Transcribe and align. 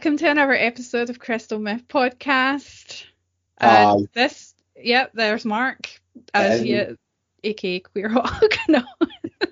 welcome 0.00 0.16
to 0.16 0.30
another 0.30 0.54
episode 0.54 1.10
of 1.10 1.18
Crystal 1.18 1.58
Myth 1.58 1.86
Podcast. 1.86 3.04
Uh, 3.60 3.68
Hi. 3.68 3.92
And 3.92 4.08
this, 4.14 4.54
yep, 4.74 5.10
there's 5.12 5.44
Mark, 5.44 5.90
as 6.32 6.60
Hey. 6.60 6.66
you, 6.68 6.96
aka 7.44 7.80
Queer 7.80 8.08
Hawk. 8.08 8.50
no. 8.68 8.80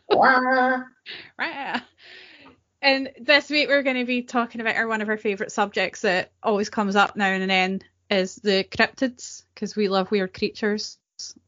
Wah. 0.09 0.85
Right. 1.39 1.83
And 2.81 3.11
this 3.21 3.51
week 3.51 3.69
we're 3.69 3.83
going 3.83 3.99
to 3.99 4.07
be 4.07 4.23
talking 4.23 4.63
about 4.63 4.77
our 4.77 4.89
one 4.89 5.03
of 5.03 5.11
our 5.11 5.19
favourite 5.19 5.53
subjects 5.53 6.01
that 6.01 6.33
always 6.43 6.71
comes 6.71 6.97
up 6.97 7.15
now 7.15 7.27
and 7.27 7.51
then 7.51 7.83
is 8.09 8.37
the 8.37 8.65
cryptids 8.65 9.45
because 9.53 9.77
we 9.77 9.91
love 9.91 10.11
weird 10.11 10.33
creatures 10.33 10.97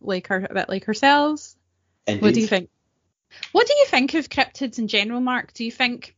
like 0.02 0.30
our, 0.30 0.46
a 0.50 0.52
bit 0.52 0.68
like 0.68 0.86
ourselves. 0.88 1.56
Indeed. 2.06 2.22
What 2.22 2.34
do 2.34 2.40
you 2.42 2.46
think? 2.46 2.68
What 3.52 3.66
do 3.66 3.72
you 3.72 3.86
think 3.86 4.12
of 4.12 4.28
cryptids 4.28 4.78
in 4.78 4.88
general, 4.88 5.22
Mark? 5.22 5.54
Do 5.54 5.64
you 5.64 5.72
think 5.72 6.16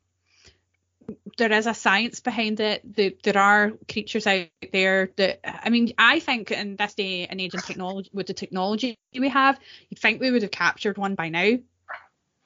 there 1.36 1.52
is 1.52 1.66
a 1.66 1.74
science 1.74 2.20
behind 2.20 2.60
it? 2.60 2.96
That 2.96 3.22
there 3.22 3.38
are 3.38 3.72
creatures 3.90 4.26
out 4.26 4.48
there 4.72 5.10
that 5.16 5.40
I 5.44 5.70
mean, 5.70 5.92
I 5.98 6.20
think 6.20 6.50
in 6.50 6.76
this 6.76 6.94
day 6.94 7.26
and 7.26 7.40
age 7.40 7.54
in 7.54 7.60
technology, 7.60 8.10
with 8.12 8.26
the 8.26 8.34
technology 8.34 8.96
we 9.18 9.28
have, 9.28 9.58
you'd 9.88 9.98
think 9.98 10.20
we 10.20 10.30
would 10.30 10.42
have 10.42 10.50
captured 10.50 10.98
one 10.98 11.14
by 11.14 11.28
now. 11.28 11.58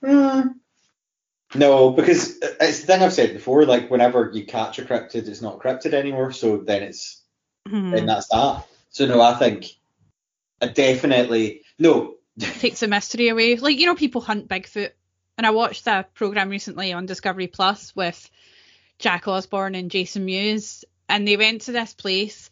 Hmm. 0.05 0.49
No, 1.55 1.91
because 1.91 2.39
it's 2.41 2.81
the 2.81 2.87
thing 2.87 3.03
I've 3.03 3.13
said 3.13 3.33
before. 3.33 3.65
Like 3.65 3.91
whenever 3.91 4.31
you 4.33 4.45
catch 4.45 4.79
a 4.79 4.83
cryptid, 4.83 5.29
it's 5.29 5.43
not 5.43 5.57
a 5.57 5.59
cryptid 5.59 5.95
anymore. 5.95 6.33
So 6.33 6.59
then 6.59 6.83
it's 6.83 7.23
Hmm. 7.67 7.91
then 7.91 8.07
that's 8.07 8.29
that. 8.29 8.65
So 8.91 9.07
no, 9.07 9.21
I 9.21 9.35
think 9.35 9.67
I 10.63 10.69
definitely 10.69 11.63
no. 11.79 12.15
Takes 12.39 12.81
the 12.81 12.89
mystery 12.89 13.29
away. 13.29 13.57
Like 13.57 13.79
you 13.79 13.87
know, 13.87 13.95
people 13.95 14.21
hunt 14.21 14.49
Bigfoot, 14.49 14.93
and 15.37 15.47
I 15.47 15.51
watched 15.51 15.87
a 15.87 16.07
program 16.15 16.49
recently 16.49 16.93
on 16.93 17.07
Discovery 17.07 17.47
Plus 17.47 17.95
with 17.97 18.31
Jack 18.99 19.29
Osbourne 19.29 19.75
and 19.75 19.91
Jason 19.91 20.25
Mewes, 20.25 20.85
and 21.09 21.27
they 21.27 21.37
went 21.37 21.63
to 21.63 21.73
this 21.73 21.95
place. 21.95 22.51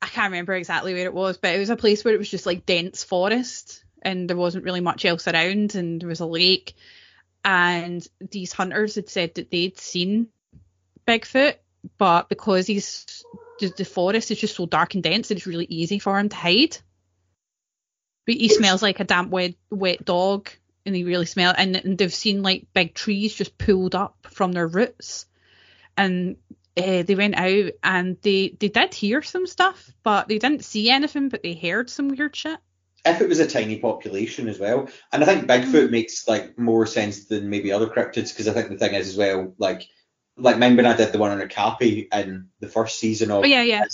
I 0.00 0.06
can't 0.06 0.30
remember 0.30 0.54
exactly 0.54 0.94
where 0.94 1.06
it 1.06 1.14
was, 1.14 1.38
but 1.38 1.54
it 1.54 1.58
was 1.58 1.70
a 1.70 1.76
place 1.76 2.04
where 2.04 2.14
it 2.14 2.18
was 2.18 2.30
just 2.30 2.46
like 2.46 2.66
dense 2.66 3.04
forest 3.04 3.84
and 4.02 4.28
there 4.28 4.36
wasn't 4.36 4.64
really 4.64 4.80
much 4.80 5.04
else 5.04 5.26
around 5.26 5.74
and 5.74 6.00
there 6.00 6.08
was 6.08 6.20
a 6.20 6.26
lake. 6.26 6.74
And 7.44 8.06
these 8.20 8.52
hunters 8.52 8.94
had 8.94 9.08
said 9.08 9.34
that 9.34 9.50
they'd 9.50 9.78
seen 9.78 10.28
Bigfoot, 11.06 11.56
but 11.96 12.28
because 12.28 12.66
he's 12.66 13.24
the, 13.58 13.84
forest 13.84 14.30
is 14.30 14.38
just 14.38 14.56
so 14.56 14.66
dark 14.66 14.94
and 14.94 15.02
dense, 15.02 15.30
it's 15.30 15.46
really 15.46 15.66
easy 15.68 15.98
for 15.98 16.18
him 16.18 16.28
to 16.28 16.36
hide. 16.36 16.76
But 18.26 18.36
he 18.36 18.48
smells 18.48 18.82
like 18.82 19.00
a 19.00 19.04
damp 19.04 19.30
wet 19.30 19.54
wet 19.70 20.04
dog 20.04 20.50
and 20.84 20.94
he 20.94 21.04
really 21.04 21.26
smell 21.26 21.54
and, 21.56 21.76
and 21.76 21.98
they've 21.98 22.12
seen 22.12 22.42
like 22.42 22.66
big 22.74 22.94
trees 22.94 23.34
just 23.34 23.56
pulled 23.56 23.94
up 23.94 24.26
from 24.30 24.52
their 24.52 24.66
roots 24.66 25.26
and 25.98 26.36
uh, 26.78 27.02
they 27.02 27.14
went 27.14 27.34
out 27.34 27.72
and 27.82 28.16
they 28.22 28.56
they 28.58 28.68
did 28.68 28.94
hear 28.94 29.20
some 29.20 29.46
stuff 29.46 29.90
but 30.02 30.28
they 30.28 30.38
didn't 30.38 30.64
see 30.64 30.88
anything 30.88 31.28
but 31.28 31.42
they 31.42 31.54
heard 31.54 31.90
some 31.90 32.08
weird 32.08 32.34
shit. 32.34 32.58
If 33.04 33.20
it 33.20 33.28
was 33.28 33.40
a 33.40 33.46
tiny 33.46 33.78
population 33.78 34.48
as 34.48 34.58
well, 34.58 34.88
and 35.12 35.22
I 35.22 35.26
think 35.26 35.46
Bigfoot 35.46 35.90
makes 35.90 36.26
like 36.26 36.58
more 36.58 36.84
sense 36.84 37.26
than 37.26 37.48
maybe 37.48 37.72
other 37.72 37.86
cryptids 37.86 38.30
because 38.30 38.48
I 38.48 38.52
think 38.52 38.68
the 38.68 38.76
thing 38.76 38.94
is 38.94 39.08
as 39.08 39.16
well, 39.16 39.54
like 39.58 39.88
like 40.36 40.54
remember 40.54 40.82
when 40.82 40.92
I 40.92 40.96
did 40.96 41.12
the 41.12 41.18
one 41.18 41.30
on 41.30 41.40
Okapi 41.40 42.08
in 42.12 42.48
the 42.60 42.68
first 42.68 42.98
season 42.98 43.30
of 43.30 43.44
oh 43.44 43.46
yeah 43.46 43.62
yeah. 43.62 43.84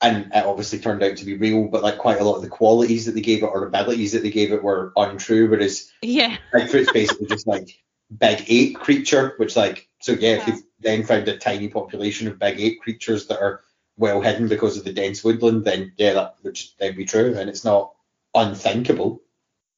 and 0.00 0.32
it 0.34 0.44
obviously 0.44 0.78
turned 0.78 1.02
out 1.02 1.18
to 1.18 1.24
be 1.24 1.36
real, 1.36 1.68
but 1.68 1.82
like 1.82 1.98
quite 1.98 2.20
a 2.20 2.24
lot 2.24 2.36
of 2.36 2.42
the 2.42 2.48
qualities 2.48 3.06
that 3.06 3.12
they 3.12 3.20
gave 3.20 3.42
it 3.42 3.46
or 3.46 3.66
abilities 3.66 4.12
that 4.12 4.22
they 4.22 4.30
gave 4.30 4.52
it 4.52 4.62
were 4.62 4.92
untrue, 4.96 5.48
whereas 5.48 5.90
yeah. 6.00 6.36
Bigfoot's 6.52 6.92
basically 6.92 7.26
just 7.28 7.46
like 7.46 7.68
big 8.16 8.44
ape 8.48 8.76
creature, 8.76 9.34
which 9.36 9.56
like 9.56 9.88
so 10.00 10.12
yeah, 10.12 10.36
if 10.36 10.46
you've 10.46 10.62
then 10.82 11.04
found 11.04 11.28
a 11.28 11.36
tiny 11.38 11.68
population 11.68 12.28
of 12.28 12.38
big 12.38 12.60
ape 12.60 12.80
creatures 12.80 13.26
that 13.28 13.40
are 13.40 13.62
well 13.96 14.20
hidden 14.20 14.48
because 14.48 14.76
of 14.76 14.84
the 14.84 14.92
dense 14.92 15.22
woodland, 15.24 15.64
then 15.64 15.92
yeah, 15.96 16.14
that 16.14 16.36
would 16.42 16.54
just 16.54 16.78
then 16.78 16.96
be 16.96 17.04
true, 17.04 17.36
and 17.36 17.48
it's 17.48 17.64
not 17.64 17.94
unthinkable. 18.34 19.22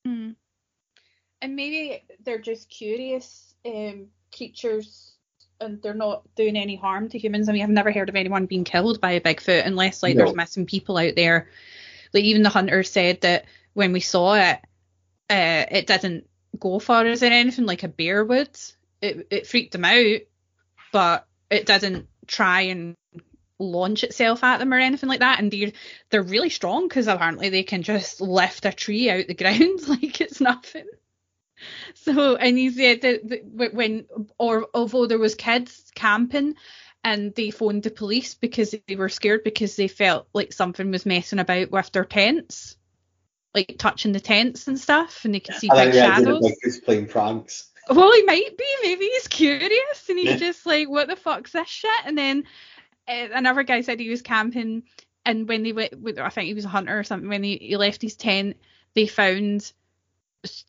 Hmm. 0.05 0.33
and 1.41 1.57
maybe 1.57 2.03
they're 2.25 2.39
just 2.39 2.69
curious 2.69 3.55
um 3.67 4.09
creatures 4.37 5.15
and 5.61 5.81
they're 5.83 5.95
not 5.95 6.23
doing 6.35 6.57
any 6.57 6.77
harm 6.77 7.09
to 7.09 7.19
humans. 7.19 7.49
I 7.49 7.53
mean, 7.53 7.63
I've 7.63 7.71
never 7.71 7.93
heard 7.93 8.09
of 8.09 8.17
anyone 8.17 8.47
being 8.47 8.65
killed 8.65 9.01
by 9.01 9.13
a 9.13 9.21
Bigfoot 9.21 9.65
unless 9.67 10.03
like 10.03 10.17
No. 10.17 10.25
there's 10.25 10.37
missing 10.37 10.67
people 10.67 10.99
out 10.99 11.15
there. 11.15 11.49
Like 12.13 12.25
even 12.25 12.43
the 12.43 12.49
hunters 12.49 12.91
said 12.91 13.21
that 13.23 13.47
when 13.73 13.93
we 13.93 14.01
saw 14.01 14.35
it, 14.35 14.59
uh, 15.31 15.67
it 15.71 15.87
didn't 15.87 16.29
go 16.59 16.77
us 16.77 16.91
or 17.23 17.27
anything 17.27 17.67
like 17.67 17.83
a 17.83 17.89
bear 17.89 18.25
would. 18.25 18.59
It 19.01 19.29
it 19.31 19.47
freaked 19.47 19.73
them 19.73 19.85
out, 19.85 20.21
but 20.94 21.27
it 21.50 21.66
didn't 21.66 22.06
try 22.28 22.60
and 22.62 22.94
launch 23.59 24.05
itself 24.05 24.44
at 24.44 24.59
them 24.59 24.72
or 24.72 24.78
anything 24.78 25.09
like 25.09 25.19
that. 25.19 25.41
And 25.41 25.50
they're 25.50 25.72
they're 26.09 26.22
really 26.22 26.50
strong 26.50 26.87
because 26.87 27.09
apparently 27.09 27.49
they 27.49 27.65
can 27.65 27.82
just 27.82 28.21
lift 28.21 28.65
a 28.65 28.72
tree 28.72 29.10
out 29.10 29.21
of 29.22 29.27
the 29.27 29.34
ground 29.43 29.88
like 29.88 30.21
it's 30.21 30.41
nothing. 30.41 30.87
So 31.94 32.37
and 32.37 32.56
he 32.56 32.71
said 32.71 33.00
that, 33.03 33.72
when 33.75 34.06
or 34.38 34.69
although 34.72 35.06
there 35.06 35.19
was 35.19 35.34
kids 35.34 35.91
camping 35.97 36.55
and 37.03 37.34
they 37.34 37.50
phoned 37.50 37.82
the 37.82 37.91
police 37.91 38.37
because 38.37 38.72
they 38.87 38.94
were 38.94 39.09
scared 39.09 39.43
because 39.43 39.75
they 39.75 39.88
felt 39.88 40.28
like 40.32 40.53
something 40.53 40.93
was 40.93 41.05
messing 41.05 41.41
about 41.41 41.72
with 41.72 41.91
their 41.91 42.05
tents, 42.05 42.76
like 43.53 43.76
touching 43.78 44.12
the 44.12 44.21
tents 44.21 44.69
and 44.69 44.78
stuff, 44.78 45.25
and 45.25 45.34
they 45.34 45.41
could 45.41 45.56
see 45.56 45.71
I 45.71 45.72
oh, 45.72 45.76
like 45.76 45.87
big 45.87 45.94
the 45.94 46.03
idea 46.03 46.25
shadows. 46.25 46.41
that 46.41 46.56
Bigfoot's 46.65 46.81
playing 46.81 47.09
pranks. 47.09 47.72
Well, 47.89 48.12
he 48.12 48.22
might 48.22 48.56
be. 48.56 48.65
Maybe 48.83 49.05
he's 49.06 49.28
curious 49.28 50.09
and 50.09 50.19
he's 50.19 50.31
Yeah. 50.33 50.37
just 50.37 50.65
like, 50.67 50.89
what 50.89 51.09
the 51.09 51.17
fuck's 51.17 51.53
this 51.53 51.69
shit? 51.69 51.91
And 52.06 52.17
then 52.17 52.45
uh, 53.09 53.28
another 53.34 53.62
guy 53.62 53.83
said 53.83 54.00
he 54.00 54.09
was 54.09 54.22
camping, 54.22 54.84
and 55.27 55.47
when 55.49 55.62
they 55.62 55.72
went, 55.72 56.00
with- 56.00 56.19
I 56.19 56.28
think 56.31 56.47
he 56.47 56.55
was 56.55 56.65
a 56.65 56.69
hunter 56.69 56.99
or 56.99 57.05
something, 57.05 57.28
when 57.28 57.43
he, 57.43 57.56
he 57.59 57.77
left 57.77 58.00
his 58.03 58.17
tent, 58.17 58.56
they 58.94 59.06
found 59.06 59.73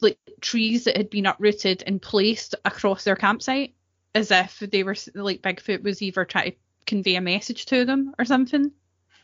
like 0.02 0.18
trees 0.42 0.86
that 0.86 0.96
had 0.98 1.10
been 1.10 1.26
uprooted 1.26 1.84
and 1.86 2.02
placed 2.02 2.56
across 2.64 3.04
their 3.04 3.16
campsite 3.18 3.74
as 4.14 4.32
if 4.32 4.60
they 4.60 4.84
were 4.84 4.96
like 5.14 5.42
Bigfoot 5.42 5.84
was 5.84 6.02
either 6.02 6.24
trying 6.24 6.52
to 6.52 6.58
convey 6.86 7.16
a 7.16 7.22
message 7.22 7.66
to 7.68 7.84
them 7.86 8.14
or 8.18 8.24
something. 8.26 8.72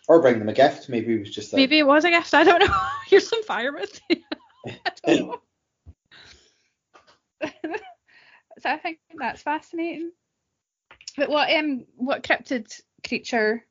Or 0.10 0.22
bring 0.22 0.40
them 0.40 0.50
a 0.50 0.54
gift. 0.54 0.90
Maybe 0.90 1.14
it 1.14 1.20
was 1.20 1.32
just 1.32 1.54
like 1.54 1.58
Maybe 1.60 1.80
it 1.80 1.88
was 1.88 2.04
a 2.04 2.10
gift. 2.10 2.34
I 2.34 2.44
don't 2.44 2.60
know. 2.60 2.78
Here's 3.08 3.28
some 3.30 3.44
firewood. 3.44 3.90
I 4.12 4.76
don't 5.06 5.28
know. 5.30 5.41
So 8.62 8.70
I 8.70 8.78
think 8.78 9.00
that's 9.18 9.42
fascinating. 9.42 10.12
But 11.18 11.30
what 11.30 11.52
um 11.52 11.86
what 11.96 12.24
cryptid 12.24 12.80
creature 13.08 13.66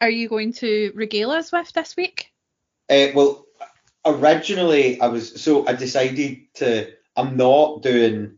are 0.00 0.10
you 0.10 0.28
going 0.28 0.52
to 0.54 0.92
regale 0.94 1.30
us 1.30 1.52
with 1.52 1.72
this 1.72 1.96
week? 1.96 2.32
Uh, 2.88 3.08
well, 3.14 3.46
originally 4.04 5.00
I 5.00 5.08
was 5.08 5.40
so 5.42 5.66
I 5.66 5.74
decided 5.74 6.54
to. 6.54 6.92
I'm 7.16 7.36
not 7.36 7.82
doing 7.82 8.36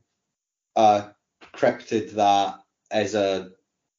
a 0.76 1.10
cryptid 1.54 2.12
that 2.12 2.60
is 2.94 3.14
a 3.14 3.50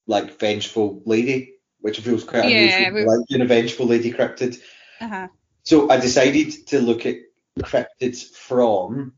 like 0.07 0.39
vengeful 0.39 1.01
lady, 1.05 1.55
which 1.81 1.99
feels 1.99 2.23
quite 2.23 2.49
Yeah, 2.49 2.87
unusual. 2.87 3.17
Like 3.17 3.27
doing 3.27 3.41
a 3.41 3.45
vengeful 3.45 3.85
lady 3.85 4.13
cryptid. 4.13 4.59
Uh-huh. 5.01 5.27
So 5.63 5.89
I 5.89 5.99
decided 5.99 6.67
to 6.67 6.79
look 6.79 7.05
at 7.05 7.17
cryptids 7.59 8.23
from 8.23 9.13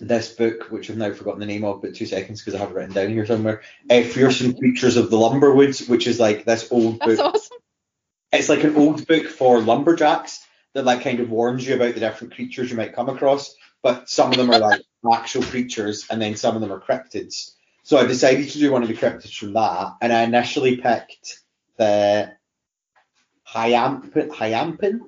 this 0.00 0.32
book, 0.32 0.70
which 0.70 0.90
I've 0.90 0.96
now 0.96 1.12
forgotten 1.12 1.40
the 1.40 1.46
name 1.46 1.64
of, 1.64 1.82
but 1.82 1.94
two 1.94 2.06
seconds 2.06 2.40
because 2.40 2.54
I 2.54 2.58
have 2.58 2.70
it 2.70 2.74
written 2.74 2.94
down 2.94 3.10
here 3.10 3.26
somewhere. 3.26 3.62
Uh, 3.90 4.02
Fearsome 4.02 4.54
Creatures 4.54 4.96
of 4.96 5.10
the 5.10 5.16
Lumberwoods, 5.16 5.88
which 5.88 6.06
is 6.06 6.20
like 6.20 6.44
this 6.44 6.70
old 6.70 7.00
That's 7.00 7.16
book 7.16 7.34
awesome. 7.34 7.58
it's 8.32 8.48
like 8.48 8.64
an 8.64 8.76
old 8.76 9.06
book 9.06 9.26
for 9.26 9.60
lumberjacks 9.60 10.44
that 10.74 10.84
like 10.84 11.02
kind 11.02 11.20
of 11.20 11.30
warns 11.30 11.66
you 11.66 11.74
about 11.74 11.94
the 11.94 12.00
different 12.00 12.34
creatures 12.34 12.70
you 12.70 12.76
might 12.76 12.94
come 12.94 13.08
across, 13.08 13.54
but 13.82 14.08
some 14.08 14.30
of 14.30 14.36
them 14.36 14.50
are 14.50 14.58
like 14.58 14.82
actual 15.12 15.42
creatures 15.42 16.06
and 16.10 16.20
then 16.20 16.36
some 16.36 16.54
of 16.54 16.60
them 16.60 16.72
are 16.72 16.80
cryptids. 16.80 17.52
So 17.82 17.96
I 17.96 18.06
decided 18.06 18.50
to 18.50 18.58
do 18.58 18.70
one 18.70 18.82
of 18.82 18.88
the 18.88 18.94
cryptids 18.94 19.34
from 19.34 19.54
that, 19.54 19.94
and 20.02 20.12
I 20.12 20.24
initially 20.24 20.76
picked 20.76 21.40
the 21.78 22.32
Hyampom, 23.48 24.28
Hyampom 24.28 25.00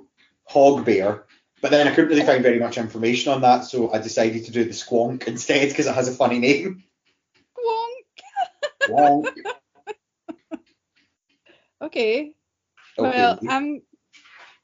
hog 0.45 0.85
bear, 0.85 1.25
but 1.61 1.71
then 1.71 1.87
I 1.87 1.95
couldn't 1.95 2.11
really 2.11 2.27
find 2.27 2.43
very 2.43 2.59
much 2.59 2.79
information 2.79 3.33
on 3.33 3.43
that, 3.43 3.65
so 3.65 3.93
I 3.93 3.99
decided 3.99 4.47
to 4.47 4.53
do 4.53 4.65
the 4.65 4.71
squonk 4.71 5.27
instead 5.27 5.69
because 5.69 5.87
it 5.87 5.95
has 5.95 6.09
a 6.09 6.13
funny 6.13 6.39
name. 6.39 6.85
Wonk. 7.59 8.89
Squonk. 8.89 9.33
Okay. 11.83 12.35
Okay. 12.99 13.09
Well, 13.19 13.39
um 13.49 13.81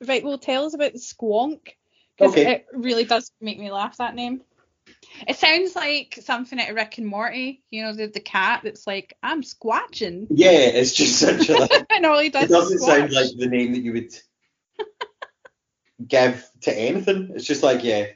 right, 0.07 0.23
well 0.23 0.37
tell 0.37 0.67
us 0.67 0.75
about 0.75 0.93
the 0.93 0.99
squonk. 0.99 1.61
Because 2.17 2.33
Okay. 2.33 2.53
it 2.53 2.67
really 2.73 3.05
does 3.05 3.33
make 3.41 3.59
me 3.59 3.71
laugh 3.71 3.97
that 3.99 4.15
name. 4.15 4.43
It 5.27 5.37
sounds 5.37 5.75
like 5.75 6.19
something 6.23 6.61
out 6.61 6.71
of 6.71 6.77
Rick 6.77 6.99
and 6.99 7.07
Morty, 7.07 7.63
you 7.71 7.83
know, 7.83 7.95
the, 7.95 8.07
the 8.07 8.21
cat 8.21 8.61
that's 8.65 8.87
like, 8.87 9.17
I'm 9.23 9.43
squatching. 9.43 10.27
yeah, 10.31 10.51
it's 10.51 10.93
just 10.93 11.19
such 11.19 11.49
a 11.49 11.55
like, 11.59 11.71
he 12.23 12.31
does 12.31 12.45
it 12.45 12.49
doesn't 12.49 12.79
sound 12.81 13.13
like 13.13 13.31
the 13.37 13.49
name 13.49 13.73
that 13.73 13.81
you 13.81 13.93
would 13.93 14.15
give 16.05 16.49
to 16.63 16.77
anything. 16.77 17.33
It's 17.35 17.45
just 17.45 17.63
like, 17.63 17.85
yeah. 17.85 18.07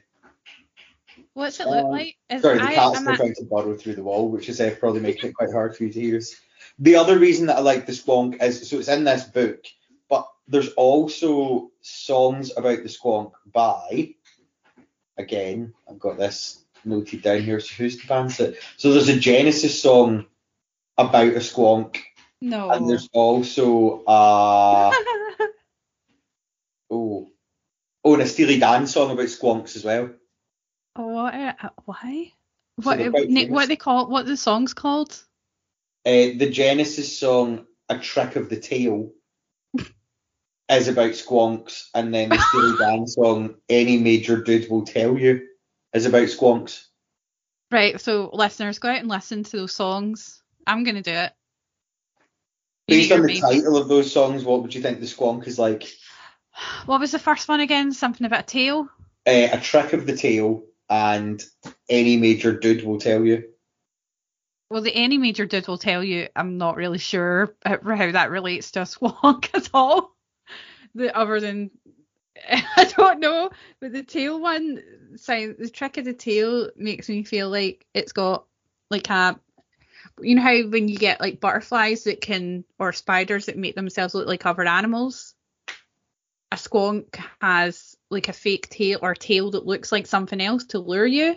What's 1.33 1.59
it 1.59 1.67
look 1.67 1.85
Um, 1.85 1.91
like? 1.91 2.17
Is 2.29 2.41
Sorry, 2.41 2.57
the 2.57 2.65
I, 2.65 2.73
cat's 2.73 2.99
still 2.99 3.15
trying 3.15 3.35
to 3.35 3.43
burrow 3.45 3.75
through 3.75 3.95
the 3.95 4.03
wall, 4.03 4.29
which 4.29 4.49
is 4.49 4.59
uh, 4.59 4.75
probably 4.79 4.99
making 5.01 5.29
it 5.29 5.33
quite 5.33 5.51
hard 5.51 5.75
for 5.75 5.83
you 5.83 5.93
to 5.93 5.99
use. 5.99 6.39
The 6.79 6.95
other 6.95 7.17
reason 7.17 7.47
that 7.47 7.57
I 7.57 7.61
like 7.61 7.85
the 7.85 7.91
squonk 7.93 8.41
is 8.41 8.69
so 8.69 8.79
it's 8.79 8.87
in 8.87 9.03
this 9.03 9.23
book, 9.23 9.65
but 10.09 10.27
there's 10.47 10.69
also 10.73 11.71
songs 11.81 12.51
about 12.55 12.79
the 12.83 12.89
squonk 12.89 13.31
by 13.51 14.15
again, 15.17 15.73
I've 15.89 15.99
got 15.99 16.17
this 16.17 16.63
noted 16.83 17.21
down 17.21 17.43
here. 17.43 17.59
So 17.59 17.75
who's 17.75 17.97
the 17.97 18.07
band 18.07 18.31
that 18.31 18.55
so 18.77 18.91
there's 18.91 19.09
a 19.09 19.19
Genesis 19.19 19.81
song 19.81 20.25
about 20.97 21.27
a 21.27 21.39
squonk. 21.39 21.97
No. 22.41 22.71
And 22.71 22.89
there's 22.89 23.07
also 23.13 24.03
oh 24.07 25.30
oh 28.03 28.13
and 28.13 28.23
a 28.23 28.27
Steely 28.27 28.59
Dan 28.59 28.87
song 28.87 29.11
about 29.11 29.25
squonks 29.25 29.75
as 29.75 29.83
well. 29.83 30.09
oh, 30.95 31.07
what? 31.07 31.33
Uh, 31.33 31.69
why? 31.85 32.31
So 32.81 32.89
What? 32.89 32.99
na- 32.99 33.11
famous. 33.11 33.49
what 33.49 33.67
they 33.67 33.75
call? 33.75 34.07
What 34.09 34.25
the 34.25 34.37
song's 34.37 34.73
called? 34.73 35.11
Uh, 36.05 36.33
the 36.37 36.49
Genesis 36.51 37.17
song 37.17 37.65
"A 37.89 37.97
Trick 37.99 38.35
of 38.35 38.49
the 38.49 38.59
Tail" 38.59 39.11
is 40.69 40.87
about 40.87 41.11
squonks, 41.11 41.89
and 41.93 42.13
then 42.13 42.29
the 42.29 42.39
Steely 42.39 42.77
Dan 42.79 43.07
song 43.07 43.55
"Any 43.69 43.97
Major 43.97 44.41
Dude 44.41 44.69
Will 44.69 44.85
Tell 44.85 45.17
You" 45.17 45.47
is 45.93 46.05
about 46.05 46.27
squonks. 46.29 46.85
Right. 47.69 48.01
So 48.01 48.29
listeners, 48.33 48.79
go 48.79 48.89
out 48.89 48.97
and 48.99 49.07
listen 49.09 49.43
to 49.43 49.57
those 49.57 49.73
songs. 49.75 50.41
I'm 50.67 50.83
gonna 50.83 51.01
do 51.01 51.11
it. 51.11 51.31
Based 52.87 53.11
on 53.11 53.21
the 53.21 53.39
title 53.39 53.77
of 53.77 53.87
those 53.87 54.11
songs, 54.11 54.43
what 54.43 54.61
would 54.61 54.73
you 54.75 54.81
think 54.81 54.99
the 54.99 55.05
squonk 55.05 55.47
is 55.47 55.57
like? 55.59 55.83
What 56.85 56.99
was 56.99 57.11
the 57.11 57.19
first 57.19 57.47
one 57.47 57.59
again? 57.59 57.93
Something 57.93 58.25
about 58.25 58.41
a 58.41 58.43
tail. 58.43 58.89
Uh, 59.27 59.49
"A 59.53 59.59
Trick 59.59 59.93
of 59.93 60.05
the 60.05 60.15
Tail" 60.15 60.63
and 60.89 61.41
"Any 61.89 62.17
Major 62.17 62.57
Dude 62.57 62.83
Will 62.83 62.99
Tell 62.99 63.23
You." 63.25 63.51
Well, 64.71 64.81
the 64.81 64.95
any 64.95 65.17
major 65.17 65.45
dude 65.45 65.67
will 65.67 65.77
tell 65.77 66.01
you. 66.01 66.29
I'm 66.33 66.57
not 66.57 66.77
really 66.77 66.97
sure 66.97 67.53
how 67.65 67.77
that 67.83 68.31
relates 68.31 68.71
to 68.71 68.81
a 68.81 68.83
squonk 68.83 69.49
at 69.53 69.69
all. 69.73 70.15
The 70.95 71.13
other 71.13 71.41
than 71.41 71.71
I 72.49 72.85
don't 72.97 73.19
know, 73.19 73.51
but 73.81 73.91
the 73.91 74.03
tail 74.03 74.39
one, 74.39 74.81
sound 75.17 75.57
the 75.59 75.69
trick 75.69 75.97
of 75.97 76.05
the 76.05 76.13
tail 76.13 76.69
makes 76.77 77.09
me 77.09 77.23
feel 77.23 77.49
like 77.49 77.85
it's 77.93 78.13
got 78.13 78.45
like 78.89 79.09
a, 79.09 79.37
you 80.21 80.35
know 80.35 80.41
how 80.41 80.61
when 80.69 80.87
you 80.87 80.97
get 80.97 81.19
like 81.19 81.41
butterflies 81.41 82.05
that 82.05 82.21
can 82.21 82.63
or 82.79 82.93
spiders 82.93 83.47
that 83.47 83.57
make 83.57 83.75
themselves 83.75 84.13
look 84.13 84.27
like 84.27 84.45
other 84.45 84.63
animals. 84.63 85.35
A 86.51 86.55
squonk 86.55 87.19
has 87.39 87.95
like 88.09 88.27
a 88.27 88.33
fake 88.33 88.69
tail 88.69 88.99
or 89.01 89.15
tail 89.15 89.51
that 89.51 89.65
looks 89.65 89.91
like 89.91 90.05
something 90.05 90.41
else 90.41 90.65
to 90.65 90.79
lure 90.79 91.05
you. 91.05 91.35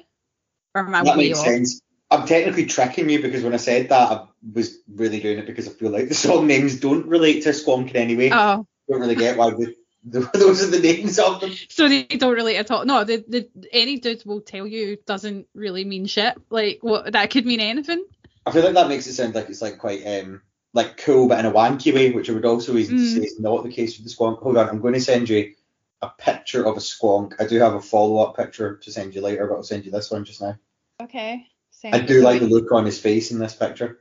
Or 0.74 0.86
am 0.86 0.94
I 0.94 1.04
that 1.04 1.16
makes 1.16 1.38
off? 1.38 1.46
sense. 1.46 1.80
I'm 2.10 2.26
technically 2.26 2.66
tricking 2.66 3.08
you 3.08 3.22
because 3.22 3.42
when 3.42 3.54
I 3.54 3.58
said 3.58 3.88
that, 3.88 4.10
I 4.10 4.26
was 4.52 4.78
really 4.88 5.20
doing 5.20 5.38
it 5.38 5.46
because 5.46 5.68
I 5.68 5.72
feel 5.72 5.90
like 5.90 6.08
the 6.08 6.14
song 6.14 6.46
names 6.46 6.78
don't 6.80 7.06
relate 7.06 7.42
to 7.42 7.50
a 7.50 7.52
squonk 7.52 7.90
in 7.90 7.96
any 7.96 8.16
way. 8.16 8.30
Oh, 8.32 8.66
don't 8.88 9.00
really 9.00 9.14
get 9.14 9.36
why 9.36 9.50
the, 9.50 9.74
the, 10.04 10.20
those 10.34 10.62
are 10.62 10.70
the 10.70 10.80
names 10.80 11.18
of 11.18 11.40
them. 11.40 11.52
So 11.68 11.88
they 11.88 12.04
don't 12.04 12.34
relate 12.34 12.56
at 12.56 12.70
all. 12.70 12.84
No, 12.84 13.04
the, 13.04 13.24
the 13.26 13.48
any 13.72 13.98
dude 13.98 14.24
will 14.24 14.40
tell 14.40 14.66
you 14.66 14.96
doesn't 15.06 15.48
really 15.54 15.84
mean 15.84 16.06
shit. 16.06 16.36
Like 16.50 16.78
what 16.82 17.12
that 17.12 17.30
could 17.30 17.46
mean 17.46 17.60
anything. 17.60 18.04
I 18.46 18.52
feel 18.52 18.62
like 18.62 18.74
that 18.74 18.88
makes 18.88 19.06
it 19.06 19.14
sound 19.14 19.34
like 19.34 19.48
it's 19.48 19.62
like 19.62 19.78
quite 19.78 20.04
um 20.06 20.42
like 20.74 20.98
cool 20.98 21.28
but 21.28 21.38
in 21.38 21.46
a 21.46 21.52
wanky 21.52 21.94
way, 21.94 22.10
which 22.10 22.28
I 22.28 22.32
would 22.34 22.44
also 22.44 22.76
easily 22.76 22.98
Mm. 22.98 23.14
say 23.14 23.20
is 23.20 23.40
not 23.40 23.62
the 23.62 23.70
case 23.72 23.96
with 23.96 24.06
the 24.06 24.14
squonk. 24.14 24.42
Hold 24.42 24.58
on, 24.58 24.68
I'm 24.68 24.80
going 24.80 24.94
to 24.94 25.00
send 25.00 25.28
you 25.28 25.54
a 26.02 26.10
picture 26.10 26.66
of 26.66 26.76
a 26.76 26.80
squonk. 26.80 27.40
I 27.40 27.46
do 27.46 27.58
have 27.60 27.74
a 27.74 27.80
follow 27.80 28.22
up 28.22 28.36
picture 28.36 28.76
to 28.76 28.92
send 28.92 29.14
you 29.14 29.22
later, 29.22 29.46
but 29.46 29.54
I'll 29.54 29.62
send 29.62 29.86
you 29.86 29.90
this 29.90 30.10
one 30.10 30.24
just 30.24 30.42
now. 30.42 30.58
Okay. 31.00 31.46
I 31.84 32.00
do 32.00 32.22
like 32.22 32.40
the 32.40 32.46
look 32.46 32.72
on 32.72 32.84
his 32.84 32.98
face 32.98 33.30
in 33.30 33.38
this 33.38 33.54
picture. 33.54 34.00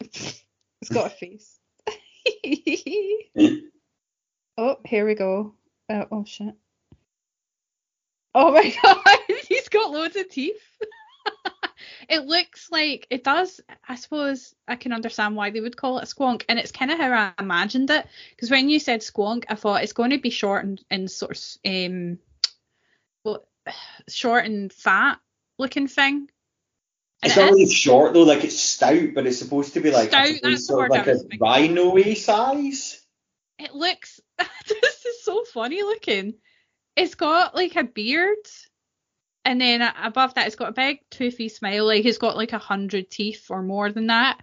It's 0.82 0.90
got 0.90 1.06
a 1.06 1.10
face. 1.10 1.58
oh, 4.58 4.76
here 4.84 5.06
we 5.06 5.14
go. 5.14 5.54
Uh, 5.88 6.04
oh 6.12 6.24
shit. 6.26 6.54
Oh 8.34 8.52
my 8.52 8.74
god, 8.82 9.18
he's 9.48 9.70
got 9.70 9.90
loads 9.90 10.16
of 10.16 10.28
teeth. 10.28 10.60
It 12.08 12.26
looks 12.26 12.70
like 12.70 13.06
it 13.10 13.24
does. 13.24 13.60
I 13.88 13.96
suppose 13.96 14.54
I 14.66 14.76
can 14.76 14.92
understand 14.92 15.36
why 15.36 15.50
they 15.50 15.60
would 15.60 15.76
call 15.76 15.98
it 15.98 16.04
a 16.04 16.14
squonk, 16.14 16.44
and 16.48 16.58
it's 16.58 16.72
kind 16.72 16.90
of 16.90 16.98
how 16.98 17.12
I 17.12 17.32
imagined 17.40 17.90
it. 17.90 18.06
Because 18.30 18.50
when 18.50 18.68
you 18.68 18.78
said 18.78 19.00
squonk, 19.00 19.44
I 19.48 19.54
thought 19.54 19.82
it's 19.82 19.92
going 19.92 20.10
to 20.10 20.18
be 20.18 20.30
short 20.30 20.64
and, 20.64 20.84
and 20.90 21.10
sort 21.10 21.32
of 21.32 21.42
um, 21.64 22.18
well, 23.24 23.46
short 24.08 24.44
and 24.44 24.72
fat 24.72 25.18
looking 25.58 25.88
thing. 25.88 26.28
And 27.22 27.30
It's 27.30 27.36
it 27.36 27.40
not 27.40 27.50
really 27.52 27.70
short 27.70 28.12
though, 28.12 28.24
like 28.24 28.44
it's 28.44 28.60
stout, 28.60 29.14
but 29.14 29.26
it's 29.26 29.38
supposed 29.38 29.74
to 29.74 29.80
be 29.80 29.90
like 29.90 30.10
Stout, 30.10 30.34
that's 30.42 30.66
sort 30.66 30.90
of 30.90 30.96
like 30.96 31.06
a 31.06 31.18
rhino 31.40 31.96
size. 32.14 33.02
It 33.58 33.74
looks. 33.74 34.20
this 34.38 35.06
is 35.06 35.24
so 35.24 35.44
funny 35.44 35.82
looking. 35.82 36.34
It's 36.94 37.14
got 37.14 37.54
like 37.54 37.76
a 37.76 37.84
beard, 37.84 38.36
and 39.46 39.60
then 39.60 39.80
above 40.02 40.34
that, 40.34 40.48
it's 40.48 40.56
got 40.56 40.70
a 40.70 40.72
big 40.72 40.98
toothy 41.08 41.48
smile. 41.48 41.86
Like 41.86 42.04
it's 42.04 42.18
got 42.18 42.36
like 42.36 42.52
a 42.52 42.58
hundred 42.58 43.08
teeth 43.10 43.46
or 43.48 43.62
more 43.62 43.92
than 43.92 44.08
that, 44.08 44.42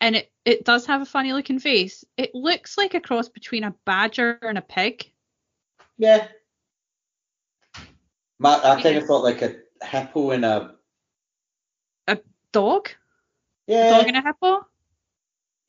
and 0.00 0.14
it 0.14 0.30
it 0.44 0.64
does 0.64 0.84
have 0.86 1.00
a 1.00 1.06
funny 1.06 1.32
looking 1.32 1.58
face. 1.58 2.04
It 2.18 2.34
looks 2.34 2.76
like 2.76 2.92
a 2.92 3.00
cross 3.00 3.30
between 3.30 3.64
a 3.64 3.74
badger 3.86 4.38
and 4.42 4.58
a 4.58 4.62
pig. 4.62 5.10
Yeah. 5.96 6.28
Matt, 8.38 8.62
I 8.62 8.80
kind 8.82 8.98
of 8.98 9.06
thought 9.06 9.24
like 9.24 9.40
a 9.40 9.56
hippo 9.82 10.32
and 10.32 10.44
a 10.44 10.74
A 12.06 12.18
Dog, 12.52 12.90
yeah. 13.66 13.88
dog 13.96 14.06
and 14.06 14.18
a 14.18 14.22
hippo. 14.22 14.66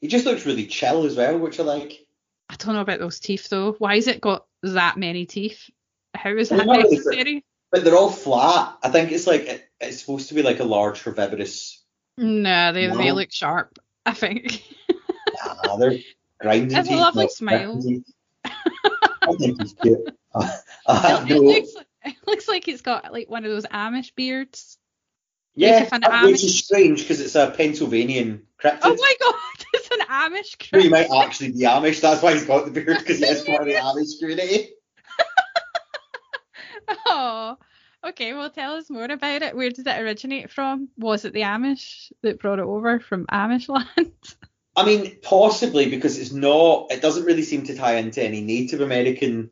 He 0.02 0.10
just 0.10 0.26
looks 0.26 0.46
really 0.46 0.68
chill 0.68 1.06
as 1.06 1.16
well, 1.16 1.40
which 1.40 1.60
I 1.62 1.64
like. 1.64 2.06
I 2.50 2.56
don't 2.58 2.76
know 2.76 2.82
about 2.82 3.00
those 3.00 3.22
teeth 3.22 3.48
though. 3.48 3.74
Why 3.80 3.96
has 3.96 4.08
it 4.08 4.20
got 4.20 4.46
that 4.64 4.98
many 4.98 5.26
teeth? 5.26 5.70
How 6.14 6.32
is 6.32 6.52
Well, 6.52 6.60
that 6.60 6.66
not 6.68 6.80
necessary? 6.80 7.46
But 7.72 7.84
they're 7.84 7.98
all 7.98 8.12
flat. 8.12 8.78
I 8.82 8.90
think 8.90 9.12
it's 9.12 9.28
like 9.28 9.42
it, 9.42 9.70
it's 9.80 10.00
supposed 10.00 10.30
to 10.30 10.36
be 10.36 10.44
like 10.44 10.60
a 10.60 10.64
large 10.64 11.02
herbivorous. 11.02 11.84
No, 12.18 12.74
they 12.74 12.88
they 12.88 13.12
look 13.12 13.32
sharp. 13.32 13.78
I 14.06 14.14
think. 14.14 14.64
Ah, 15.44 15.76
they're 15.78 16.00
grinding 16.40 16.76
Has 16.76 16.90
a 16.90 16.96
lovely 16.96 17.24
not 17.24 17.32
smile. 17.32 17.82
I 18.46 19.34
think 19.38 19.62
he's 19.62 19.74
cute. 19.74 20.00
It, 20.90 21.32
it 21.32 21.42
looks 21.42 21.74
it 22.06 22.16
looks 22.26 22.48
like 22.48 22.68
it's 22.68 22.82
got 22.82 23.12
like 23.12 23.30
one 23.30 23.44
of 23.44 23.52
those 23.52 23.66
Amish 23.66 24.16
beards. 24.16 24.78
yeah, 25.56 25.90
an 25.92 26.04
uh, 26.04 26.22
which 26.22 26.36
Amish- 26.36 26.44
is 26.46 26.60
strange 26.60 27.02
because 27.02 27.20
it's 27.20 27.36
a 27.36 27.52
Pennsylvanian 27.52 28.44
cryptid. 28.62 28.80
Oh 28.84 28.96
my 28.96 29.14
god, 29.20 29.66
it's 29.74 29.90
an 29.92 30.00
Amish 30.08 30.70
So 30.72 30.80
he 30.80 30.90
might 30.90 31.08
actually 31.12 31.52
be 31.52 31.60
Amish. 31.62 32.02
That's 32.02 32.22
why 32.22 32.34
he's 32.34 32.46
got 32.46 32.66
the 32.66 32.72
beard 32.72 33.00
because 33.00 33.20
he 33.20 33.26
is 33.26 33.42
part 33.44 33.62
of 33.62 33.68
the 33.68 33.74
Amish 33.74 34.20
community. 34.20 34.70
Oh, 37.10 37.58
okay. 38.06 38.34
Well, 38.34 38.50
tell 38.50 38.74
us 38.74 38.90
more 38.90 39.06
about 39.06 39.42
it. 39.42 39.56
Where 39.56 39.70
did 39.70 39.88
it 39.88 40.02
originate 40.02 40.52
from? 40.52 40.90
Was 40.98 41.26
it 41.26 41.34
the 41.34 41.42
Amish 41.42 42.12
that 42.22 42.40
brought 42.40 42.60
it 42.60 42.66
over 42.66 43.00
from 43.00 43.26
Amish 43.28 43.70
land? 43.96 44.12
I 44.76 44.86
mean, 44.86 45.18
possibly 45.24 45.90
because 45.90 46.20
it's 46.20 46.32
not. 46.32 46.92
It 46.92 47.02
doesn't 47.02 47.26
really 47.26 47.44
seem 47.44 47.64
to 47.64 47.76
tie 47.76 47.96
into 47.96 48.24
any 48.24 48.42
Native 48.42 48.82
American 48.82 49.50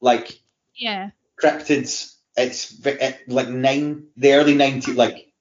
like 0.00 0.40
yeah. 0.74 1.10
cryptids. 1.42 2.14
It's 2.36 2.74
it, 2.86 3.28
like 3.28 3.48
nine, 3.48 4.06
the 4.16 4.34
early 4.34 4.54
90, 4.54 4.92
like 4.92 5.32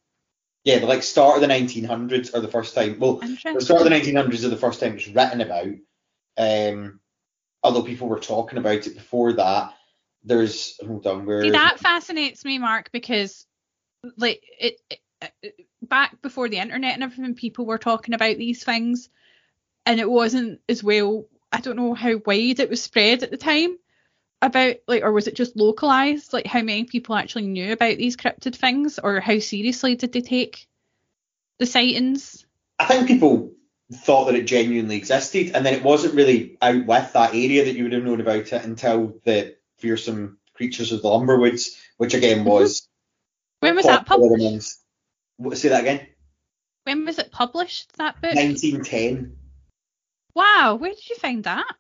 yeah, 0.63 0.79
the 0.79 0.85
like 0.85 1.03
start 1.03 1.35
of 1.35 1.41
the 1.41 1.47
1900s 1.47 2.35
are 2.35 2.41
the 2.41 2.49
first 2.49 2.75
time. 2.75 2.99
Well, 2.99 3.21
the 3.21 3.61
start 3.61 3.81
of 3.81 3.89
the 3.89 3.95
1900s 3.95 4.43
are 4.43 4.49
the 4.49 4.57
first 4.57 4.81
time 4.81 4.95
it's 4.95 5.07
written 5.07 5.39
about. 5.39 5.67
Um, 6.37 6.99
although 7.63 7.83
people 7.83 8.09
were 8.09 8.19
talking 8.19 8.59
about 8.59 8.85
it 8.85 8.95
before 8.95 9.31
that. 9.33 9.73
There's 10.23 10.79
hold 10.85 11.07
on, 11.07 11.25
where 11.25 11.41
See, 11.41 11.51
that 11.51 11.79
fascinates 11.79 12.43
me, 12.43 12.57
Mark, 12.57 12.91
because 12.91 13.45
like 14.17 14.43
it, 14.59 14.81
it, 14.89 14.99
it 15.41 15.67
back 15.81 16.21
before 16.21 16.49
the 16.49 16.57
internet 16.57 16.93
and 16.93 17.03
everything, 17.03 17.35
people 17.35 17.65
were 17.65 17.77
talking 17.77 18.13
about 18.13 18.37
these 18.37 18.63
things, 18.63 19.09
and 19.85 19.99
it 19.99 20.09
wasn't 20.09 20.61
as 20.67 20.83
well. 20.83 21.25
I 21.51 21.61
don't 21.61 21.77
know 21.77 21.93
how 21.93 22.17
wide 22.25 22.59
it 22.59 22.69
was 22.69 22.83
spread 22.83 23.23
at 23.23 23.31
the 23.31 23.37
time 23.37 23.77
about 24.41 24.75
like, 24.87 25.03
or 25.03 25.11
was 25.11 25.27
it 25.27 25.35
just 25.35 25.55
localized? 25.55 26.33
Like, 26.33 26.45
how 26.45 26.61
many 26.61 26.83
people 26.83 27.15
actually 27.15 27.47
knew 27.47 27.71
about 27.71 27.97
these 27.97 28.17
cryptid 28.17 28.55
things, 28.55 28.99
or 28.99 29.19
how 29.19 29.39
seriously 29.39 29.95
did 29.95 30.11
they 30.11 30.21
take 30.21 30.67
the 31.59 31.65
sightings? 31.65 32.45
I 32.79 32.85
think 32.85 33.07
people 33.07 33.53
thought 33.91 34.25
that 34.25 34.35
it 34.35 34.45
genuinely 34.45 34.97
existed, 34.97 35.51
and 35.55 35.65
then 35.65 35.73
it 35.73 35.83
wasn't 35.83 36.15
really 36.15 36.57
out 36.61 36.85
with 36.85 37.13
that 37.13 37.29
area 37.33 37.65
that 37.65 37.75
you 37.75 37.83
would 37.83 37.93
have 37.93 38.03
known 38.03 38.21
about 38.21 38.53
it 38.53 38.65
until 38.65 39.19
the 39.23 39.56
fearsome 39.77 40.37
creatures 40.53 40.91
of 40.91 41.01
the 41.01 41.07
Lumberwoods, 41.07 41.77
which 41.97 42.13
again 42.13 42.43
was 42.43 42.87
When 43.59 43.75
was 43.75 43.85
that 43.85 44.05
published? 44.05 44.35
amongst. 44.45 44.81
What, 45.37 45.57
say 45.57 45.69
that 45.69 45.81
again. 45.81 46.07
When 46.83 47.05
was 47.05 47.19
it 47.19 47.31
published? 47.31 47.95
That 47.97 48.15
book? 48.21 48.33
1910. 48.33 49.35
Wow, 50.33 50.75
where 50.79 50.91
did 50.93 51.09
you 51.09 51.15
find 51.17 51.43
that? 51.43 51.75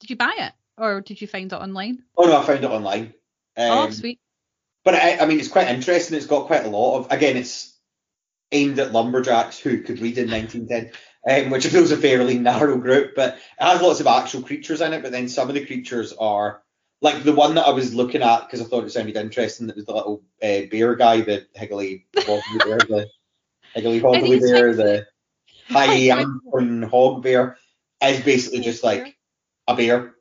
Did 0.00 0.10
you 0.10 0.16
buy 0.16 0.34
it, 0.38 0.52
or 0.78 1.00
did 1.00 1.20
you 1.20 1.26
find 1.26 1.52
it 1.52 1.56
online? 1.56 2.02
Oh 2.16 2.24
no, 2.24 2.38
I 2.38 2.44
found 2.44 2.64
it 2.64 2.70
online. 2.70 3.12
Um, 3.56 3.70
oh, 3.70 3.90
sweet. 3.90 4.18
But 4.84 4.94
I, 4.94 5.18
I 5.18 5.26
mean, 5.26 5.38
it's 5.38 5.48
quite 5.48 5.68
interesting. 5.68 6.16
It's 6.16 6.26
got 6.26 6.46
quite 6.46 6.64
a 6.64 6.70
lot 6.70 6.98
of. 7.00 7.12
Again, 7.12 7.36
it's 7.36 7.76
aimed 8.52 8.78
at 8.78 8.92
lumberjacks 8.92 9.58
who 9.58 9.82
could 9.82 10.00
read 10.00 10.16
in 10.16 10.30
1910. 10.30 10.92
Um, 11.28 11.50
which 11.50 11.66
feels 11.66 11.90
a 11.90 11.98
fairly 11.98 12.38
narrow 12.38 12.78
group, 12.78 13.14
but 13.14 13.34
it 13.34 13.40
has 13.58 13.82
lots 13.82 14.00
of 14.00 14.06
actual 14.06 14.42
creatures 14.42 14.80
in 14.80 14.94
it. 14.94 15.02
But 15.02 15.12
then 15.12 15.28
some 15.28 15.48
of 15.48 15.54
the 15.54 15.66
creatures 15.66 16.14
are 16.14 16.62
like 17.02 17.22
the 17.24 17.34
one 17.34 17.54
that 17.54 17.66
I 17.66 17.70
was 17.70 17.94
looking 17.94 18.22
at 18.22 18.40
because 18.40 18.60
I 18.60 18.64
thought 18.64 18.84
it 18.84 18.92
sounded 18.92 19.16
interesting. 19.16 19.66
That 19.66 19.76
was 19.76 19.84
the 19.84 19.94
little 19.94 20.22
uh, 20.42 20.62
bear 20.70 20.94
guy, 20.94 21.20
the 21.20 21.46
Higgly 21.54 22.06
Woggly 22.16 22.58
bear, 22.64 22.78
the 22.78 23.10
Higgly 23.74 24.00
Hoggly 24.02 24.40
bear, 24.40 24.74
the 24.74 25.06
Hyanthorn 25.68 26.84
hog 26.90 27.22
bear, 27.22 27.56
is 28.02 28.24
basically 28.24 28.60
just 28.60 28.82
like 28.82 29.16
a 29.68 29.76
bear 29.76 30.14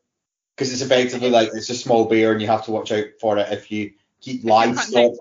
because 0.56 0.74
it's 0.74 0.82
effectively 0.82 1.29
like 1.29 1.50
it's 1.53 1.70
a 1.70 1.75
small 1.75 2.06
bear 2.06 2.34
and 2.34 2.41
you 2.41 2.48
have 2.48 2.65
to 2.65 2.72
watch 2.72 2.91
out 2.91 3.06
for 3.22 3.38
it 3.38 3.48
if 3.51 3.72
you 3.72 3.94
keep 4.20 4.44
livestock 4.44 5.13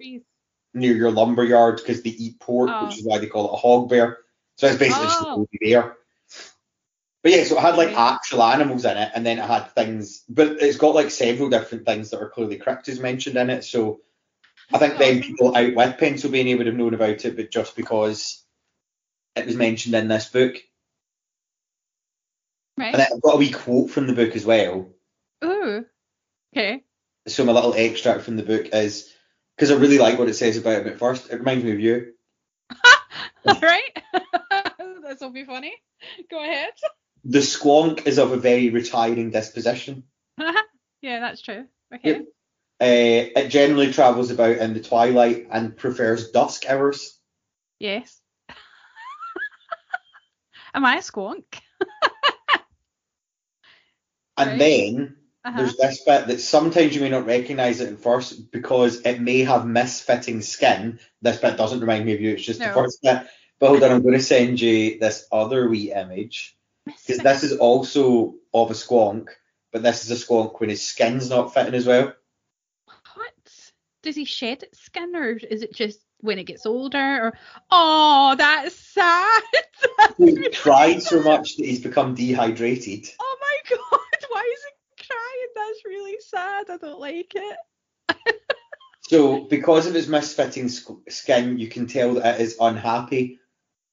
near 0.74 0.94
your 0.94 1.10
lumber 1.10 1.44
yard 1.44 1.76
because 1.76 2.02
they 2.02 2.10
eat 2.10 2.40
pork, 2.40 2.70
oh. 2.72 2.86
which 2.86 2.98
is 2.98 3.04
why 3.04 3.18
they 3.18 3.26
call 3.26 3.48
it 3.48 3.54
a 3.54 3.56
hog 3.56 3.88
bear. 3.88 4.18
So 4.58 4.66
it's 4.66 4.76
basically 4.76 5.06
oh. 5.08 5.46
just 5.50 5.60
bear. 5.60 5.96
But 7.22 7.32
yeah, 7.32 7.44
so 7.44 7.56
it 7.56 7.60
had 7.60 7.76
like 7.76 7.96
actual 7.96 8.42
animals 8.42 8.84
in 8.84 8.96
it, 8.96 9.10
and 9.14 9.24
then 9.24 9.38
it 9.38 9.44
had 9.44 9.72
things, 9.74 10.24
but 10.28 10.60
it's 10.60 10.76
got 10.76 10.94
like 10.94 11.10
several 11.10 11.48
different 11.48 11.86
things 11.86 12.10
that 12.10 12.20
are 12.20 12.30
clearly 12.30 12.58
cryptids 12.58 13.00
mentioned 13.00 13.36
in 13.36 13.50
it. 13.50 13.64
So 13.64 14.00
I 14.72 14.78
think 14.78 14.94
oh, 14.94 14.98
then 14.98 15.22
people 15.22 15.56
out 15.56 15.74
with 15.74 15.98
Pennsylvania 15.98 16.56
would 16.56 16.66
have 16.66 16.76
known 16.76 16.94
about 16.94 17.24
it, 17.24 17.36
but 17.36 17.50
just 17.50 17.76
because 17.76 18.44
it 19.34 19.46
was 19.46 19.56
mentioned 19.56 19.94
in 19.94 20.08
this 20.08 20.28
book. 20.28 20.56
Right. 22.76 22.94
And 22.94 23.02
I've 23.02 23.22
got 23.22 23.34
a 23.34 23.38
wee 23.38 23.50
quote 23.50 23.90
from 23.90 24.06
the 24.06 24.12
book 24.12 24.36
as 24.36 24.44
well. 24.44 24.88
Ooh. 25.44 25.84
Okay. 26.56 26.84
So 27.26 27.44
my 27.44 27.52
little 27.52 27.74
extract 27.74 28.22
from 28.22 28.36
the 28.36 28.42
book 28.42 28.68
is 28.72 29.12
because 29.56 29.70
I 29.70 29.74
really 29.74 29.98
like 29.98 30.18
what 30.18 30.28
it 30.28 30.34
says 30.34 30.56
about 30.56 30.80
it. 30.80 30.84
But 30.84 30.98
first, 30.98 31.30
it 31.30 31.38
reminds 31.38 31.64
me 31.64 31.72
of 31.72 31.80
you. 31.80 32.12
All 33.44 33.54
right. 33.62 34.02
this 35.08 35.20
will 35.20 35.30
be 35.30 35.44
funny. 35.44 35.72
Go 36.30 36.42
ahead. 36.42 36.70
The 37.24 37.40
squonk 37.40 38.06
is 38.06 38.18
of 38.18 38.32
a 38.32 38.36
very 38.36 38.70
retiring 38.70 39.30
disposition. 39.30 40.04
yeah, 40.38 41.20
that's 41.20 41.42
true. 41.42 41.66
Okay. 41.94 42.10
Yep. 42.10 42.22
Uh, 42.80 43.40
it 43.40 43.48
generally 43.48 43.92
travels 43.92 44.30
about 44.30 44.58
in 44.58 44.72
the 44.72 44.80
twilight 44.80 45.48
and 45.50 45.76
prefers 45.76 46.30
dusk 46.30 46.68
hours. 46.68 47.18
Yes. 47.80 48.20
Am 50.74 50.84
I 50.84 50.96
a 50.96 51.00
squonk? 51.00 51.44
and 54.36 54.50
right. 54.50 54.58
then 54.58 55.16
uh-huh. 55.44 55.58
there's 55.58 55.76
this 55.76 56.04
bit 56.04 56.28
that 56.28 56.40
sometimes 56.40 56.94
you 56.94 57.00
may 57.00 57.08
not 57.08 57.26
recognise 57.26 57.80
it 57.80 57.92
at 57.92 58.00
first 58.00 58.52
because 58.52 59.00
it 59.00 59.20
may 59.20 59.40
have 59.40 59.62
misfitting 59.62 60.44
skin. 60.44 61.00
This 61.20 61.38
bit 61.38 61.56
doesn't 61.56 61.80
remind 61.80 62.04
me 62.04 62.14
of 62.14 62.20
you, 62.20 62.32
it's 62.32 62.44
just 62.44 62.60
no. 62.60 62.68
the 62.68 62.74
first 62.74 63.02
bit. 63.02 63.26
But 63.60 63.68
hold 63.68 63.82
on, 63.82 63.90
I'm 63.90 64.02
going 64.02 64.14
to 64.14 64.20
send 64.20 64.60
you 64.60 64.98
this 64.98 65.26
other 65.32 65.68
wee 65.68 65.92
image 65.92 66.56
because 66.86 67.18
this 67.18 67.42
is 67.42 67.58
also 67.58 68.34
of 68.54 68.70
a 68.70 68.74
squonk, 68.74 69.28
but 69.72 69.82
this 69.82 70.04
is 70.04 70.10
a 70.10 70.26
squonk 70.26 70.60
when 70.60 70.70
his 70.70 70.86
skin's 70.86 71.30
not 71.30 71.52
fitting 71.52 71.74
as 71.74 71.86
well. 71.86 72.12
What? 73.14 73.32
Does 74.02 74.14
he 74.14 74.24
shed 74.24 74.62
its 74.62 74.80
skin, 74.80 75.14
or 75.16 75.30
is 75.30 75.62
it 75.62 75.74
just 75.74 76.00
when 76.20 76.38
it 76.38 76.44
gets 76.44 76.66
older? 76.66 77.26
Or 77.26 77.32
oh, 77.70 78.36
that's 78.38 78.76
sad. 78.76 79.42
he 80.18 80.50
cried 80.50 81.02
so 81.02 81.20
much 81.22 81.56
that 81.56 81.66
he's 81.66 81.80
become 81.80 82.14
dehydrated. 82.14 83.08
Oh 83.20 83.36
my 83.40 83.76
god, 83.76 84.28
why 84.30 84.52
is 84.52 84.64
he 84.64 85.04
crying? 85.04 85.48
That's 85.56 85.84
really 85.84 86.16
sad. 86.20 86.66
I 86.70 86.76
don't 86.76 87.00
like 87.00 87.32
it. 87.34 88.40
so, 89.08 89.44
because 89.44 89.88
of 89.88 89.94
his 89.94 90.06
misfitting 90.06 90.70
skin, 91.08 91.58
you 91.58 91.66
can 91.66 91.88
tell 91.88 92.14
that 92.14 92.40
it 92.40 92.44
is 92.44 92.56
unhappy. 92.60 93.40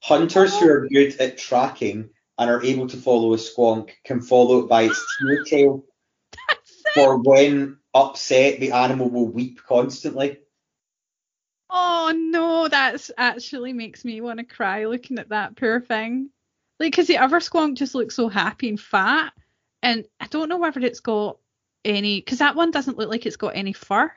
Hunters 0.06 0.54
oh. 0.54 0.60
who 0.60 0.70
are 0.70 0.88
good 0.88 1.20
at 1.20 1.40
tracking 1.40 2.12
and 2.38 2.50
are 2.50 2.64
able 2.64 2.88
to 2.88 2.96
follow 2.96 3.34
a 3.34 3.38
squonk 3.38 3.90
can 4.04 4.22
follow 4.22 4.60
it 4.60 4.70
by 4.70 4.84
its 4.84 5.04
tear 5.20 5.44
tail. 5.46 5.84
For 6.94 7.18
when 7.18 7.78
upset, 7.92 8.60
the 8.60 8.74
animal 8.74 9.10
will 9.10 9.28
weep 9.28 9.62
constantly. 9.68 10.38
Oh 11.72 12.14
no, 12.16 12.68
that's 12.68 13.10
actually 13.18 13.74
makes 13.74 14.06
me 14.06 14.22
want 14.22 14.38
to 14.38 14.46
cry 14.46 14.86
looking 14.86 15.18
at 15.18 15.30
that 15.30 15.56
poor 15.56 15.82
thing. 15.82 16.30
Like, 16.80 16.92
because 16.92 17.08
the 17.08 17.18
other 17.18 17.40
squonk 17.40 17.74
just 17.74 17.96
looks 17.96 18.14
so 18.14 18.30
happy 18.30 18.70
and 18.70 18.80
fat, 18.80 19.34
and 19.82 20.06
I 20.20 20.28
don't 20.28 20.50
know 20.50 20.58
whether 20.58 20.82
it's 20.82 21.00
got 21.00 21.40
any, 21.84 22.20
because 22.20 22.40
that 22.40 22.56
one 22.56 22.70
doesn't 22.70 23.00
look 23.00 23.10
like 23.10 23.26
it's 23.26 23.38
got 23.38 23.56
any 23.56 23.74
fur. 23.74 24.12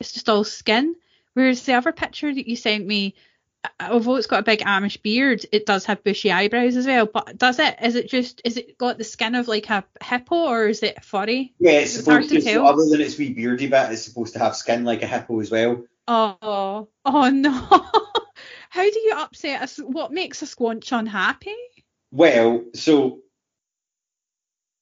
It's 0.00 0.12
just 0.12 0.30
all 0.30 0.44
skin. 0.44 0.96
Whereas 1.34 1.64
the 1.64 1.74
other 1.74 1.92
picture 1.92 2.32
that 2.32 2.48
you 2.48 2.56
sent 2.56 2.86
me 2.86 3.14
although 3.80 4.16
it's 4.16 4.26
got 4.26 4.40
a 4.40 4.44
big 4.44 4.60
Amish 4.60 5.02
beard, 5.02 5.44
it 5.52 5.66
does 5.66 5.84
have 5.86 6.04
bushy 6.04 6.30
eyebrows 6.30 6.76
as 6.76 6.86
well. 6.86 7.06
But 7.06 7.38
does 7.38 7.58
it? 7.58 7.76
Is 7.82 7.94
it 7.94 8.08
just? 8.08 8.40
Is 8.44 8.56
it 8.56 8.78
got 8.78 8.98
the 8.98 9.04
skin 9.04 9.34
of 9.34 9.48
like 9.48 9.68
a 9.70 9.84
hippo, 10.02 10.34
or 10.34 10.68
is 10.68 10.82
it 10.82 11.04
furry? 11.04 11.54
Yeah, 11.58 11.72
it's, 11.72 11.94
it's 11.94 12.04
supposed 12.04 12.30
to. 12.30 12.40
to 12.40 12.64
other 12.64 12.86
than 12.90 13.00
its 13.00 13.18
wee 13.18 13.32
beardy 13.32 13.66
bit, 13.66 13.92
it's 13.92 14.02
supposed 14.02 14.34
to 14.34 14.38
have 14.38 14.56
skin 14.56 14.84
like 14.84 15.02
a 15.02 15.06
hippo 15.06 15.40
as 15.40 15.50
well. 15.50 15.84
Oh, 16.06 16.88
oh 17.04 17.30
no! 17.30 17.50
How 18.70 18.90
do 18.90 18.98
you 18.98 19.14
upset 19.16 19.62
us? 19.62 19.78
What 19.78 20.12
makes 20.12 20.42
a 20.42 20.46
squanch 20.46 20.96
unhappy? 20.96 21.56
Well, 22.10 22.64
so. 22.74 23.20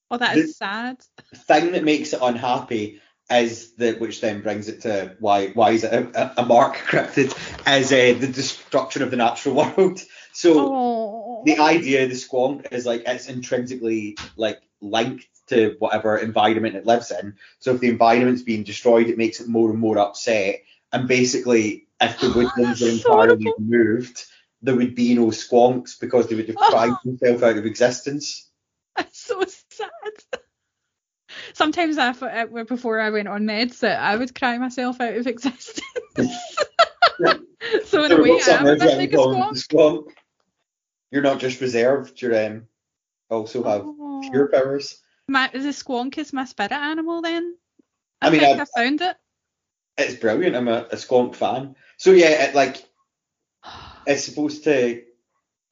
Oh, 0.09 0.19
that 0.19 0.37
is 0.37 0.57
sad. 0.57 0.99
Thing 1.35 1.73
that 1.73 1.83
makes 1.83 2.13
it 2.13 2.21
unhappy 2.23 3.01
is 3.31 3.73
the 3.73 3.95
which 3.95 4.21
then 4.21 4.41
brings 4.41 4.69
it 4.69 4.83
to 4.83 5.17
why 5.19 5.49
why 5.49 5.73
is 5.73 5.83
it 5.85 5.93
a, 5.93 6.41
a 6.41 6.47
mark 6.47 6.77
cryptid 6.89 7.33
as 7.67 7.93
uh, 7.93 8.15
the 8.19 8.29
destruction 8.29 9.03
of 9.03 9.11
the 9.11 9.17
natural 9.17 9.55
world. 9.77 10.01
So 10.33 10.53
oh. 10.73 11.43
the 11.45 11.59
idea 11.59 12.05
of 12.05 12.11
the 12.11 12.17
squonk 12.17 12.73
is 12.73 12.87
like 12.87 13.03
it's 13.07 13.29
intrinsically 13.29 14.17
like 14.37 14.61
linked 14.81 15.27
to 15.49 15.77
whatever 15.79 16.17
environment 16.17 16.77
it 16.77 16.87
lives 16.87 17.11
in. 17.11 17.37
So 17.59 17.75
if 17.75 17.81
the 17.81 17.89
environment's 17.89 18.43
being 18.43 18.63
destroyed, 18.63 19.09
it 19.09 19.19
makes 19.19 19.41
it 19.41 19.49
more 19.49 19.71
and 19.71 19.79
more 19.79 19.99
upset. 19.99 20.63
And 20.93 21.09
basically, 21.09 21.87
if 22.01 22.21
the 22.21 22.33
woodlands 22.35 22.81
were 22.81 22.89
entirely 22.89 23.53
removed, 23.59 24.25
there 24.63 24.77
would 24.77 24.95
be 24.95 25.15
no 25.15 25.27
squonks 25.27 25.99
because 26.01 26.29
they 26.29 26.35
would 26.35 26.49
have 26.49 26.57
cried 26.71 26.93
themselves 27.05 27.43
out 27.43 27.59
of 27.59 27.67
existence. 27.67 28.49
That's 28.97 29.21
so 29.21 29.45
sad 29.71 29.91
sometimes 31.53 31.99
I 31.99 32.11
uh, 32.11 32.65
before 32.65 33.01
I 33.01 33.11
went 33.11 33.29
on 33.29 33.43
meds 33.43 33.81
that 33.81 34.01
I 34.01 34.17
would 34.17 34.35
cry 34.35 34.59
myself 34.59 35.01
out 35.01 35.17
of 35.17 35.27
existence. 35.27 35.81
so 37.87 38.05
in 38.05 38.13
a 38.13 38.21
way, 38.21 38.41
I 38.47 38.51
am 38.51 38.67
a 38.67 38.77
bit 38.77 38.99
like 38.99 39.13
a 39.13 39.17
squonk. 39.17 40.09
You're 41.11 41.23
not 41.23 41.41
just 41.41 41.61
reserved. 41.61 42.21
You 42.21 42.37
um, 42.37 42.69
also 43.31 43.63
have 43.63 43.83
oh. 43.85 44.23
pure 44.31 44.49
powers. 44.49 45.01
My, 45.29 45.49
a 45.53 45.59
squonk 45.59 46.19
is 46.19 46.33
my 46.33 46.45
spirit 46.45 46.73
animal 46.73 47.23
then. 47.23 47.57
I, 48.21 48.29
I 48.29 48.31
mean, 48.31 48.45
I, 48.45 48.53
I, 48.53 48.65
found 48.65 49.01
it. 49.01 49.17
It's 49.99 50.15
brilliant. 50.15 50.57
I'm 50.57 50.69
a, 50.69 50.87
a 50.91 50.97
squonk 50.97 51.35
fan. 51.35 51.77
So 51.97 52.13
yeah, 52.13 52.45
it, 52.45 52.55
like 52.55 52.85
it's 54.07 54.25
supposed 54.25 54.65
to 54.65 55.03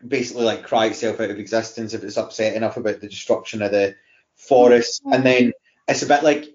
basically 0.06 0.44
like 0.44 0.64
cry 0.64 0.86
itself 0.86 1.20
out 1.20 1.30
of 1.30 1.38
existence 1.38 1.94
if 1.94 2.04
it's 2.04 2.18
upset 2.18 2.54
enough 2.54 2.76
about 2.76 3.00
the 3.00 3.08
destruction 3.08 3.62
of 3.62 3.70
the 3.70 3.94
forest, 4.34 5.02
oh. 5.06 5.12
and 5.12 5.24
then 5.24 5.52
it's 5.88 6.02
a 6.02 6.06
bit 6.06 6.22
like 6.22 6.54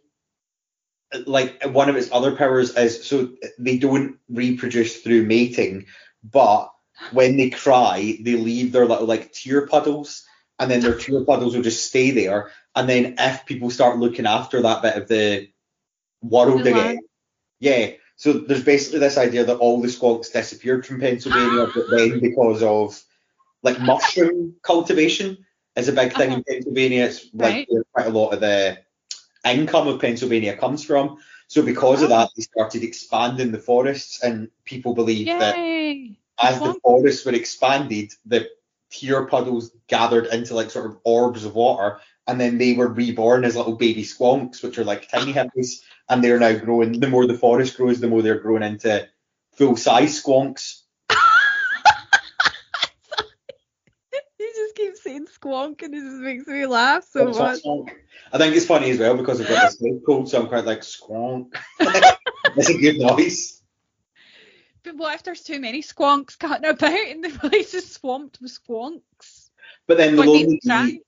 like 1.26 1.64
one 1.64 1.90
of 1.90 1.96
its 1.96 2.10
other 2.12 2.36
powers 2.36 2.76
is 2.76 3.06
so 3.06 3.30
they 3.58 3.78
don't 3.78 4.18
reproduce 4.30 4.98
through 4.98 5.26
mating, 5.26 5.86
but 6.24 6.72
when 7.12 7.38
they 7.38 7.50
cry, 7.50 8.18
they 8.22 8.36
leave 8.36 8.72
their 8.72 8.86
little 8.86 9.08
like 9.08 9.32
tear 9.32 9.66
puddles, 9.68 10.26
and 10.60 10.70
then 10.70 10.82
their 10.82 10.98
tear 10.98 11.24
puddles 11.24 11.56
will 11.56 11.64
just 11.64 11.88
stay 11.88 12.12
there. 12.12 12.52
And 12.76 12.88
then 12.88 13.16
if 13.18 13.46
people 13.46 13.70
start 13.70 13.98
looking 13.98 14.26
after 14.26 14.62
that 14.62 14.82
bit 14.82 14.96
of 14.96 15.08
the 15.08 15.50
world 16.22 16.66
again, 16.68 17.00
yeah. 17.60 17.92
So 18.16 18.34
there's 18.34 18.64
basically 18.64 19.00
this 19.00 19.18
idea 19.18 19.46
that 19.46 19.58
all 19.58 19.82
the 19.82 19.88
squonks 19.88 20.32
disappeared 20.32 20.86
from 20.86 21.00
Pennsylvania, 21.00 21.68
but 21.74 21.86
then 21.92 22.20
because 22.20 22.62
of 22.62 23.02
like 23.64 23.80
mushroom 23.80 24.56
cultivation 24.62 25.46
is 25.76 25.88
a 25.88 25.94
big 25.94 26.14
thing 26.14 26.32
uh-huh. 26.32 26.38
in 26.38 26.44
Pennsylvania. 26.44 27.06
It's 27.06 27.28
like 27.34 27.54
right. 27.54 27.68
quite 27.94 28.08
a 28.08 28.12
lot 28.12 28.34
of 28.34 28.42
the 28.42 28.80
income 29.46 29.88
of 29.88 30.00
Pennsylvania 30.00 30.56
comes 30.56 30.84
from. 30.84 31.18
So 31.48 31.64
because 31.64 32.04
of 32.04 32.10
that, 32.10 32.30
they 32.36 32.44
started 32.44 32.84
expanding 32.84 33.52
the 33.52 33.58
forests, 33.58 34.24
and 34.24 34.50
people 34.66 34.94
believe 34.94 35.28
Yay. 35.28 35.40
that 35.40 36.16
as 36.42 36.60
the 36.60 36.76
forests 36.84 37.26
were 37.26 37.34
expanded, 37.34 38.14
the 38.26 38.48
tear 38.92 39.26
puddles 39.26 39.72
gathered 39.88 40.28
into 40.28 40.54
like 40.54 40.70
sort 40.70 40.86
of 40.86 40.98
orbs 41.04 41.46
of 41.46 41.56
water, 41.56 42.00
and 42.28 42.40
then 42.40 42.58
they 42.58 42.74
were 42.74 42.88
reborn 42.88 43.46
as 43.46 43.56
little 43.56 43.76
baby 43.76 44.04
squonks, 44.04 44.62
which 44.64 44.78
are 44.78 44.84
like 44.84 45.10
tiny 45.10 45.34
hippies, 45.34 45.82
and 46.08 46.24
they're 46.24 46.40
now 46.40 46.54
growing. 46.54 47.00
The 47.00 47.10
more 47.10 47.26
the 47.26 47.38
forest 47.38 47.78
grows, 47.78 48.00
the 48.00 48.08
more 48.08 48.22
they're 48.22 48.40
growing 48.40 48.64
into 48.64 49.08
full 49.54 49.76
size 49.76 50.22
squonks. 50.22 50.82
saying 55.00 55.28
squonk 55.40 55.84
and 55.84 55.96
it 55.96 56.02
just 56.02 56.16
makes 56.18 56.48
me 56.48 56.66
laugh 56.66 57.06
so 57.10 57.26
much. 57.26 57.60
I 58.32 58.38
think 58.38 58.56
it's 58.56 58.66
funny 58.66 58.92
as 58.92 59.00
well 59.00 59.18
because 59.18 59.42
I've 59.42 59.48
got 59.48 59.62
this 59.64 59.82
name 59.82 60.02
code, 60.06 60.30
so 60.30 60.42
I'm 60.42 60.48
quite 60.48 60.66
like 60.66 60.82
squonk. 60.82 61.54
That's 61.80 62.70
a 62.70 62.78
good 62.78 62.98
noise. 62.98 63.62
But 64.84 64.96
what 64.96 65.16
if 65.16 65.24
there's 65.24 65.42
too 65.42 65.60
many 65.60 65.82
squonks 65.82 66.38
cutting 66.38 66.70
about 66.70 66.90
and 66.92 67.24
the 67.24 67.30
place 67.30 67.74
is 67.74 67.92
swamped 67.92 68.40
with 68.42 68.58
squonks? 68.58 69.50
But 69.88 69.98
then 69.98 70.16
What 70.16 70.26
there'll 70.26 70.34
do 70.34 70.40
you 70.40 70.46
only 70.46 70.60
try? 70.66 70.86
be 70.86 71.02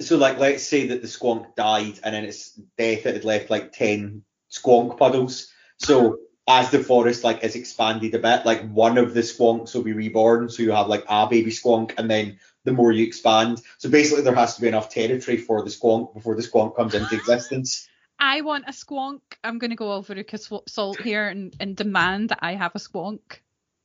so 0.00 0.16
like 0.16 0.38
let's 0.38 0.64
say 0.64 0.88
that 0.88 1.00
the 1.02 1.08
squonk 1.08 1.54
died 1.54 2.00
and 2.02 2.16
in 2.16 2.24
its 2.24 2.52
death 2.76 3.06
it 3.06 3.14
had 3.14 3.24
left 3.24 3.50
like 3.50 3.72
ten 3.72 4.24
squonk 4.50 4.98
puddles. 4.98 5.52
So 5.78 6.18
as 6.48 6.70
the 6.70 6.82
forest 6.82 7.24
like 7.24 7.44
is 7.44 7.54
expanded 7.54 8.14
a 8.14 8.18
bit, 8.18 8.44
like 8.44 8.68
one 8.70 8.98
of 8.98 9.14
the 9.14 9.20
squonks 9.20 9.74
will 9.74 9.82
be 9.82 9.92
reborn, 9.92 10.48
so 10.48 10.62
you 10.62 10.72
have 10.72 10.88
like 10.88 11.04
a 11.08 11.26
baby 11.28 11.50
squonk, 11.50 11.94
and 11.98 12.10
then 12.10 12.38
the 12.64 12.72
more 12.72 12.92
you 12.92 13.04
expand, 13.04 13.60
so 13.78 13.88
basically 13.88 14.22
there 14.22 14.34
has 14.34 14.56
to 14.56 14.60
be 14.60 14.68
enough 14.68 14.88
territory 14.88 15.36
for 15.36 15.62
the 15.62 15.70
squonk 15.70 16.14
before 16.14 16.34
the 16.34 16.42
squonk 16.42 16.76
comes 16.76 16.94
into 16.94 17.14
existence. 17.14 17.88
I 18.18 18.42
want 18.42 18.68
a 18.68 18.72
squonk. 18.72 19.20
I'm 19.42 19.58
going 19.58 19.70
to 19.70 19.76
go 19.76 19.92
over 19.92 20.14
to 20.14 20.62
Salt 20.68 21.00
here 21.00 21.26
and, 21.26 21.56
and 21.58 21.74
demand 21.74 22.28
that 22.28 22.38
I 22.40 22.54
have 22.54 22.72
a 22.76 22.78
squonk. 22.78 23.20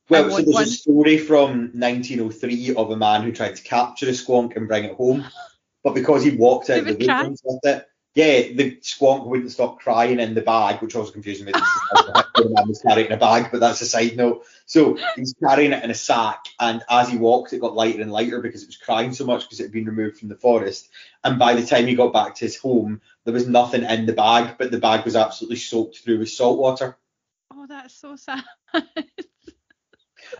Well, 0.10 0.30
so 0.30 0.38
there's 0.38 0.48
one. 0.48 0.64
a 0.64 0.68
story 0.68 1.18
from 1.18 1.72
1903 1.74 2.76
of 2.76 2.92
a 2.92 2.96
man 2.96 3.24
who 3.24 3.32
tried 3.32 3.56
to 3.56 3.64
capture 3.64 4.08
a 4.08 4.12
squonk 4.12 4.56
and 4.56 4.68
bring 4.68 4.86
it 4.86 4.96
home, 4.96 5.26
but 5.84 5.96
because 5.96 6.24
he 6.24 6.32
walked 6.32 6.70
out 6.70 6.80
of 6.80 6.86
the 6.86 6.94
woodlands 6.94 7.42
with 7.44 7.60
it, 7.64 7.88
yeah, 8.18 8.52
the 8.52 8.72
squonk 8.78 9.28
wouldn't 9.28 9.52
stop 9.52 9.80
crying 9.80 10.20
in 10.20 10.34
the 10.34 10.42
bag, 10.42 10.82
which 10.82 10.96
also 10.96 11.12
confused 11.12 11.46
me. 11.46 11.52
the 11.52 12.50
man 12.50 12.68
was 12.68 12.82
carrying 12.82 13.12
a 13.12 13.18
bag, 13.18 13.50
but 13.52 13.60
that's 13.60 13.80
a 13.82 13.86
side 13.86 14.18
note. 14.18 14.44
So 14.66 14.98
he's 15.16 15.36
carrying 15.40 15.72
it 15.72 15.84
in 15.84 15.92
a 15.92 15.94
sack, 15.94 16.46
and 16.60 16.82
as 16.90 17.10
he 17.10 17.18
walked, 17.20 17.54
it 17.54 17.62
got 17.62 17.76
lighter 17.76 18.02
and 18.02 18.12
lighter 18.12 18.42
because 18.42 18.64
it 18.64 18.70
was 18.70 18.78
crying 18.78 19.14
so 19.14 19.24
much 19.24 19.44
because 19.44 19.60
it 19.60 19.66
had 19.66 19.72
been 19.72 19.86
removed 19.86 20.18
from 20.18 20.30
the 20.30 20.36
forest. 20.36 20.90
And 21.24 21.38
by 21.38 21.54
the 21.54 21.64
time 21.64 21.86
he 21.86 21.94
got 21.94 22.12
back 22.12 22.34
to 22.34 22.46
his 22.46 22.58
home, 22.58 23.02
there 23.24 23.36
was 23.36 23.48
nothing 23.48 23.84
in 23.84 24.08
the 24.08 24.14
bag, 24.14 24.56
but 24.58 24.72
the 24.72 24.80
bag 24.80 25.06
was 25.06 25.16
absolutely 25.16 25.58
soaked 25.58 26.00
through 26.00 26.18
with 26.18 26.32
salt 26.32 26.58
water. 26.58 26.98
Oh, 27.54 27.68
that's 27.68 27.94
so 27.94 28.16
sad. 28.16 28.44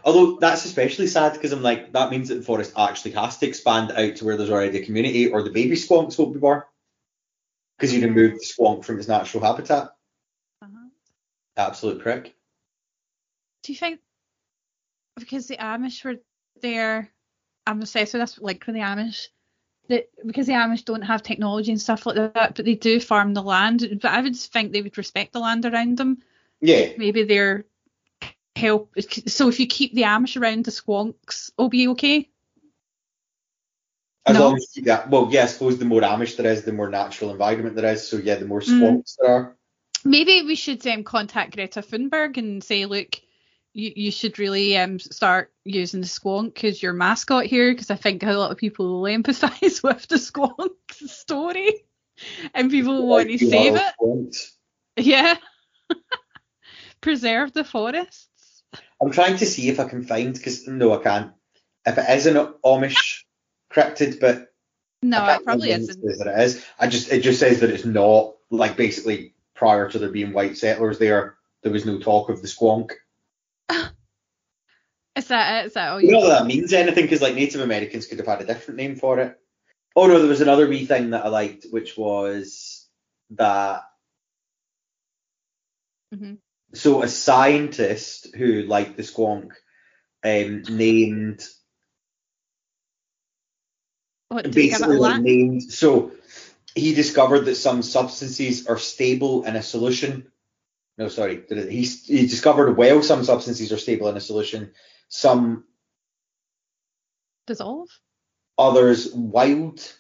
Although 0.04 0.38
that's 0.40 0.66
especially 0.66 1.06
sad 1.06 1.34
because 1.34 1.52
I'm 1.52 1.62
like, 1.62 1.94
that 1.94 2.10
means 2.10 2.30
that 2.30 2.36
the 2.36 2.42
forest 2.42 2.74
actually 2.76 3.12
has 3.12 3.38
to 3.38 3.48
expand 3.48 3.92
out 3.92 4.16
to 4.16 4.26
where 4.26 4.36
there's 4.36 4.50
already 4.50 4.80
a 4.80 4.86
community, 4.86 5.28
or 5.30 5.44
the 5.44 5.52
baby 5.52 5.76
squonks 5.76 6.18
won't 6.18 6.34
be 6.34 6.40
born. 6.40 6.64
Because 7.78 7.94
you 7.94 8.08
removed 8.08 8.36
the 8.36 8.46
squonk 8.46 8.84
from 8.84 8.98
its 8.98 9.08
natural 9.08 9.44
habitat. 9.44 9.92
Uh-huh. 10.62 10.90
Absolute 11.56 12.02
prick. 12.02 12.36
Do 13.64 13.72
you 13.72 13.78
think 13.78 14.00
because 15.18 15.48
the 15.48 15.58
Amish 15.58 16.04
were 16.04 16.16
there, 16.62 17.12
I'm 17.66 17.82
obsessed 17.82 18.14
with 18.14 18.22
this, 18.22 18.40
like 18.40 18.64
for 18.64 18.72
the 18.72 18.80
Amish, 18.80 19.28
that 19.90 20.08
because 20.26 20.48
the 20.48 20.54
Amish 20.54 20.86
don't 20.86 21.02
have 21.02 21.24
technology 21.24 21.72
and 21.72 21.82
stuff 21.82 22.06
like 22.06 22.16
that, 22.16 22.56
but 22.56 22.66
they 22.66 22.76
do 22.76 23.00
farm 23.00 23.34
the 23.34 23.42
land. 23.42 24.00
But 24.02 24.12
I 24.12 24.22
would 24.22 24.36
think 24.36 24.72
they 24.72 24.82
would 24.82 24.98
respect 24.98 25.34
the 25.34 25.40
land 25.40 25.66
around 25.66 25.98
them. 25.98 26.20
Yeah, 26.62 26.90
Maybe 26.98 27.24
they're 27.24 27.66
help. 28.56 28.94
So 29.28 29.50
if 29.50 29.60
you 29.60 29.68
keep 29.68 29.94
the 29.94 30.04
Amish 30.04 30.40
around, 30.40 30.66
the 30.66 30.72
squonks 30.72 31.52
it'll 31.58 31.70
be 31.70 31.90
okay. 31.90 32.30
As 34.28 34.34
No. 34.36 34.46
long 34.46 34.58
as 34.58 34.68
you 34.76 34.84
get, 34.84 35.10
well, 35.10 35.30
yeah, 35.32 35.44
I 35.44 35.48
suppose 35.48 35.78
the 35.78 35.86
more 35.86 36.02
Amish 36.02 36.36
there 36.36 36.52
is, 36.52 36.64
the 36.64 36.74
more 36.74 36.90
natural 36.90 37.32
environment 37.32 37.76
there 37.76 37.92
is. 37.94 38.08
So 38.08 38.18
yeah, 38.18 38.36
the 38.36 38.46
more 38.46 38.60
Mm. 38.62 38.80
squonks 38.80 39.16
there 39.20 39.30
are. 39.32 39.58
Maybe 40.04 40.44
we 40.44 40.56
should 40.56 40.86
um, 40.86 41.04
contact 41.04 41.56
Greta 41.56 41.82
Thunberg 41.82 42.38
and 42.38 42.64
say, 42.64 42.86
look, 42.86 43.20
you, 43.74 43.94
you 43.96 44.12
should 44.12 44.38
really 44.38 44.78
um, 44.78 45.00
start 45.00 45.52
using 45.64 46.02
the 46.02 46.08
squonk 46.08 46.64
as 46.64 46.82
your 46.84 46.94
mascot 46.94 47.46
here, 47.46 47.72
because 47.72 47.90
I 47.90 47.96
think 47.96 48.24
a 48.24 48.34
lot 48.34 48.52
of 48.52 48.58
people 48.58 49.02
will 49.02 49.10
empathise 49.10 49.82
with 49.84 50.08
the 50.08 50.16
squonk 50.18 50.72
story 50.92 51.86
and 52.54 52.70
people 52.70 52.96
will 52.96 53.08
want 53.08 53.30
to 53.30 53.38
save 53.38 53.76
it. 53.76 53.94
squonks. 54.00 54.52
Yeah. 54.98 55.36
Preserve 57.02 57.54
the 57.54 57.64
forests. 57.64 58.64
I'm 59.02 59.12
trying 59.12 59.38
to 59.38 59.46
see 59.46 59.70
if 59.70 59.80
I 59.80 59.88
can 59.88 60.04
find, 60.04 60.34
because 60.34 60.68
no, 60.68 61.00
I 61.00 61.04
can't. 61.04 61.32
If 61.86 61.98
it 61.98 62.10
is 62.10 62.26
an 62.26 62.36
Amish 62.66 63.17
but 64.20 64.54
No, 65.02 65.22
I 65.22 65.36
it 65.36 65.44
probably 65.44 65.72
isn't. 65.72 66.04
It 66.04 66.18
that 66.20 66.28
it 66.28 66.42
is. 66.42 66.66
I 66.80 66.88
just 66.88 67.12
it 67.12 67.22
just 67.22 67.40
says 67.40 67.60
that 67.62 67.70
it's 67.70 67.86
not 67.86 68.36
like 68.50 68.76
basically 68.76 69.34
prior 69.56 69.90
to 69.90 70.00
there 70.00 70.10
being 70.10 70.34
white 70.34 70.58
settlers 70.58 71.00
there, 71.00 71.38
there 71.64 71.72
was 71.72 71.86
no 71.86 72.00
talk 72.00 72.30
of 72.30 72.42
the 72.42 72.48
squonk. 72.48 72.92
Is 75.16 75.28
that 75.30 75.64
it? 75.64 75.68
Is 75.68 75.74
that 75.74 75.90
all 75.90 76.00
You 76.02 76.08
you 76.08 76.14
know 76.14 76.28
that 76.28 76.40
that 76.40 76.48
means 76.48 76.74
anything 76.74 77.06
because 77.06 77.22
like 77.22 77.34
Native 77.36 77.62
Americans 77.62 78.06
could 78.06 78.20
have 78.20 78.28
had 78.28 78.42
a 78.42 78.46
different 78.46 78.78
name 78.78 78.96
for 78.96 79.20
it. 79.20 79.40
Oh 79.96 80.06
no, 80.06 80.20
there 80.20 80.30
was 80.30 80.42
another 80.42 80.68
wee 80.68 80.86
thing 80.86 81.10
that 81.10 81.26
I 81.26 81.30
liked, 81.30 81.66
which 81.72 81.98
was 81.98 82.88
that 83.32 83.82
Mhm. 86.14 86.38
so 86.74 87.02
a 87.02 87.08
scientist 87.08 88.34
who 88.36 88.62
liked 88.62 88.96
the 88.96 89.04
squonk 89.04 89.52
um, 90.24 90.64
named 90.70 91.46
What, 94.30 94.44
did 94.44 94.56
you 94.56 94.62
give 94.70 94.74
it 94.74 94.76
a 94.76 94.80
basically 94.80 94.98
like 94.98 95.22
named 95.22 95.64
so 95.64 96.12
he 96.76 96.94
discovered 96.94 97.42
that 97.46 97.56
some 97.56 97.82
substances 97.82 98.68
are 98.68 98.78
stable 98.78 99.46
in 99.46 99.56
a 99.56 99.64
solution 99.64 100.28
no 100.98 101.08
sorry 101.08 101.44
he, 101.50 101.84
he 101.84 102.28
discovered 102.28 102.76
well 102.76 103.02
some 103.02 103.24
substances 103.24 103.72
are 103.72 103.78
stable 103.78 104.10
in 104.10 104.18
a 104.18 104.22
solution 104.22 104.72
some 105.08 105.64
Dissolve? 107.46 107.88
others 108.58 109.14
wild 109.14 109.94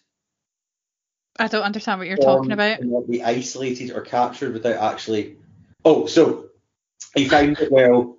I 1.40 1.48
don't 1.48 1.64
understand 1.64 2.00
what 2.00 2.08
you're 2.08 2.18
talking 2.18 2.52
about. 2.52 2.80
cannot 2.80 3.08
be 3.08 3.24
isolated 3.24 3.92
or 3.92 4.02
captured 4.02 4.54
without 4.54 4.94
actually 4.94 5.38
oh 5.86 6.06
so 6.06 6.50
he 7.16 7.30
found 7.30 7.56
that 7.58 7.72
well 7.72 8.18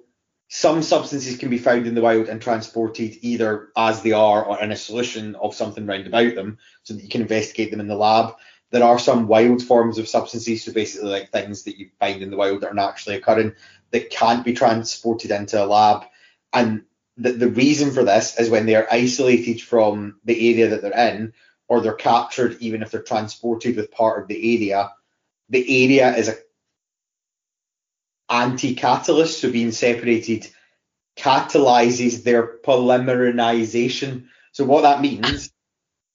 some 0.49 0.83
substances 0.83 1.37
can 1.37 1.51
be 1.51 1.59
found 1.59 1.87
in 1.87 1.95
the 1.95 2.01
wild 2.01 2.29
and 2.29 2.41
transported 2.41 3.19
either 3.21 3.69
as 3.77 4.03
they 4.03 4.13
are 4.13 4.45
or 4.45 4.61
in 4.61 4.73
a 4.73 4.77
solution 4.77 5.35
of 5.37 5.55
something 5.55 5.87
round 5.87 6.07
about 6.07 6.35
them 6.35 6.59
so 6.83 6.95
that 6.95 7.03
you 7.03 7.09
can 7.09 7.21
investigate 7.21 7.71
them 7.71 7.81
in 7.81 7.87
the 7.87 7.95
lab. 7.95 8.35
There 8.71 8.85
are 8.85 8.99
some 8.99 9.29
wild 9.29 9.63
forms 9.63 9.99
of 9.99 10.09
substances, 10.09 10.65
so 10.65 10.73
basically 10.73 11.11
like 11.11 11.31
things 11.31 11.65
that 11.65 11.79
you 11.79 11.91
find 12.01 12.23
in 12.23 12.31
the 12.31 12.37
wild 12.37 12.63
that 12.63 12.71
are 12.71 12.75
naturally 12.75 13.17
occurring 13.17 13.53
that 13.91 14.11
can't 14.11 14.45
be 14.45 14.55
transported 14.55 15.31
into 15.31 15.63
a 15.63 15.67
lab. 15.67 16.05
And 16.53 16.85
the, 17.19 17.33
the 17.33 17.49
reason 17.49 17.91
for 17.91 18.05
this 18.05 18.39
is 18.39 18.49
when 18.49 18.65
they 18.65 18.75
are 18.75 18.89
isolated 18.91 19.61
from 19.61 20.17
the 20.25 20.51
area 20.51 20.69
that 20.71 20.83
they're 20.83 21.11
in, 21.11 21.35
or 21.69 21.83
they're 21.83 21.93
captured 21.93 22.57
even 22.61 22.83
if 22.83 22.91
they're 22.91 23.03
transported 23.03 23.77
with 23.77 23.91
part 23.91 24.23
of 24.23 24.29
the 24.29 24.57
area, 24.57 24.91
the 25.51 25.85
area 25.85 26.17
is 26.17 26.29
a 26.29 26.37
anti-catalyst, 28.31 29.41
so 29.41 29.51
being 29.51 29.73
separated 29.73 30.49
catalyzes 31.17 32.23
their 32.23 32.59
polymerization. 32.59 34.27
So 34.53 34.65
what 34.65 34.83
that 34.83 35.01
means 35.01 35.51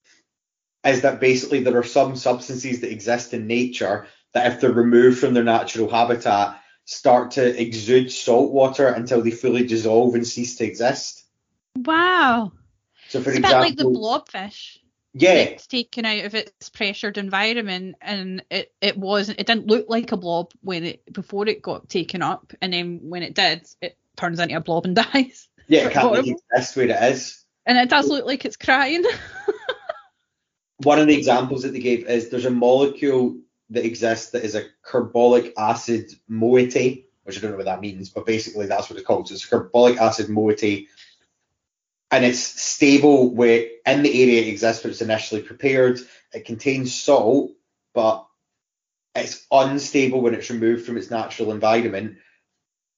is 0.86 1.02
that 1.02 1.20
basically 1.20 1.64
there 1.64 1.78
are 1.78 1.84
some 1.84 2.16
substances 2.16 2.82
that 2.82 2.92
exist 2.92 3.34
in 3.34 3.48
nature 3.48 4.08
that 4.34 4.52
if 4.52 4.62
they're 4.62 4.72
removed 4.72 5.20
from 5.20 5.34
their 5.34 5.44
natural 5.44 5.90
habitat 5.90 6.60
start 6.86 7.32
to 7.32 7.62
exude 7.62 8.12
salt 8.12 8.52
water 8.52 8.88
until 8.88 9.22
they 9.22 9.32
fully 9.32 9.66
dissolve 9.66 10.16
and 10.16 10.28
cease 10.28 10.58
to 10.58 10.66
exist. 10.66 11.24
Wow. 11.78 12.52
So 13.10 13.22
for 13.22 13.30
It's 13.30 13.40
example, 13.40 13.62
like 13.62 13.78
the 13.78 13.86
blobfish. 13.86 14.78
Yeah, 15.14 15.34
It's 15.34 15.68
taken 15.68 16.06
out 16.06 16.26
of 16.26 16.34
its 16.34 16.70
pressured 16.70 17.18
environment 17.20 17.96
and 18.02 18.44
it, 18.50 18.74
it 18.82 18.98
wasn't 18.98 19.40
it 19.40 19.46
didn't 19.46 19.68
look 19.68 19.86
like 19.88 20.12
a 20.12 20.18
blob 20.18 20.52
when 20.62 20.84
it 20.84 21.14
before 21.14 21.48
it 21.48 21.62
got 21.62 21.88
taken 21.88 22.24
up 22.24 22.52
and 22.62 22.74
then 22.74 23.00
when 23.04 23.22
it 23.22 23.36
did 23.36 23.68
it 23.82 23.96
turns 24.18 24.40
into 24.40 24.56
a 24.56 24.60
blob 24.60 24.86
and 24.86 24.96
dies. 25.14 25.48
yeah, 25.68 25.88
it 25.88 25.94
can't 25.94 26.12
really 26.12 26.36
exist 26.52 26.76
where 26.76 26.88
it 26.88 27.14
is. 27.14 27.44
And 27.66 27.78
it 27.78 27.90
does 27.90 28.08
look 28.08 28.26
like 28.26 28.44
it's 28.44 28.58
crying. 28.58 29.04
one 30.78 31.00
of 31.00 31.08
the 31.08 31.16
examples 31.16 31.64
that 31.64 31.74
they 31.74 31.80
gave 31.80 32.08
is 32.08 32.30
there's 32.30 32.46
a 32.46 32.52
molecule 32.52 33.38
that 33.70 33.86
exists 33.86 34.32
that 34.32 34.44
is 34.44 34.56
a 34.56 34.66
carbolic 34.82 35.54
acid 35.58 36.12
moiety, 36.28 37.08
which 37.24 37.38
I 37.38 37.42
don't 37.42 37.52
know 37.52 37.58
what 37.58 37.66
that 37.66 37.82
means, 37.82 38.10
but 38.10 38.26
basically 38.26 38.66
that's 38.66 38.90
what 38.90 38.98
it's 38.98 39.08
called. 39.08 39.28
So 39.28 39.36
it's 39.36 39.46
a 39.46 39.50
carbolic 39.50 39.98
acid 39.98 40.30
moiety, 40.30 40.90
and 42.14 42.24
it's 42.24 42.62
stable 42.62 43.34
where 43.34 43.66
in 43.88 44.04
the 44.04 44.22
area 44.22 44.44
it 44.44 44.48
exists 44.48 44.84
where 44.84 44.92
it's 44.92 45.02
initially 45.02 45.42
prepared. 45.42 46.00
It 46.32 46.46
contains 46.46 46.94
salt, 46.94 47.54
but 47.96 48.28
it's 49.16 49.44
unstable 49.52 50.22
when 50.22 50.36
it's 50.36 50.52
removed 50.52 50.86
from 50.86 50.98
its 50.98 51.10
natural 51.10 51.52
environment, 51.52 52.18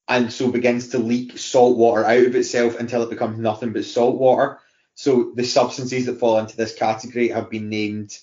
and 0.09 0.33
so 0.33 0.51
begins 0.51 0.89
to 0.89 0.97
leak 0.97 1.37
salt 1.37 1.77
water 1.77 2.03
out 2.03 2.25
of 2.25 2.35
itself 2.35 2.77
until 2.77 3.03
it 3.03 3.09
becomes 3.09 3.39
nothing 3.39 3.71
but 3.71 3.85
salt 3.85 4.19
water. 4.19 4.59
So 4.95 5.31
the 5.33 5.45
substances 5.45 6.07
that 6.07 6.19
fall 6.19 6.37
into 6.37 6.57
this 6.57 6.75
category 6.75 7.29
have 7.29 7.49
been 7.49 7.69
named 7.69 8.19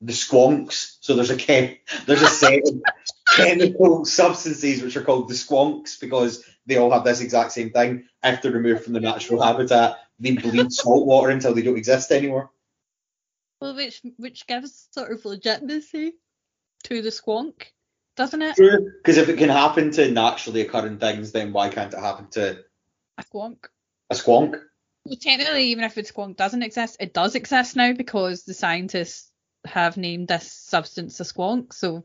the 0.00 0.12
squonks. 0.12 0.98
So 1.00 1.16
there's 1.16 1.30
a 1.30 1.36
chem- 1.36 1.78
there's 2.06 2.22
a 2.22 2.28
set 2.28 2.60
of 2.64 2.80
chemical 3.36 4.04
substances 4.04 4.82
which 4.82 4.96
are 4.96 5.02
called 5.02 5.28
the 5.28 5.34
squonks 5.34 5.98
because 5.98 6.44
they 6.66 6.76
all 6.76 6.92
have 6.92 7.02
this 7.02 7.20
exact 7.20 7.50
same 7.50 7.70
thing. 7.70 8.04
If 8.22 8.40
they're 8.40 8.52
removed 8.52 8.84
from 8.84 8.92
their 8.92 9.02
natural 9.02 9.42
habitat, 9.42 9.98
they 10.18 10.32
bleed 10.32 10.72
salt 10.72 11.06
water 11.06 11.30
until 11.30 11.54
they 11.54 11.62
don't 11.62 11.76
exist 11.76 12.10
anymore. 12.12 12.50
well, 13.60 13.74
which 13.74 14.02
which 14.16 14.46
gives 14.46 14.88
sort 14.92 15.12
of 15.12 15.24
legitimacy 15.24 16.12
to 16.84 17.02
the 17.02 17.10
squonk, 17.10 17.54
doesn't 18.16 18.42
it? 18.42 18.56
True. 18.56 18.90
Because 18.98 19.18
if 19.18 19.28
it 19.28 19.38
can 19.38 19.48
happen 19.48 19.90
to 19.92 20.10
naturally 20.10 20.62
occurring 20.62 20.98
things, 20.98 21.32
then 21.32 21.52
why 21.52 21.68
can't 21.68 21.92
it 21.92 22.00
happen 22.00 22.28
to 22.32 22.58
A 23.18 23.22
squonk. 23.24 23.66
A 24.10 24.14
squonk. 24.14 24.60
Well, 25.04 25.16
technically, 25.20 25.64
even 25.66 25.84
if 25.84 25.96
a 25.96 26.02
squonk 26.02 26.36
doesn't 26.36 26.62
exist, 26.62 26.96
it 27.00 27.14
does 27.14 27.34
exist 27.34 27.76
now 27.76 27.92
because 27.92 28.44
the 28.44 28.54
scientists 28.54 29.30
have 29.64 29.96
named 29.96 30.28
this 30.28 30.52
substance 30.52 31.18
a 31.20 31.24
squonk. 31.24 31.72
So 31.72 32.04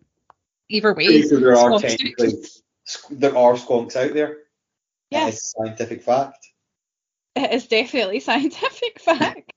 either 0.70 0.94
way, 0.94 1.22
So 1.24 1.40
there 1.40 1.56
are 1.56 1.80
technically 1.80 2.34
there 3.12 3.38
are 3.38 3.54
squonks 3.54 3.96
out 3.96 4.14
there. 4.14 4.38
A 5.14 5.32
scientific 5.32 6.04
fact. 6.04 6.48
It 7.38 7.54
is 7.54 7.68
definitely 7.68 8.20
scientific 8.22 9.00
fact. 9.00 9.54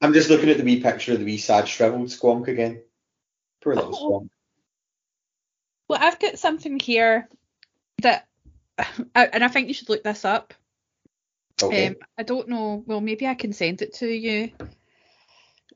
I'm 0.00 0.12
just 0.12 0.28
looking 0.28 0.50
at 0.50 0.58
the 0.58 0.64
wee 0.64 0.80
picture 0.82 1.12
of 1.12 1.20
the 1.20 1.24
wee 1.24 1.38
sad 1.38 1.68
shriveled 1.68 2.08
squonk 2.08 2.48
again. 2.48 2.82
Poor 3.62 3.74
little 3.74 3.94
Oh. 3.94 4.10
squonk. 4.20 4.28
Well, 5.88 5.98
I've 6.02 6.18
got 6.18 6.38
something 6.38 6.80
here 6.80 7.28
that, 8.02 8.26
and 9.14 9.44
I 9.44 9.48
think 9.48 9.68
you 9.68 9.74
should 9.74 9.88
look 9.88 10.02
this 10.02 10.24
up. 10.24 10.54
Okay. 11.62 11.88
Um, 11.88 11.96
I 12.18 12.22
don't 12.24 12.48
know. 12.48 12.82
Well, 12.86 13.00
maybe 13.00 13.26
I 13.26 13.34
can 13.34 13.52
send 13.52 13.80
it 13.82 13.94
to 13.94 14.08
you. 14.08 14.50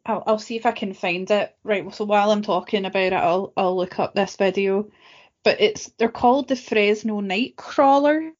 I'll, 0.04 0.24
I'll 0.26 0.38
see 0.38 0.56
if 0.56 0.66
I 0.66 0.72
can 0.72 0.92
find 0.92 1.30
it. 1.30 1.54
Right. 1.62 1.94
So 1.94 2.04
while 2.04 2.30
I'm 2.32 2.42
talking 2.42 2.84
about 2.84 3.02
it, 3.02 3.12
I'll 3.12 3.52
I'll 3.56 3.76
look 3.76 3.98
up 3.98 4.14
this 4.14 4.36
video. 4.36 4.90
But 5.44 5.60
it's 5.60 5.92
they're 5.98 6.08
called 6.08 6.48
the 6.48 6.56
Fresno 6.56 7.20
Night 7.20 7.54
Crawlers. 7.56 8.32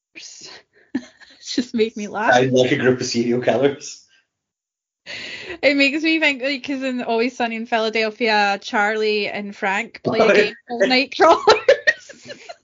just 1.55 1.73
made 1.73 1.95
me 1.97 2.07
laugh. 2.07 2.33
Sound 2.33 2.51
like 2.53 2.71
a 2.71 2.77
group 2.77 2.99
of 2.99 3.05
serial 3.05 3.41
killers. 3.41 4.05
It 5.61 5.75
makes 5.75 6.03
me 6.03 6.19
think 6.19 6.41
like 6.41 6.61
because 6.61 6.83
in 6.83 7.01
Always 7.01 7.35
Sunny 7.35 7.55
in 7.55 7.65
Philadelphia, 7.65 8.59
Charlie 8.61 9.27
and 9.27 9.55
Frank 9.55 10.01
play 10.03 10.19
a 10.19 10.33
game 10.33 10.53
called 10.67 10.87
Night 10.87 11.15
Crawlers. 11.17 11.47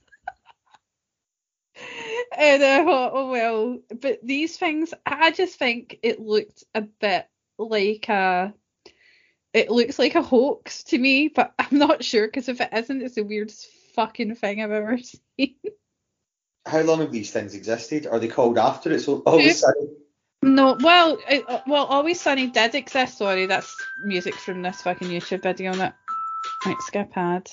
and 2.38 2.62
I 2.62 2.84
thought, 2.84 3.12
oh 3.14 3.30
well, 3.30 3.78
but 4.00 4.20
these 4.22 4.56
things, 4.56 4.94
I 5.04 5.32
just 5.32 5.58
think 5.58 5.98
it 6.02 6.20
looked 6.20 6.64
a 6.74 6.82
bit 6.82 7.28
like 7.58 8.08
a, 8.08 8.54
it 9.52 9.70
looks 9.70 9.98
like 9.98 10.14
a 10.14 10.22
hoax 10.22 10.84
to 10.84 10.98
me, 10.98 11.28
but 11.28 11.52
I'm 11.58 11.78
not 11.78 12.04
sure 12.04 12.28
because 12.28 12.48
if 12.48 12.60
it 12.60 12.70
isn't, 12.72 13.02
it's 13.02 13.16
the 13.16 13.24
weirdest 13.24 13.66
fucking 13.94 14.36
thing 14.36 14.62
I've 14.62 14.70
ever 14.70 14.98
seen. 15.38 15.56
How 16.66 16.80
long 16.80 17.00
have 17.00 17.12
these 17.12 17.30
things 17.30 17.54
existed? 17.54 18.06
Are 18.06 18.18
they 18.18 18.28
called 18.28 18.58
after 18.58 18.90
it? 18.92 19.00
So 19.00 19.20
all 19.20 19.38
of 19.38 19.44
a 19.46 19.52
Two. 19.54 19.96
No, 20.42 20.76
well, 20.78 21.18
it, 21.28 21.44
uh, 21.48 21.60
well, 21.66 21.86
Always 21.86 22.20
Sunny 22.20 22.48
did 22.48 22.74
exist. 22.74 23.18
Sorry, 23.18 23.46
that's 23.46 23.74
music 24.04 24.34
from 24.34 24.62
this 24.62 24.82
fucking 24.82 25.08
YouTube 25.08 25.42
video. 25.42 25.72
That 25.74 25.94
right, 26.64 26.80
skip 26.82 27.10
ad. 27.16 27.48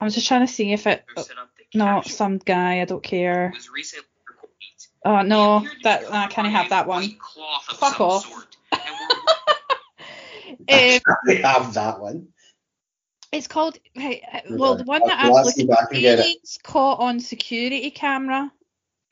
I'm 0.00 0.10
just 0.10 0.28
trying 0.28 0.46
to 0.46 0.52
see 0.52 0.72
if 0.72 0.86
it. 0.86 1.04
who 1.16 1.22
set 1.22 1.36
No, 1.74 2.02
some 2.04 2.38
guy. 2.38 2.80
I 2.80 2.84
don't 2.84 3.02
care. 3.02 3.52
was 3.54 3.70
recently. 3.70 4.04
Oh 5.04 5.22
no, 5.22 5.60
He 5.60 5.66
appeared 5.66 5.78
to 5.78 5.82
that 5.84 6.00
be 6.02 6.06
I 6.12 6.26
can't 6.26 6.48
have 6.48 6.70
that 6.70 6.86
one. 6.86 7.16
cloth 7.18 7.66
of 7.70 7.78
Fuck 7.78 7.96
some 7.96 8.06
off. 8.06 8.26
sort, 8.26 8.56
Um, 8.72 8.80
they 10.68 11.00
have 11.42 11.74
that 11.74 12.00
one. 12.00 12.28
It's 13.32 13.48
called. 13.48 13.78
Right, 13.96 14.22
uh, 14.32 14.40
well, 14.50 14.76
the 14.76 14.84
one 14.84 15.02
that 15.06 15.18
I'm 15.18 15.32
looking 15.32 15.68
if 15.68 15.78
I 15.78 15.84
can 15.86 16.00
get 16.00 16.18
it. 16.18 16.22
aliens 16.22 16.58
caught 16.62 17.00
on 17.00 17.20
security 17.20 17.90
camera. 17.90 18.52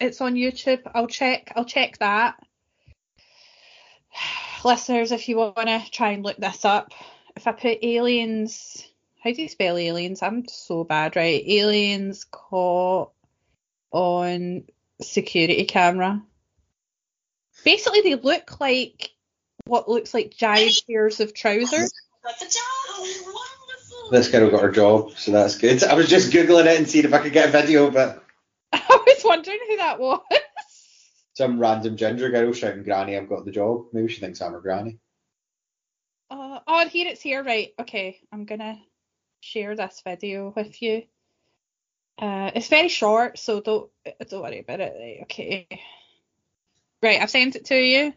It's 0.01 0.21
on 0.21 0.35
YouTube. 0.35 0.83
I'll 0.95 1.07
check. 1.07 1.53
I'll 1.57 1.65
check 1.65 1.99
that. 1.99 2.37
Listeners, 4.65 5.13
if 5.13 5.29
you 5.29 5.37
want 5.37 5.57
to 5.57 5.85
try 5.91 6.11
and 6.11 6.23
look 6.23 6.37
this 6.37 6.65
up, 6.65 6.93
if 7.37 7.47
I 7.47 7.53
put 7.53 7.79
aliens, 7.83 8.85
how 9.23 9.33
do 9.33 9.43
you 9.43 9.49
spell 9.49 9.77
aliens? 9.77 10.23
I'm 10.23 10.49
so 10.49 10.85
bad, 10.85 11.17
right? 11.17 11.43
Aliens 11.47 12.25
caught 12.31 13.13
on 13.93 14.65
security 15.01 15.65
camera. 15.65 16.23
Basically, 17.65 18.01
they 18.03 18.15
look 18.15 18.61
like 18.61 19.11
what 19.67 19.89
looks 19.89 20.15
like 20.15 20.37
giant 20.37 20.81
pairs 20.89 21.21
of 21.21 21.35
trousers. 21.35 21.93
got 22.23 22.39
the 22.39 22.47
job. 22.47 22.86
This 24.11 24.29
girl 24.29 24.51
got 24.51 24.63
her 24.63 24.71
job, 24.71 25.13
so 25.17 25.33
that's 25.33 25.59
good. 25.59 25.83
I 25.83 25.95
was 25.95 26.09
just 26.09 26.33
googling 26.33 26.67
it 26.67 26.79
and 26.79 26.89
seeing 26.89 27.05
if 27.05 27.13
I 27.13 27.19
could 27.19 27.33
get 27.33 27.49
a 27.49 27.53
video, 27.53 27.91
but 27.91 28.23
I 28.73 29.03
was 29.07 29.23
wondering 29.25 29.59
who 29.69 29.77
that 29.79 29.99
was. 29.99 30.21
some 31.35 31.59
random 31.59 31.97
ginger 31.97 32.31
girl 32.31 32.53
shouting, 32.53 32.85
"Granny, 32.85 33.17
I've 33.17 33.29
got 33.29 33.45
the 33.45 33.51
job." 33.51 33.87
Maybe 33.93 34.09
she 34.09 34.21
thinks 34.21 34.41
I'm 34.41 34.53
her 34.53 34.61
granny. 34.61 34.99
Uh, 36.31 36.61
oh, 36.67 36.89
here 36.89 37.09
it's 37.09 37.21
here, 37.21 37.43
right? 37.43 37.73
Okay, 37.81 38.21
I'm 38.33 38.45
gonna 38.45 38.81
share 39.41 39.75
this 39.75 40.03
video 40.05 40.53
with 40.55 40.81
you. 40.83 41.03
Uh, 42.19 42.51
it's 42.55 42.69
very 42.69 42.89
short, 42.89 43.39
so 43.39 43.61
don't 43.61 43.91
don't 44.29 44.43
worry 44.43 44.61
about 44.61 44.81
it. 44.81 44.95
Right, 44.99 45.19
okay. 45.23 45.69
Right, 47.03 47.21
I've 47.21 47.31
sent 47.31 47.57
it 47.57 47.67
to 47.67 47.77
you. 47.77 48.15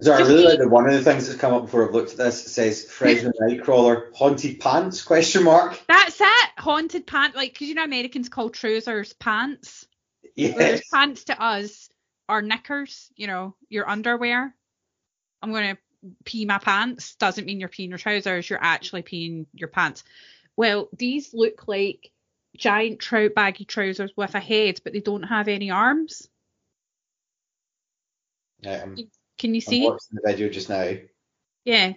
So 0.00 0.12
I 0.12 0.18
really 0.18 0.44
like 0.44 0.58
that 0.58 0.68
one 0.68 0.86
of 0.86 0.92
the 0.92 1.02
things 1.02 1.26
that's 1.26 1.40
come 1.40 1.54
up 1.54 1.62
before 1.62 1.86
I've 1.88 1.94
looked 1.94 2.12
at 2.12 2.18
this. 2.18 2.52
Says 2.52 2.84
Fresno 2.90 3.32
Nightcrawler 3.40 4.12
haunted 4.14 4.60
pants 4.60 5.02
question 5.02 5.44
mark. 5.44 5.80
That's 5.88 6.20
it. 6.20 6.50
Haunted 6.58 7.06
pants, 7.06 7.34
like, 7.36 7.58
'cause 7.58 7.68
you 7.68 7.74
know 7.74 7.84
Americans 7.84 8.28
call 8.28 8.50
trousers 8.50 9.14
pants. 9.14 9.86
Yes. 10.34 10.54
Whereas 10.54 10.82
pants 10.92 11.24
to 11.24 11.42
us 11.42 11.88
are 12.28 12.42
knickers. 12.42 13.10
You 13.16 13.26
know, 13.26 13.56
your 13.68 13.88
underwear. 13.88 14.54
I'm 15.40 15.52
gonna 15.52 15.78
pee 16.24 16.44
my 16.44 16.58
pants 16.58 17.16
doesn't 17.16 17.46
mean 17.46 17.58
you're 17.58 17.68
peeing 17.68 17.88
your 17.88 17.98
trousers. 17.98 18.48
You're 18.50 18.62
actually 18.62 19.02
peeing 19.02 19.46
your 19.54 19.68
pants. 19.68 20.04
Well, 20.56 20.88
these 20.92 21.32
look 21.32 21.66
like 21.68 22.10
giant 22.56 23.00
trout 23.00 23.34
baggy 23.34 23.64
trousers 23.64 24.12
with 24.16 24.34
a 24.34 24.40
head, 24.40 24.80
but 24.84 24.92
they 24.92 25.00
don't 25.00 25.22
have 25.22 25.48
any 25.48 25.70
arms. 25.70 26.28
Yeah, 28.60 28.82
I'm, 28.82 28.96
Can 29.38 29.54
you 29.54 29.60
see? 29.60 29.84
I'm 29.84 29.92
watching 29.92 30.18
the 30.22 30.22
video 30.24 30.48
just 30.48 30.68
now. 30.68 30.92
Yeah. 31.64 31.92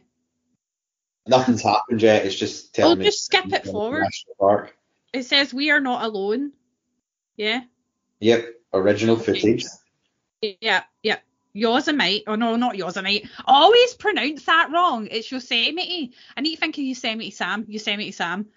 Nothing's 1.27 1.61
happened 1.63 2.01
yet. 2.01 2.25
It's 2.25 2.35
just 2.35 2.67
Oh, 2.67 2.69
telling 2.73 2.99
me. 2.99 3.05
just 3.05 3.25
skip 3.25 3.51
it 3.53 3.65
forward. 3.65 4.07
Park. 4.39 4.75
It 5.13 5.23
says 5.23 5.53
we 5.53 5.69
are 5.71 5.79
not 5.79 6.03
alone. 6.03 6.51
Yeah. 7.37 7.61
Yep, 8.19 8.47
original 8.73 9.15
footage. 9.15 9.65
Yeah. 10.41 10.83
Yeah. 11.03 11.17
Yosemite. 11.53 12.23
Oh 12.27 12.35
no, 12.35 12.55
not 12.55 12.77
Yosemite. 12.77 13.27
I 13.39 13.43
always 13.47 13.93
pronounce 13.95 14.45
that 14.45 14.69
wrong. 14.71 15.07
It's 15.09 15.31
Yosemite. 15.31 16.13
I 16.35 16.41
need 16.41 16.55
to 16.55 16.59
think 16.59 16.77
of 16.77 16.83
Yosemite 16.83 17.31
Sam. 17.31 17.65
Yosemite 17.67 18.11
Sam. 18.11 18.47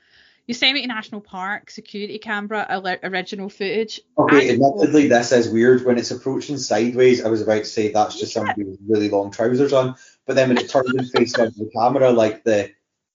Yosemite 0.48 0.86
National 0.86 1.20
Park 1.20 1.70
security 1.70 2.18
camera 2.18 2.66
original 3.04 3.48
footage. 3.48 4.00
Okay, 4.18 4.50
I- 4.50 4.52
admittedly, 4.54 5.08
this 5.08 5.32
is 5.32 5.48
weird. 5.48 5.84
When 5.84 5.98
it's 5.98 6.10
approaching 6.10 6.58
sideways, 6.58 7.24
I 7.24 7.28
was 7.28 7.42
about 7.42 7.58
to 7.58 7.64
say 7.64 7.92
that's 7.92 8.18
just 8.18 8.32
somebody 8.32 8.64
with 8.64 8.78
really 8.86 9.08
long 9.08 9.30
trousers 9.30 9.72
on. 9.72 9.94
But 10.26 10.36
then 10.36 10.48
when 10.48 10.58
it 10.58 10.68
turns 10.68 10.90
and 10.90 11.08
faces 11.10 11.54
the 11.54 11.70
camera, 11.74 12.10
like 12.10 12.44
the 12.44 12.72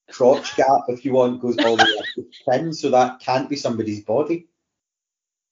crotch 0.10 0.56
gap, 0.56 0.82
if 0.88 1.04
you 1.04 1.13
want, 1.13 1.42
goes 1.42 1.58
all 1.58 1.76
the 1.76 1.84
way 1.84 1.98
up 2.00 2.06
to 2.16 2.22
the 2.22 2.32
chin, 2.32 2.74
so 2.74 2.92
that 2.92 3.20
can't 3.20 3.50
be 3.50 3.56
somebody's 3.56 4.04
body. 4.04 4.48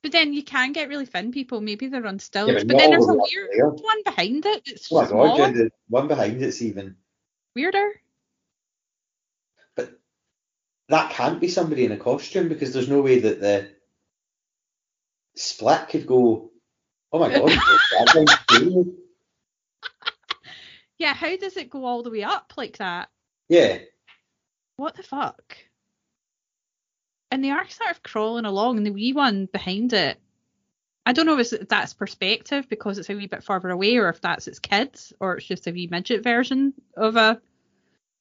But 0.01 0.11
then 0.11 0.33
you 0.33 0.43
can 0.43 0.71
get 0.71 0.87
really 0.87 1.05
thin 1.05 1.31
people. 1.31 1.61
Maybe 1.61 1.87
they're 1.87 2.05
on 2.05 2.19
stilts. 2.19 2.51
Yeah, 2.51 2.59
but, 2.59 2.67
but 2.67 2.77
then 2.77 2.91
there's 2.91 3.05
a 3.05 3.09
all 3.09 3.15
the 3.15 3.23
way 3.23 3.29
weird 3.33 3.49
there. 3.53 3.69
one 3.69 4.03
behind 4.03 4.45
it. 4.45 4.61
It's 4.65 4.91
Oh 4.91 5.01
my 5.01 5.07
god, 5.09 5.37
yeah, 5.39 5.51
the 5.51 5.69
one 5.89 6.07
behind 6.07 6.41
it's 6.41 6.61
even. 6.61 6.95
weirder. 7.55 8.01
That 10.89 11.11
can't 11.11 11.39
be 11.39 11.47
somebody 11.47 11.85
in 11.85 11.91
a 11.91 11.97
costume 11.97 12.47
because 12.47 12.73
there's 12.73 12.89
no 12.89 13.01
way 13.01 13.19
that 13.19 13.39
the 13.39 13.71
split 15.35 15.89
could 15.89 16.05
go. 16.05 16.51
Oh 17.11 17.19
my 17.19 17.29
god, 17.29 17.49
that 17.49 18.09
sounds 18.09 18.35
crazy. 18.47 18.93
Yeah, 20.97 21.13
how 21.13 21.35
does 21.35 21.57
it 21.57 21.69
go 21.69 21.85
all 21.85 22.03
the 22.03 22.11
way 22.11 22.23
up 22.23 22.53
like 22.57 22.77
that? 22.77 23.09
yeah. 23.49 23.79
What 24.77 24.95
the 24.95 25.03
fuck? 25.03 25.57
And 27.31 27.43
they 27.43 27.51
are 27.51 27.67
sort 27.69 27.91
of 27.91 28.03
crawling 28.03 28.45
along, 28.45 28.77
and 28.77 28.85
the 28.85 28.91
wee 28.91 29.13
one 29.13 29.45
behind 29.45 29.93
it. 29.93 30.19
I 31.05 31.13
don't 31.13 31.25
know 31.25 31.37
if 31.37 31.49
that's 31.69 31.93
perspective 31.93 32.67
because 32.67 32.97
it's 32.97 33.09
a 33.09 33.15
wee 33.15 33.27
bit 33.27 33.43
further 33.43 33.69
away, 33.69 33.97
or 33.97 34.09
if 34.09 34.21
that's 34.21 34.47
its 34.47 34.59
kids, 34.59 35.13
or 35.19 35.37
it's 35.37 35.45
just 35.45 35.67
a 35.67 35.71
wee 35.71 35.87
midget 35.89 36.23
version 36.23 36.73
of 36.97 37.15
a 37.15 37.41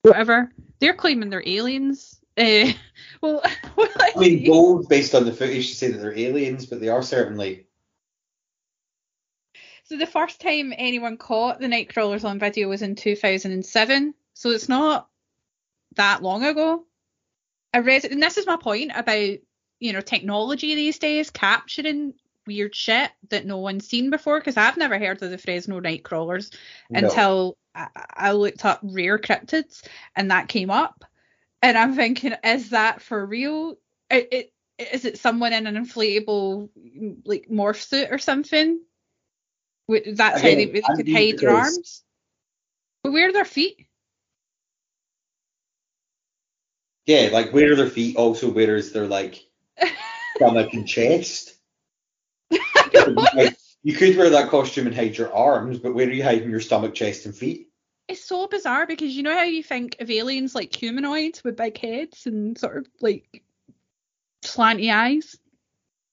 whatever. 0.02 0.52
They're 0.80 0.94
claiming 0.94 1.30
they're 1.30 1.42
aliens. 1.46 2.20
Uh, 2.36 2.72
well, 3.20 3.42
well, 3.76 3.88
I 3.98 4.12
mean, 4.16 4.46
gold 4.46 4.88
based 4.88 5.14
on 5.14 5.24
the 5.24 5.32
footage 5.32 5.70
to 5.70 5.76
say 5.76 5.90
that 5.90 5.98
they're 5.98 6.18
aliens, 6.18 6.66
but 6.66 6.80
they 6.80 6.88
are 6.88 7.02
certainly. 7.02 7.66
So 9.84 9.98
the 9.98 10.06
first 10.06 10.40
time 10.40 10.72
anyone 10.76 11.18
caught 11.18 11.60
the 11.60 11.68
night 11.68 11.92
crawlers 11.92 12.24
on 12.24 12.38
video 12.38 12.68
was 12.68 12.80
in 12.80 12.94
2007. 12.96 14.14
So 14.32 14.50
it's 14.50 14.68
not 14.68 15.08
that 15.96 16.22
long 16.22 16.42
ago. 16.42 16.86
I 17.72 17.78
read, 17.78 18.04
and 18.04 18.22
this 18.22 18.38
is 18.38 18.46
my 18.46 18.56
point 18.56 18.92
about 18.94 19.38
you 19.80 19.92
know 19.92 20.00
technology 20.00 20.74
these 20.74 20.98
days 20.98 21.30
capturing 21.30 22.14
weird 22.46 22.74
shit 22.74 23.10
that 23.30 23.46
no 23.46 23.58
one's 23.58 23.86
seen 23.86 24.10
before. 24.10 24.38
Because 24.38 24.56
I've 24.56 24.76
never 24.76 24.98
heard 24.98 25.22
of 25.22 25.30
the 25.30 25.38
Fresno 25.38 25.80
night 25.80 26.02
crawlers 26.04 26.50
No. 26.90 27.00
until 27.00 27.58
I, 27.74 27.88
I 27.94 28.32
looked 28.32 28.64
up 28.64 28.80
rare 28.82 29.18
cryptids, 29.18 29.86
and 30.16 30.30
that 30.30 30.48
came 30.48 30.70
up, 30.70 31.04
and 31.64 31.78
I'm 31.78 31.94
thinking, 31.94 32.34
is 32.44 32.70
that 32.70 33.00
for 33.00 33.24
real? 33.24 33.78
It, 34.10 34.28
it 34.30 34.52
is 34.92 35.06
it 35.06 35.18
someone 35.18 35.54
in 35.54 35.66
an 35.66 35.76
inflatable 35.76 36.68
like 37.24 37.48
morph 37.50 37.80
suit 37.80 38.08
or 38.10 38.18
something? 38.18 38.80
That's 39.88 40.40
how 40.40 40.48
they, 40.48 40.66
they 40.66 40.82
could 40.82 41.08
hide 41.10 41.38
their 41.38 41.50
arms. 41.52 42.02
But 43.02 43.12
where 43.12 43.30
are 43.30 43.32
their 43.32 43.46
feet? 43.46 43.86
Yeah, 47.06 47.30
like 47.32 47.52
where 47.52 47.72
are 47.72 47.76
their 47.76 47.88
feet? 47.88 48.16
Also, 48.16 48.50
where 48.50 48.76
is 48.76 48.92
their 48.92 49.06
like 49.06 49.42
stomach 50.36 50.74
and 50.74 50.86
chest? 50.86 51.54
Like, 52.50 53.56
you 53.82 53.94
could 53.94 54.18
wear 54.18 54.30
that 54.30 54.50
costume 54.50 54.86
and 54.86 54.96
hide 54.96 55.16
your 55.16 55.34
arms, 55.34 55.78
but 55.78 55.94
where 55.94 56.08
are 56.08 56.12
you 56.12 56.24
hiding 56.24 56.50
your 56.50 56.60
stomach, 56.60 56.94
chest, 56.94 57.24
and 57.24 57.34
feet? 57.34 57.68
It's 58.08 58.24
so 58.24 58.46
bizarre 58.46 58.86
because 58.86 59.14
you 59.16 59.22
know 59.22 59.36
how 59.36 59.44
you 59.44 59.62
think 59.62 59.96
of 60.00 60.10
aliens 60.10 60.54
like 60.54 60.74
humanoids 60.74 61.42
with 61.42 61.56
big 61.56 61.78
heads 61.78 62.26
and 62.26 62.58
sort 62.58 62.78
of 62.78 62.86
like 63.00 63.42
slanty 64.44 64.92
eyes? 64.92 65.36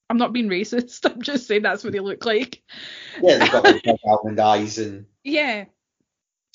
I'm 0.09 0.17
not 0.17 0.33
being 0.33 0.49
racist. 0.49 1.05
I'm 1.11 1.21
just 1.21 1.47
saying 1.47 1.63
that's 1.63 1.83
what 1.83 1.93
they 1.93 1.99
look 1.99 2.25
like. 2.25 2.61
Yeah, 3.21 3.37
they've 3.37 3.51
got 3.51 3.63
like 3.63 3.85
almond 4.05 4.39
eyes 4.39 4.77
and 4.77 5.05
Yeah. 5.23 5.65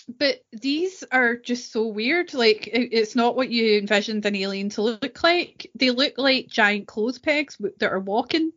But 0.09 0.45
these 0.53 1.03
are 1.11 1.35
just 1.37 1.73
so 1.73 1.87
weird. 1.89 2.33
Like, 2.33 2.69
it- 2.69 2.93
it's 2.93 3.17
not 3.17 3.35
what 3.35 3.51
you 3.51 3.79
envisioned 3.79 4.25
an 4.25 4.37
alien 4.37 4.69
to 4.71 4.83
look 4.83 5.23
like. 5.25 5.69
They 5.75 5.91
look 5.91 6.15
like 6.17 6.47
giant 6.47 6.87
clothes 6.87 7.19
pegs 7.19 7.57
that 7.79 7.91
are 7.93 7.99
walking, 7.99 8.53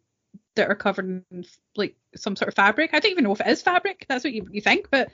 that 0.56 0.70
are 0.70 0.76
covered 0.76 1.24
in 1.32 1.46
like 1.76 1.96
some 2.16 2.36
sort 2.36 2.50
of 2.50 2.54
fabric. 2.56 2.92
I 2.94 3.00
don't 3.00 3.12
even 3.12 3.24
know 3.24 3.32
if 3.34 3.42
it 3.42 3.48
is 3.48 3.64
fabric. 3.64 4.06
That's 4.08 4.24
what 4.24 4.34
you, 4.34 4.48
you 4.52 4.62
think, 4.62 4.90
but 4.92 5.10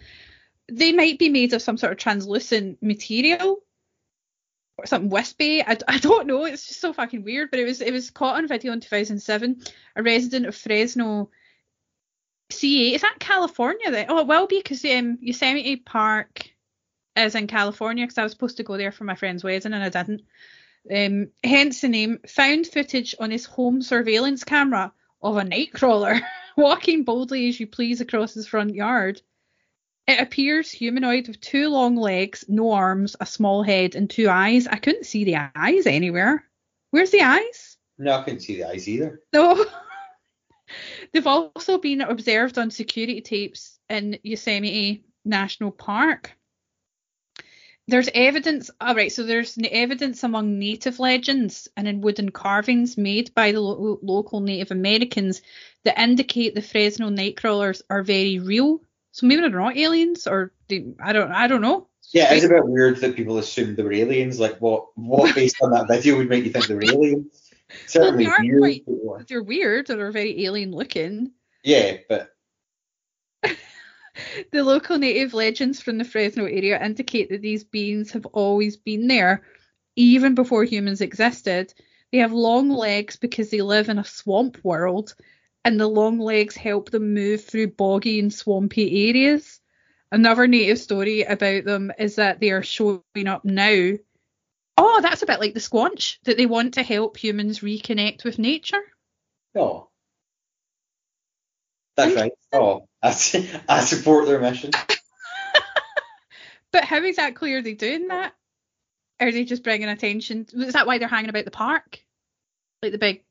they 0.71 0.91
might 0.91 1.19
be 1.19 1.29
made 1.29 1.53
of 1.53 1.61
some 1.61 1.77
sort 1.77 1.91
of 1.93 1.97
translucent 1.97 2.81
material 2.81 3.59
or 4.77 4.85
something 4.85 5.09
wispy. 5.09 5.63
I, 5.63 5.77
I 5.87 5.97
don't 5.97 6.27
know. 6.27 6.45
It's 6.45 6.67
just 6.67 6.81
so 6.81 6.93
fucking 6.93 7.23
weird. 7.23 7.51
But 7.51 7.59
it 7.59 7.65
was 7.65 7.81
it 7.81 7.93
was 7.93 8.09
caught 8.09 8.35
on 8.35 8.47
video 8.47 8.73
in 8.73 8.79
2007. 8.79 9.61
A 9.95 10.03
resident 10.03 10.45
of 10.45 10.55
Fresno 10.55 11.29
CA. 12.51 12.93
Is 12.93 13.01
that 13.01 13.17
California 13.19 13.91
then? 13.91 14.07
Oh, 14.09 14.19
it 14.19 14.27
will 14.27 14.47
be 14.47 14.59
because 14.59 14.83
um, 14.85 15.17
Yosemite 15.21 15.77
Park 15.77 16.49
is 17.15 17.35
in 17.35 17.47
California 17.47 18.05
because 18.05 18.17
I 18.17 18.23
was 18.23 18.31
supposed 18.31 18.57
to 18.57 18.63
go 18.63 18.77
there 18.77 18.91
for 18.91 19.03
my 19.03 19.15
friend's 19.15 19.43
wedding 19.43 19.73
and 19.73 19.83
I 19.83 19.89
didn't. 19.89 20.21
Um, 20.93 21.29
hence 21.43 21.81
the 21.81 21.89
name. 21.89 22.19
Found 22.27 22.67
footage 22.67 23.15
on 23.19 23.31
his 23.31 23.45
home 23.45 23.81
surveillance 23.81 24.43
camera 24.43 24.93
of 25.21 25.37
a 25.37 25.41
nightcrawler 25.41 26.21
walking 26.57 27.03
boldly 27.03 27.49
as 27.49 27.59
you 27.59 27.65
please 27.65 28.01
across 28.01 28.33
his 28.33 28.47
front 28.47 28.75
yard. 28.75 29.21
It 30.07 30.19
appears 30.19 30.71
humanoid 30.71 31.27
with 31.27 31.41
two 31.41 31.69
long 31.69 31.95
legs, 31.95 32.45
no 32.47 32.71
arms, 32.71 33.15
a 33.19 33.25
small 33.25 33.63
head, 33.63 33.95
and 33.95 34.09
two 34.09 34.29
eyes. 34.29 34.67
I 34.67 34.77
couldn't 34.77 35.05
see 35.05 35.23
the 35.23 35.37
eyes 35.55 35.87
anywhere. 35.87 36.45
Where's 36.91 37.11
the 37.11 37.21
eyes? 37.21 37.77
no, 37.97 38.19
I 38.19 38.23
couldn't 38.23 38.41
see 38.41 38.57
the 38.57 38.69
eyes 38.69 38.87
either. 38.87 39.21
No. 39.33 39.65
They've 41.13 41.27
also 41.27 41.77
been 41.77 42.01
observed 42.01 42.57
on 42.57 42.71
security 42.71 43.21
tapes 43.21 43.79
in 43.89 44.19
Yosemite 44.23 45.05
National 45.23 45.71
Park. 45.71 46.31
There's 47.87 48.09
evidence, 48.13 48.71
all 48.81 48.95
right, 48.95 49.11
so 49.11 49.23
there's 49.23 49.57
evidence 49.71 50.23
among 50.23 50.57
native 50.57 50.99
legends 50.99 51.67
and 51.77 51.87
in 51.87 52.01
wooden 52.01 52.31
carvings 52.31 52.97
made 52.97 53.33
by 53.35 53.51
the 53.51 53.61
lo- 53.61 53.99
local 54.01 54.39
Native 54.39 54.71
Americans 54.71 55.43
that 55.83 55.99
indicate 55.99 56.55
the 56.55 56.63
Fresno 56.63 57.09
nightcrawlers 57.09 57.83
are 57.89 58.01
very 58.01 58.39
real. 58.39 58.81
So 59.15 59.27
maybe 59.27 59.39
they're 59.39 59.49
not 59.49 59.77
aliens, 59.77 60.27
or 60.27 60.51
they, 60.67 60.87
I 61.01 61.13
don't, 61.13 61.31
I 61.31 61.47
don't 61.47 61.61
know. 61.61 61.87
Yeah, 62.11 62.33
it's 62.33 62.43
a 62.43 62.49
bit 62.49 62.67
weird 62.67 62.97
that 62.97 63.15
people 63.15 63.37
assumed 63.37 63.77
they 63.77 63.83
were 63.83 63.93
aliens. 63.93 64.41
Like, 64.41 64.57
what, 64.59 64.87
what 64.95 65.33
based 65.35 65.55
on 65.61 65.71
that 65.71 65.87
video 65.87 66.17
would 66.17 66.27
make 66.27 66.43
you 66.43 66.51
think 66.51 66.67
they 66.67 66.75
were 66.75 66.83
aliens? 66.83 67.49
Certainly 67.87 68.25
are 68.27 68.35
weird. 68.41 68.59
quite- 68.85 69.27
They're 69.29 69.41
weird, 69.41 69.89
or 69.89 69.95
they're 69.95 70.11
very 70.11 70.43
alien 70.43 70.71
looking. 70.71 71.31
Yeah, 71.63 71.95
but 72.09 72.29
The 74.51 74.63
local 74.65 74.97
native 74.97 75.33
legends 75.33 75.81
from 75.81 75.97
the 75.97 76.03
Fresno 76.03 76.43
area 76.43 76.83
indicate 76.83 77.29
that 77.29 77.41
these 77.41 77.63
beings 77.63 78.11
have 78.11 78.25
always 78.27 78.75
been 78.75 79.07
there, 79.07 79.43
even 79.95 80.35
before 80.35 80.65
humans 80.65 80.99
existed. 80.99 81.73
They 82.11 82.17
have 82.17 82.33
long 82.33 82.69
legs 82.69 83.15
because 83.15 83.49
they 83.49 83.61
live 83.61 83.87
in 83.87 83.97
a 83.97 84.03
swamp 84.03 84.57
world, 84.61 85.15
and 85.65 85.79
the 85.79 85.87
long 85.87 86.19
legs 86.19 86.55
help 86.55 86.91
them 86.91 87.15
move 87.15 87.43
through 87.43 87.71
boggy 87.71 88.19
and 88.19 88.31
swampy 88.31 89.09
areas. 89.09 89.59
Another 90.11 90.45
native 90.45 90.77
story 90.77 91.23
about 91.23 91.65
them 91.65 91.91
is 91.97 92.15
that 92.15 92.39
they 92.39 92.51
are 92.51 92.61
showing 92.61 93.01
up 93.27 93.43
now. 93.43 93.93
Oh, 94.77 95.01
that's 95.01 95.23
a 95.23 95.25
bit 95.25 95.39
like 95.39 95.55
the 95.55 95.59
Squanch, 95.59 96.19
that 96.25 96.37
they 96.37 96.45
want 96.45 96.75
to 96.75 96.83
help 96.83 97.17
humans 97.17 97.59
reconnect 97.59 98.23
with 98.23 98.37
nature. 98.39 98.81
no. 99.55 99.89
That's 101.97 102.15
right. 102.15 102.31
Oh, 102.51 102.87
I, 103.01 103.07
I 103.69 103.79
support 103.81 104.27
their 104.27 104.39
mission. 104.39 104.71
But 106.71 106.83
how 106.83 107.01
exactly 107.01 107.53
are 107.53 107.61
they 107.61 107.73
doing 107.73 108.09
that? 108.09 108.33
Are 109.21 109.31
they 109.31 109.45
just 109.45 109.63
bringing 109.63 109.87
attention? 109.87 110.45
Is 110.53 110.73
that 110.73 110.85
why 110.85 110.97
they're 110.97 111.07
hanging 111.07 111.29
about 111.29 111.45
the 111.45 111.51
park? 111.51 112.01
Like 112.81 112.91
the 112.91 112.97
big 112.97 113.23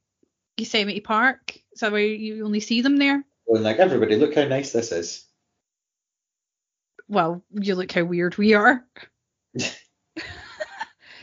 Yosemite 0.57 1.01
Park? 1.01 1.59
Is 1.75 1.81
that 1.81 1.93
why 1.93 1.99
you 1.99 2.45
only 2.45 2.61
see 2.61 2.81
them 2.81 2.97
there? 2.97 3.25
Going 3.49 3.63
like, 3.63 3.77
everybody, 3.77 4.17
look 4.17 4.35
how 4.35 4.45
nice 4.45 4.73
this 4.73 4.93
is. 4.93 5.27
Well, 7.09 7.45
you 7.51 7.75
look 7.75 7.93
how 7.93 8.05
weird 8.05 8.39
we 8.39 8.55
are. 8.55 8.85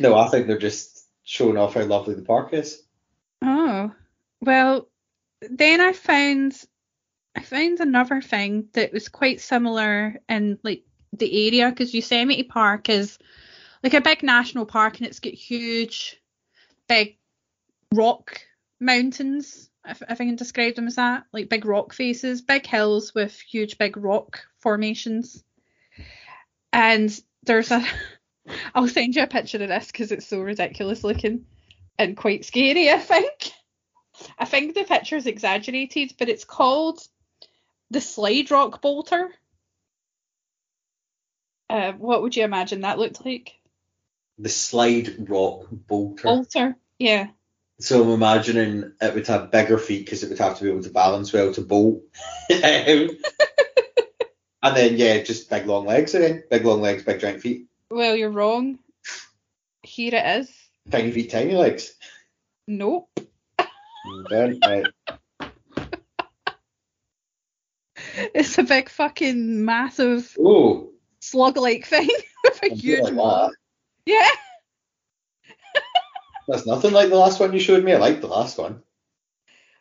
No, 0.01 0.17
I 0.17 0.29
think 0.29 0.47
they're 0.47 0.57
just 0.57 1.05
showing 1.23 1.57
off 1.57 1.75
how 1.75 1.83
lovely 1.83 2.15
the 2.15 2.23
park 2.23 2.53
is. 2.53 2.81
Oh. 3.43 3.91
Well, 4.41 4.89
then 5.41 5.81
I 5.81 5.93
found 5.93 6.59
I 7.35 7.41
found 7.41 7.79
another 7.79 8.21
thing 8.21 8.67
that 8.73 8.91
was 8.91 9.07
quite 9.09 9.41
similar 9.41 10.19
in 10.27 10.57
like 10.63 10.83
the 11.13 11.47
area 11.47 11.69
because 11.69 11.93
Yosemite 11.93 12.43
Park 12.43 12.89
is 12.89 13.17
like 13.83 13.93
a 13.93 14.01
big 14.01 14.23
national 14.23 14.65
park 14.65 14.97
and 14.97 15.07
it's 15.07 15.19
got 15.19 15.33
huge, 15.33 16.19
big 16.87 17.17
rock 17.93 18.41
mountains. 18.79 19.69
If, 19.85 20.01
if 20.01 20.21
I 20.21 20.25
can 20.25 20.35
describe 20.35 20.75
them 20.75 20.87
as 20.87 20.95
that, 20.95 21.23
like 21.33 21.49
big 21.49 21.65
rock 21.65 21.93
faces, 21.93 22.41
big 22.41 22.65
hills 22.65 23.13
with 23.15 23.39
huge 23.39 23.77
big 23.77 23.97
rock 23.97 24.43
formations. 24.59 25.43
And 26.71 27.17
there's 27.43 27.71
a, 27.71 27.83
I'll 28.75 28.87
send 28.87 29.15
you 29.15 29.23
a 29.23 29.27
picture 29.27 29.61
of 29.61 29.69
this 29.69 29.87
because 29.87 30.11
it's 30.11 30.27
so 30.27 30.39
ridiculous 30.39 31.03
looking 31.03 31.45
and 31.97 32.17
quite 32.17 32.45
scary. 32.45 32.89
I 32.89 32.99
think. 32.99 33.51
I 34.37 34.45
think 34.45 34.75
the 34.75 34.83
picture 34.83 35.15
is 35.15 35.25
exaggerated, 35.25 36.13
but 36.19 36.29
it's 36.29 36.43
called 36.43 36.99
the 37.89 38.01
Slide 38.01 38.51
Rock 38.51 38.81
Bolter. 38.81 39.31
Uh, 41.69 41.93
what 41.93 42.21
would 42.21 42.35
you 42.35 42.43
imagine 42.43 42.81
that 42.81 42.99
looked 42.99 43.25
like? 43.25 43.53
The 44.37 44.49
slide 44.49 45.29
rock 45.29 45.67
bolter. 45.69 46.23
Bolter. 46.23 46.75
Yeah. 46.99 47.27
So 47.81 48.03
I'm 48.03 48.09
imagining 48.11 48.93
it 49.01 49.13
would 49.15 49.27
have 49.27 49.51
bigger 49.51 49.77
feet 49.77 50.05
because 50.05 50.23
it 50.23 50.29
would 50.29 50.39
have 50.39 50.57
to 50.57 50.63
be 50.63 50.69
able 50.69 50.83
to 50.83 50.89
balance 50.89 51.33
well 51.33 51.53
to 51.53 51.61
bolt. 51.61 52.01
And 54.63 54.77
then 54.77 54.95
yeah, 54.97 55.23
just 55.23 55.49
big 55.49 55.65
long 55.65 55.87
legs 55.87 56.13
again. 56.13 56.43
Big 56.51 56.63
long 56.63 56.81
legs, 56.81 57.01
big 57.03 57.19
giant 57.19 57.41
feet. 57.41 57.65
Well, 57.89 58.15
you're 58.15 58.29
wrong. 58.29 58.77
Here 59.81 60.13
it 60.13 60.41
is. 60.41 60.51
Tiny 60.91 61.11
feet, 61.11 61.31
tiny 61.31 61.55
legs. 61.55 61.95
Nope. 62.67 63.09
Then, 64.29 64.59
right. 64.63 64.85
It's 68.35 68.57
a 68.57 68.63
big 68.63 68.89
fucking 68.89 69.63
massive 69.65 70.35
Oh, 70.39 70.91
slug-like 71.21 71.85
thing 71.85 72.09
with 72.43 72.63
a 72.63 72.71
I 72.71 72.75
huge 72.75 73.09
like. 73.11 73.51
Yeah. 74.05 74.29
That's 76.51 76.67
nothing 76.67 76.91
like 76.91 77.07
the 77.07 77.15
last 77.15 77.39
one 77.39 77.53
you 77.53 77.59
showed 77.59 77.81
me. 77.81 77.93
I 77.93 77.97
like 77.97 78.19
the 78.19 78.27
last 78.27 78.57
one. 78.57 78.83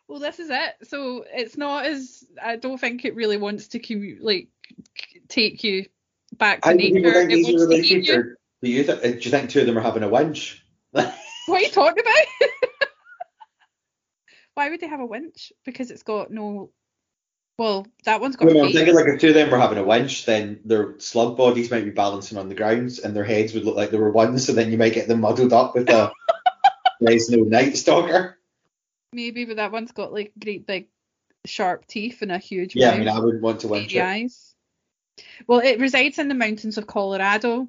Well, 0.07 0.21
this 0.21 0.39
is 0.39 0.49
it. 0.49 0.87
So 0.87 1.25
it's 1.27 1.57
not 1.57 1.85
as 1.85 2.23
I 2.41 2.55
don't 2.55 2.79
think 2.79 3.03
it 3.03 3.13
really 3.13 3.35
wants 3.35 3.67
to 3.69 4.17
like 4.21 4.47
take 5.27 5.65
you 5.65 5.87
back 6.37 6.61
to 6.61 6.69
people 6.77 7.01
nature. 7.01 7.27
think 7.27 7.45
It 7.45 7.57
wants 7.57 7.65
to 7.67 7.99
you. 7.99 8.35
Do 8.61 8.69
you 8.69 8.83
th- 8.85 9.01
do 9.01 9.09
you 9.09 9.31
think 9.31 9.49
two 9.49 9.59
of 9.59 9.65
them 9.65 9.77
are 9.77 9.81
having 9.81 10.03
a 10.03 10.09
winch? 10.09 10.65
What 11.47 11.59
are 11.59 11.65
you 11.65 11.71
talking 11.71 12.03
about? 12.03 12.49
Why 14.53 14.69
would 14.69 14.79
they 14.79 14.87
have 14.87 14.99
a 14.99 15.05
winch? 15.05 15.51
Because 15.65 15.89
it's 15.89 16.03
got 16.03 16.29
no. 16.29 16.69
Well, 17.57 17.87
that 18.05 18.21
one's 18.21 18.35
got. 18.35 18.45
Well, 18.45 18.65
I'm 18.65 18.71
thinking 18.71 18.93
like 18.93 19.07
if 19.07 19.19
two 19.19 19.29
of 19.29 19.33
them 19.33 19.49
were 19.49 19.57
having 19.57 19.79
a 19.79 19.83
winch, 19.83 20.25
then 20.25 20.59
their 20.63 20.99
slug 20.99 21.35
bodies 21.35 21.71
might 21.71 21.83
be 21.83 21.89
balancing 21.89 22.37
on 22.37 22.47
the 22.47 22.55
ground, 22.55 22.99
and 23.03 23.15
their 23.15 23.23
heads 23.23 23.53
would 23.53 23.65
look 23.65 23.75
like 23.75 23.89
they 23.89 23.97
were 23.97 24.11
one. 24.11 24.37
So 24.37 24.53
then 24.53 24.71
you 24.71 24.77
might 24.77 24.93
get 24.93 25.07
them 25.07 25.21
muddled 25.21 25.51
up 25.51 25.73
with 25.73 25.89
a 25.89 26.11
Fresno 27.01 27.43
Night 27.43 27.77
Stalker. 27.77 28.37
Maybe, 29.13 29.45
but 29.45 29.57
that 29.57 29.71
one's 29.71 29.91
got 29.91 30.13
like 30.13 30.31
great 30.41 30.65
big 30.65 30.87
sharp 31.45 31.85
teeth 31.87 32.21
and 32.21 32.31
a 32.31 32.37
huge 32.37 32.75
Yeah, 32.75 32.89
I 32.89 32.91
mouth. 32.91 32.99
mean, 32.99 33.09
I 33.09 33.19
would 33.19 33.41
want 33.41 33.61
to 33.61 33.73
it. 33.73 33.95
eyes. 33.97 34.53
Well, 35.47 35.59
it 35.59 35.79
resides 35.79 36.19
in 36.19 36.27
the 36.29 36.33
mountains 36.35 36.77
of 36.77 36.87
Colorado, 36.87 37.67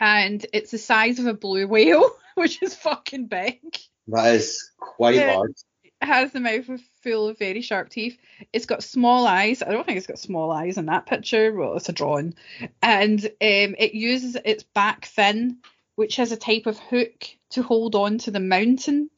and 0.00 0.44
it's 0.52 0.70
the 0.72 0.78
size 0.78 1.18
of 1.18 1.26
a 1.26 1.34
blue 1.34 1.66
whale, 1.66 2.10
which 2.34 2.62
is 2.62 2.74
fucking 2.74 3.26
big. 3.26 3.60
That 4.08 4.34
is 4.34 4.70
quite 4.78 5.14
Yeah. 5.14 5.36
large. 5.36 5.52
It 5.84 6.06
has 6.06 6.32
the 6.32 6.40
mouth 6.40 6.66
full 7.02 7.28
of 7.28 7.38
very 7.38 7.62
sharp 7.62 7.88
teeth. 7.88 8.18
It's 8.52 8.66
got 8.66 8.82
small 8.84 9.26
eyes. 9.26 9.62
I 9.62 9.70
don't 9.70 9.86
think 9.86 9.96
it's 9.96 10.06
got 10.06 10.18
small 10.18 10.50
eyes 10.50 10.76
in 10.76 10.86
that 10.86 11.06
picture. 11.06 11.54
Well, 11.54 11.76
it's 11.76 11.88
a 11.88 11.92
drawing. 11.94 12.34
And 12.82 13.24
um, 13.24 13.30
it 13.40 13.94
uses 13.94 14.36
its 14.44 14.64
back 14.64 15.06
fin, 15.06 15.58
which 15.96 16.16
has 16.16 16.32
a 16.32 16.36
type 16.36 16.66
of 16.66 16.78
hook 16.78 17.28
to 17.50 17.62
hold 17.62 17.94
on 17.94 18.18
to 18.18 18.30
the 18.30 18.40
mountain. 18.40 19.10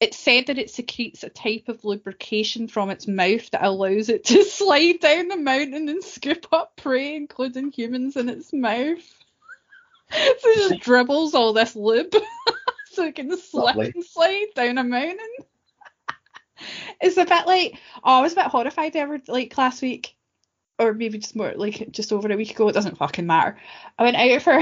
It's 0.00 0.16
said 0.18 0.46
that 0.46 0.58
it 0.58 0.70
secretes 0.70 1.24
a 1.24 1.28
type 1.28 1.68
of 1.68 1.84
lubrication 1.84 2.68
from 2.68 2.90
its 2.90 3.08
mouth 3.08 3.50
that 3.50 3.64
allows 3.64 4.08
it 4.08 4.24
to 4.26 4.44
slide 4.44 5.00
down 5.00 5.28
the 5.28 5.36
mountain 5.36 5.88
and 5.88 6.02
scoop 6.04 6.46
up 6.52 6.76
prey, 6.76 7.16
including 7.16 7.72
humans, 7.72 8.16
in 8.16 8.28
its 8.28 8.52
mouth. 8.52 9.24
so 10.10 10.48
it 10.48 10.68
just 10.70 10.80
dribbles 10.80 11.34
all 11.34 11.52
this 11.52 11.76
lube 11.76 12.14
so 12.92 13.04
it 13.04 13.14
can 13.14 13.36
slip 13.36 13.76
Lovely. 13.76 13.92
and 13.94 14.04
slide 14.04 14.46
down 14.54 14.78
a 14.78 14.84
mountain. 14.84 15.18
It's 17.00 17.16
a 17.16 17.24
bit 17.24 17.46
like 17.46 17.78
oh, 18.02 18.18
I 18.18 18.20
was 18.22 18.32
a 18.32 18.36
bit 18.36 18.46
horrified 18.46 18.96
ever 18.96 19.20
like 19.28 19.56
last 19.56 19.82
week, 19.82 20.16
or 20.78 20.92
maybe 20.94 21.18
just 21.18 21.36
more 21.36 21.52
like 21.54 21.90
just 21.90 22.12
over 22.12 22.30
a 22.32 22.36
week 22.36 22.50
ago. 22.50 22.68
It 22.68 22.72
doesn't 22.72 22.98
fucking 22.98 23.26
matter. 23.26 23.56
I 23.98 24.02
went 24.02 24.16
out 24.16 24.42
for 24.42 24.60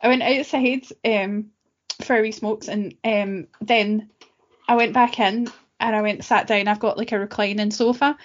I 0.00 0.08
went 0.08 0.22
outside 0.22 0.86
um 1.04 1.50
for 2.02 2.16
a 2.16 2.22
wee 2.22 2.32
smokes 2.32 2.68
and 2.68 2.94
um 3.04 3.48
then 3.60 4.10
I 4.68 4.76
went 4.76 4.92
back 4.92 5.18
in 5.18 5.48
and 5.80 5.96
I 5.96 6.02
went 6.02 6.24
sat 6.24 6.46
down. 6.46 6.68
I've 6.68 6.80
got 6.80 6.98
like 6.98 7.12
a 7.12 7.18
reclining 7.18 7.70
sofa 7.70 8.16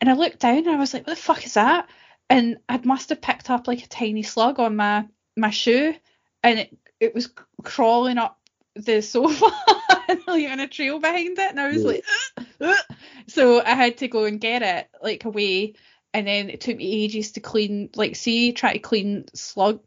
and 0.00 0.08
I 0.10 0.14
looked 0.14 0.40
down 0.40 0.58
and 0.58 0.70
I 0.70 0.76
was 0.76 0.94
like, 0.94 1.06
what 1.06 1.16
the 1.16 1.22
fuck 1.22 1.44
is 1.44 1.54
that? 1.54 1.88
And 2.28 2.58
I 2.68 2.80
must 2.84 3.08
have 3.10 3.20
picked 3.20 3.50
up 3.50 3.66
like 3.68 3.84
a 3.84 3.88
tiny 3.88 4.22
slug 4.22 4.58
on 4.60 4.76
my 4.76 5.06
my 5.36 5.50
shoe 5.50 5.94
and 6.42 6.58
it 6.60 6.76
it 6.98 7.14
was 7.14 7.32
crawling 7.62 8.18
up 8.18 8.38
the 8.76 9.00
sofa 9.02 9.46
and 10.08 10.20
leaving 10.28 10.60
a 10.60 10.68
trail 10.68 10.98
behind 10.98 11.38
it 11.38 11.50
and 11.50 11.60
I 11.60 11.68
was 11.68 11.82
Yeah. 11.82 11.88
like 11.88 12.04
"Ugh, 12.38 12.46
ugh." 12.60 12.96
so 13.26 13.60
I 13.62 13.74
had 13.74 13.98
to 13.98 14.08
go 14.08 14.24
and 14.24 14.40
get 14.40 14.62
it 14.62 14.88
like 15.02 15.24
away 15.24 15.74
and 16.14 16.26
then 16.26 16.50
it 16.50 16.60
took 16.60 16.76
me 16.76 17.04
ages 17.04 17.32
to 17.32 17.40
clean 17.40 17.90
like 17.94 18.16
see 18.16 18.52
try 18.52 18.72
to 18.72 18.78
clean 18.78 19.24
slug 19.34 19.80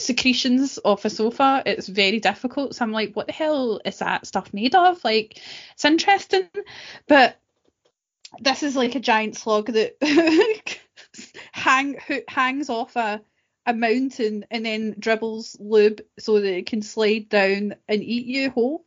secretions 0.00 0.78
off 0.84 1.04
a 1.04 1.10
sofa 1.10 1.62
it's 1.66 1.88
very 1.88 2.20
difficult 2.20 2.74
so 2.74 2.84
I'm 2.84 2.92
like 2.92 3.14
what 3.14 3.26
the 3.26 3.32
hell 3.32 3.80
is 3.84 3.98
that 3.98 4.26
stuff 4.26 4.52
made 4.52 4.74
of 4.74 5.02
like 5.04 5.40
it's 5.72 5.84
interesting 5.84 6.48
but 7.06 7.36
this 8.40 8.62
is 8.62 8.76
like 8.76 8.94
a 8.94 9.00
giant 9.00 9.36
slug 9.36 9.66
that 9.72 9.96
hang 11.52 11.98
hangs 12.28 12.70
off 12.70 12.96
a 12.96 13.20
a 13.66 13.74
mountain 13.74 14.44
and 14.50 14.64
then 14.64 14.96
dribbles 14.98 15.56
lube 15.60 16.00
so 16.18 16.40
that 16.40 16.56
it 16.56 16.66
can 16.66 16.82
slide 16.82 17.28
down 17.28 17.74
and 17.88 18.02
eat 18.02 18.26
you 18.26 18.50
whole. 18.50 18.84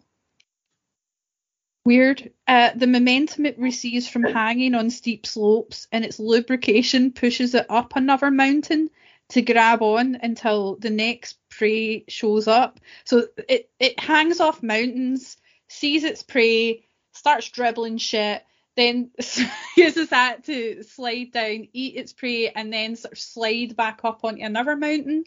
Weird. 1.85 2.31
Uh, 2.47 2.71
the 2.75 2.87
momentum 2.87 3.45
it 3.45 3.59
receives 3.59 4.07
from 4.07 4.23
hanging 4.23 4.73
on 4.73 4.89
steep 4.89 5.25
slopes 5.25 5.87
and 5.91 6.05
its 6.05 6.19
lubrication 6.19 7.11
pushes 7.11 7.55
it 7.55 7.65
up 7.69 7.95
another 7.95 8.31
mountain 8.31 8.89
to 9.33 9.41
grab 9.41 9.81
on 9.81 10.15
until 10.21 10.75
the 10.77 10.89
next 10.89 11.37
prey 11.49 12.05
shows 12.07 12.47
up. 12.47 12.79
So 13.05 13.27
it, 13.49 13.69
it 13.79 13.99
hangs 13.99 14.39
off 14.39 14.63
mountains, 14.63 15.37
sees 15.67 16.03
its 16.03 16.23
prey, 16.23 16.85
starts 17.13 17.49
dribbling 17.49 17.97
shit, 17.97 18.43
then 18.75 19.11
uses 19.77 20.09
that 20.09 20.45
to 20.45 20.83
slide 20.83 21.31
down, 21.31 21.67
eat 21.73 21.95
its 21.95 22.13
prey, 22.13 22.49
and 22.49 22.71
then 22.71 22.95
sort 22.95 23.13
of 23.13 23.19
slide 23.19 23.75
back 23.75 24.01
up 24.03 24.23
onto 24.23 24.43
another 24.43 24.75
mountain. 24.75 25.23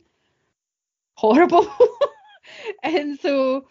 Horrible. 1.15 1.69
and 2.83 3.19
so 3.21 3.59
uh, 3.59 3.63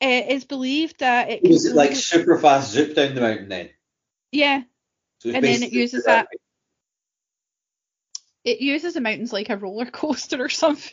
it's 0.00 0.44
believed 0.44 1.00
that 1.00 1.30
it 1.30 1.42
Was 1.42 1.66
it 1.66 1.74
like 1.74 1.94
super 1.96 2.38
fast 2.38 2.72
zoop 2.72 2.94
down 2.94 3.14
the 3.14 3.20
mountain 3.20 3.48
then? 3.48 3.70
yeah, 4.30 4.62
So 5.20 5.30
And 5.30 5.44
then 5.44 5.62
it 5.62 5.72
uses 5.72 6.04
that- 6.04 6.28
it 8.44 8.60
uses 8.60 8.94
the 8.94 9.00
mountains 9.00 9.32
like 9.32 9.50
a 9.50 9.56
roller 9.56 9.86
coaster 9.86 10.42
or 10.44 10.48
something. 10.48 10.92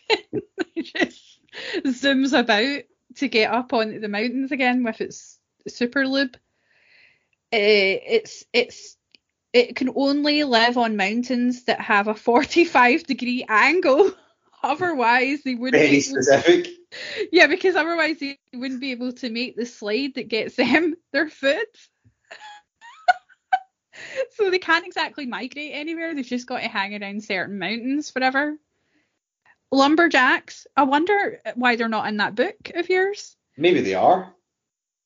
it 0.75 0.83
just 0.95 1.39
zooms 1.85 2.37
about 2.37 2.83
to 3.15 3.27
get 3.27 3.51
up 3.51 3.73
onto 3.73 3.99
the 3.99 4.07
mountains 4.07 4.51
again 4.51 4.83
with 4.83 5.01
its 5.01 5.39
super 5.67 6.07
lube. 6.07 6.35
Uh, 7.51 7.57
it's 8.05 8.45
it's 8.53 8.95
it 9.51 9.75
can 9.75 9.89
only 9.95 10.43
live 10.43 10.77
on 10.77 10.95
mountains 10.95 11.63
that 11.65 11.81
have 11.81 12.07
a 12.07 12.13
45 12.15 13.03
degree 13.03 13.45
angle. 13.49 14.11
Otherwise, 14.63 15.41
they 15.43 15.55
wouldn't. 15.55 15.81
Very 15.81 15.89
be 15.89 16.05
able 16.05 16.15
to- 16.17 16.23
specific. 16.23 16.67
yeah, 17.31 17.47
because 17.47 17.75
otherwise 17.77 18.19
they 18.19 18.37
wouldn't 18.53 18.81
be 18.81 18.91
able 18.91 19.13
to 19.13 19.29
make 19.29 19.55
the 19.55 19.65
slide 19.65 20.15
that 20.15 20.27
gets 20.27 20.55
them 20.57 20.95
their 21.13 21.29
food. 21.29 21.65
so 24.35 24.49
they 24.49 24.59
can't 24.59 24.85
exactly 24.85 25.25
migrate 25.25 25.71
anywhere. 25.73 26.13
They've 26.13 26.25
just 26.25 26.47
got 26.47 26.61
to 26.61 26.67
hang 26.67 27.01
around 27.01 27.23
certain 27.23 27.59
mountains 27.59 28.09
forever. 28.11 28.57
Lumberjacks. 29.71 30.67
I 30.75 30.83
wonder 30.83 31.39
why 31.55 31.75
they're 31.75 31.89
not 31.89 32.07
in 32.07 32.17
that 32.17 32.35
book 32.35 32.71
of 32.75 32.89
yours. 32.89 33.35
Maybe 33.57 33.81
they 33.81 33.93
are. 33.93 34.33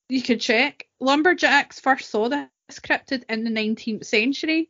You 0.09 0.21
could 0.21 0.41
check. 0.41 0.87
Lumberjacks 0.99 1.79
first 1.79 2.09
saw 2.09 2.29
this 2.29 2.47
cryptid 2.71 3.23
in 3.29 3.43
the 3.43 3.49
19th 3.49 4.05
century. 4.05 4.69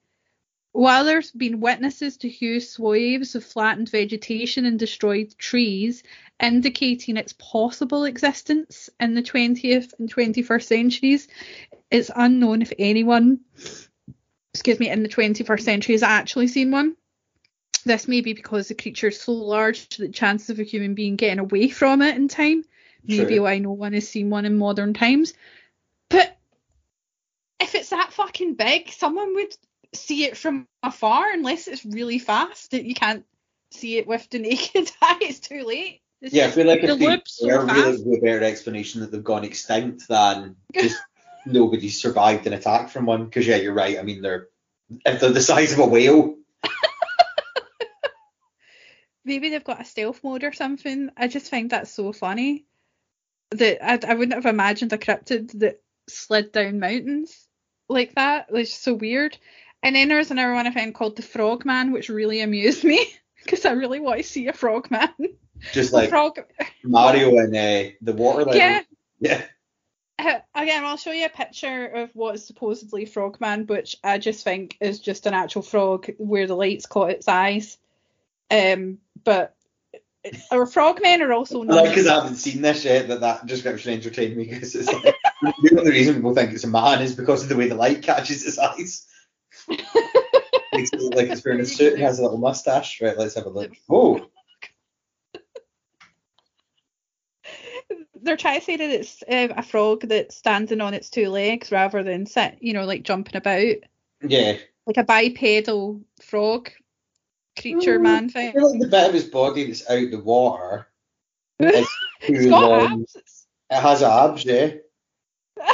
While 0.72 1.06
there's 1.06 1.30
been 1.30 1.60
witnesses 1.60 2.17
to 2.17 2.30
huge 2.30 2.65
swathes 2.65 3.36
of 3.36 3.46
flattened 3.46 3.89
vegetation 3.89 4.65
and 4.65 4.80
destroyed 4.80 5.36
trees, 5.38 6.02
indicating 6.41 7.15
its 7.15 7.36
possible 7.38 8.06
existence 8.06 8.89
in 9.00 9.13
the 9.13 9.22
20th 9.22 9.93
and 10.00 10.12
21st 10.12 10.63
centuries, 10.63 11.28
it's 11.91 12.10
unknown 12.15 12.63
if 12.63 12.74
anyone, 12.80 13.41
excuse 14.54 14.80
me, 14.80 14.89
in 14.89 15.04
the 15.04 15.10
21st 15.10 15.62
century 15.62 15.94
has 15.94 16.04
actually 16.04 16.48
seen 16.48 16.72
one. 16.72 16.96
This 17.86 18.08
may 18.08 18.22
be 18.22 18.34
because 18.34 18.68
the 18.68 18.76
creature 18.76 19.08
is 19.08 19.20
so 19.20 19.34
large 19.34 19.89
that 19.89 19.98
the 19.98 20.10
chances 20.10 20.50
of 20.50 20.60
a 20.60 20.63
human 20.63 20.94
being 20.94 21.16
getting 21.16 21.39
away 21.39 21.70
from 21.70 22.02
it 22.02 22.16
in 22.16 22.28
time 22.28 22.63
maybe 23.06 23.36
True. 23.36 23.44
why 23.44 23.60
no 23.60 23.72
one 23.72 23.94
has 23.94 24.08
seen 24.08 24.30
one 24.30 24.46
in 24.46 24.58
modern 24.58 24.94
times. 24.94 25.34
But 26.10 26.38
if 27.60 27.76
it's 27.76 27.89
that 27.89 28.13
fucking 28.13 28.56
big, 28.56 28.89
someone 28.89 29.36
would 29.36 29.56
see 29.94 30.26
it 30.26 30.38
from 30.38 30.68
afar 30.82 31.32
unless 31.32 31.68
it's 31.68 31.86
really 31.86 32.20
fast 32.20 32.72
that 32.72 32.86
you 32.86 32.94
can't 32.94 33.26
see 33.72 33.98
it 33.98 34.08
with 34.08 34.30
the 34.30 34.39
naked 34.39 34.92
eye. 35.02 35.20
It's 35.22 35.39
too 35.39 35.64
late. 35.64 36.01
It's 36.22 36.34
Yeah, 36.34 36.45
I 36.47 36.51
feel 36.51 36.68
like 36.68 36.82
the 36.82 36.93
if 36.93 36.99
they 36.99 37.08
loop's 37.08 37.38
so 37.38 37.47
really 37.47 38.18
a 38.18 38.22
better 38.22 38.43
explanation 38.43 39.01
that 39.01 39.12
they've 39.12 39.24
gone 39.24 39.43
extinct 39.43 40.08
than 40.08 40.56
just 40.74 41.01
nobody's 41.46 42.02
survived 42.02 42.48
an 42.48 42.54
attack 42.54 42.89
from 42.89 43.06
one. 43.06 43.26
Because 43.26 43.48
yeah, 43.48 43.58
you're 43.58 43.74
right. 43.74 44.00
I 44.00 44.04
mean, 44.04 44.22
they're 44.22 44.48
if 45.06 45.20
they're 45.20 45.32
the 45.32 45.41
size 45.41 45.74
of 45.74 45.80
a 45.80 45.86
whale. 45.86 46.36
maybe 49.26 49.50
they've 49.50 49.64
got 49.64 49.82
a 49.82 49.86
stealth 49.86 50.24
mode 50.24 50.44
or 50.44 50.54
something. 50.54 51.10
I 51.18 51.28
just 51.28 51.50
find 51.50 51.70
that 51.72 51.88
so 51.88 52.14
funny 52.14 52.66
that 53.52 53.84
I, 53.84 54.12
I 54.12 54.16
wouldn't 54.16 54.36
have 54.36 54.46
imagined 54.46 54.94
a 54.94 54.98
cryptid 54.98 55.60
that 55.60 55.82
slid 56.08 56.52
down 56.52 56.80
mountains 56.80 57.48
like 57.89 58.16
that. 58.16 58.48
It's 58.50 58.74
so 58.74 58.94
weird. 58.94 59.38
And 59.82 59.96
then 59.96 60.08
there's 60.08 60.32
another 60.32 60.54
one 60.54 60.68
I 60.68 60.72
found 60.72 60.96
called 60.96 61.16
the 61.16 61.22
Frogman, 61.22 61.91
which 61.91 62.10
really 62.10 62.41
amused 62.41 62.84
me 62.84 63.06
because 63.44 63.66
I 63.66 63.72
really 63.72 64.00
want 64.00 64.18
to 64.18 64.24
see 64.24 64.48
a 64.48 64.54
frogman. 64.54 65.10
Just 65.72 65.94
like 65.94 66.10
frog. 66.10 66.39
Mario 66.84 67.38
and 67.38 67.56
uh, 67.56 67.91
the 68.02 68.14
water 68.14 68.39
level. 68.39 68.56
Yeah. 68.56 68.82
Yeah. 69.20 69.44
Again, 70.55 70.86
I'll 70.86 70.97
show 70.97 71.11
you 71.11 71.26
a 71.26 71.30
picture 71.30 71.86
of 71.86 72.09
what 72.13 72.36
is 72.36 72.45
supposedly 72.45 73.05
Frogman, 73.05 73.67
which 73.67 73.97
I 74.03 74.17
just 74.17 74.43
think 74.43 74.78
is 74.80 74.99
just 74.99 75.26
an 75.26 75.34
actual 75.34 75.61
frog 75.61 76.09
where 76.17 76.47
the 76.47 76.55
lights 76.55 76.86
caught 76.86 77.11
its 77.11 77.28
eyes. 77.28 77.78
Um, 78.51 78.99
but 79.24 79.55
our 80.51 80.65
frogmen 80.65 81.21
are 81.21 81.34
also 81.34 81.63
known. 81.63 81.78
like 81.78 81.89
because 81.89 82.07
I 82.07 82.15
haven't 82.15 82.36
seen 82.36 82.61
this 82.61 82.86
yet 82.86 83.07
that 83.09 83.21
that 83.21 83.45
description 83.45 83.93
entertained 83.93 84.38
me 84.38 84.45
because 84.45 84.76
it's 84.76 84.91
like 84.91 85.15
the 85.41 85.78
only 85.78 85.91
reason 85.91 86.15
people 86.15 86.34
think 86.34 86.53
it's 86.53 86.63
a 86.63 86.67
man 86.67 87.01
is 87.01 87.15
because 87.15 87.43
of 87.43 87.49
the 87.49 87.55
way 87.55 87.67
the 87.67 87.76
light 87.76 88.01
catches 88.01 88.43
his 88.43 88.57
eyes. 88.57 89.07
Makes 89.67 90.91
it 90.93 91.15
like 91.15 91.30
it's 91.30 91.43
wearing 91.45 91.61
a 91.61 91.65
suit 91.65 91.93
and 91.93 92.01
has 92.01 92.19
a 92.19 92.24
little 92.24 92.38
mustache. 92.38 93.01
Right, 93.01 93.17
let's 93.17 93.36
have 93.36 93.45
a 93.45 93.49
look. 93.49 93.71
Oh, 93.89 94.28
They're 98.24 98.38
trying 98.38 98.59
to 98.59 98.65
say 98.65 98.78
that 98.78 98.89
it's 98.89 99.24
um, 99.28 99.57
a 99.57 99.61
frog 99.63 100.01
that's 100.07 100.36
standing 100.36 100.82
on 100.82 100.93
its 100.93 101.09
two 101.09 101.30
legs 101.30 101.71
rather 101.71 102.03
than 102.03 102.26
sit, 102.26 102.57
you 102.61 102.74
know, 102.74 102.86
like 102.86 103.03
jumping 103.03 103.36
about, 103.36 103.76
yeah. 104.28 104.57
like 104.88 104.97
a 104.97 105.03
bipedal 105.03 106.01
frog 106.21 106.69
creature 107.59 107.99
Mm. 107.99 108.03
man 108.03 108.26
I 108.26 108.30
thing. 108.30 108.53
feel 108.53 108.71
like 108.71 108.82
the 108.82 108.88
bit 108.88 109.07
of 109.09 109.13
his 109.13 109.26
body 109.26 109.65
that's 109.67 109.88
out 109.89 110.09
the 110.09 110.19
water 110.19 110.88
It's 111.59 112.45
got 112.49 112.69
long. 112.69 113.01
abs. 113.03 113.15
It 113.69 113.80
has 113.82 114.01
abs, 114.01 114.43
yeah. 114.45 114.71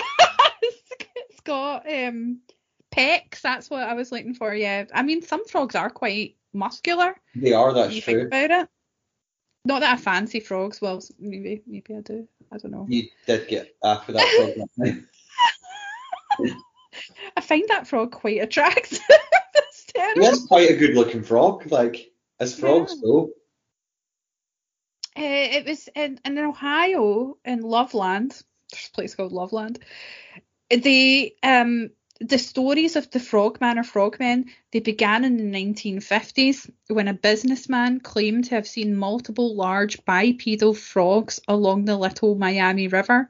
it's 0.61 1.39
got 1.43 1.85
um 1.91 2.39
pecs. 2.91 3.41
That's 3.41 3.69
what 3.69 3.83
I 3.83 3.93
was 3.93 4.11
looking 4.11 4.33
for. 4.33 4.53
Yeah, 4.53 4.85
I 4.93 5.03
mean 5.03 5.21
some 5.21 5.45
frogs 5.45 5.75
are 5.75 5.89
quite 5.89 6.35
muscular. 6.53 7.15
They 7.35 7.53
are, 7.53 7.73
that's 7.73 7.93
you 7.93 8.01
think 8.01 8.17
true. 8.19 8.27
about 8.27 8.51
it. 8.63 8.69
Not 9.65 9.81
that 9.81 9.93
I 9.93 9.97
fancy 10.01 10.39
frogs. 10.39 10.81
Well, 10.81 11.01
maybe 11.19 11.61
maybe 11.67 11.95
I 11.95 12.01
do. 12.01 12.27
I 12.51 12.57
don't 12.57 12.71
know. 12.71 12.85
You 12.89 13.03
did 13.27 13.47
get 13.47 13.75
after 13.83 14.13
that 14.13 14.25
program. 14.35 15.07
I 17.35 17.41
find 17.41 17.63
that 17.67 17.87
frog 17.87 18.11
quite 18.11 18.41
attractive. 18.41 18.99
That's 19.53 19.85
he 19.85 19.91
terrible. 19.93 20.21
is 20.23 20.45
quite 20.47 20.69
a 20.71 20.75
good 20.77 20.95
looking 20.95 21.23
frog, 21.23 21.69
like 21.71 22.11
as 22.39 22.57
frogs 22.57 22.95
Yeah. 22.95 23.01
go. 23.03 23.29
Uh, 25.17 25.21
it 25.57 25.65
was 25.65 25.89
in, 25.95 26.19
in 26.23 26.37
Ohio, 26.37 27.37
in 27.43 27.61
Loveland. 27.61 28.41
There's 28.71 28.87
a 28.87 28.91
place 28.95 29.15
called 29.15 29.31
Loveland. 29.33 29.79
The 30.69 31.33
um 31.43 31.89
the 32.19 32.37
stories 32.37 32.95
of 32.95 33.09
the 33.11 33.19
frogman 33.19 33.79
or 33.79 33.83
frogmen 33.83 34.45
they 34.71 34.79
began 34.79 35.23
in 35.23 35.37
the 35.37 35.43
1950s 35.43 36.69
when 36.87 37.07
a 37.07 37.13
businessman 37.13 37.99
claimed 37.99 38.45
to 38.45 38.55
have 38.55 38.67
seen 38.67 38.95
multiple 38.95 39.55
large 39.55 40.03
bipedal 40.05 40.73
frogs 40.73 41.39
along 41.47 41.85
the 41.85 41.97
Little 41.97 42.35
Miami 42.35 42.87
River. 42.87 43.29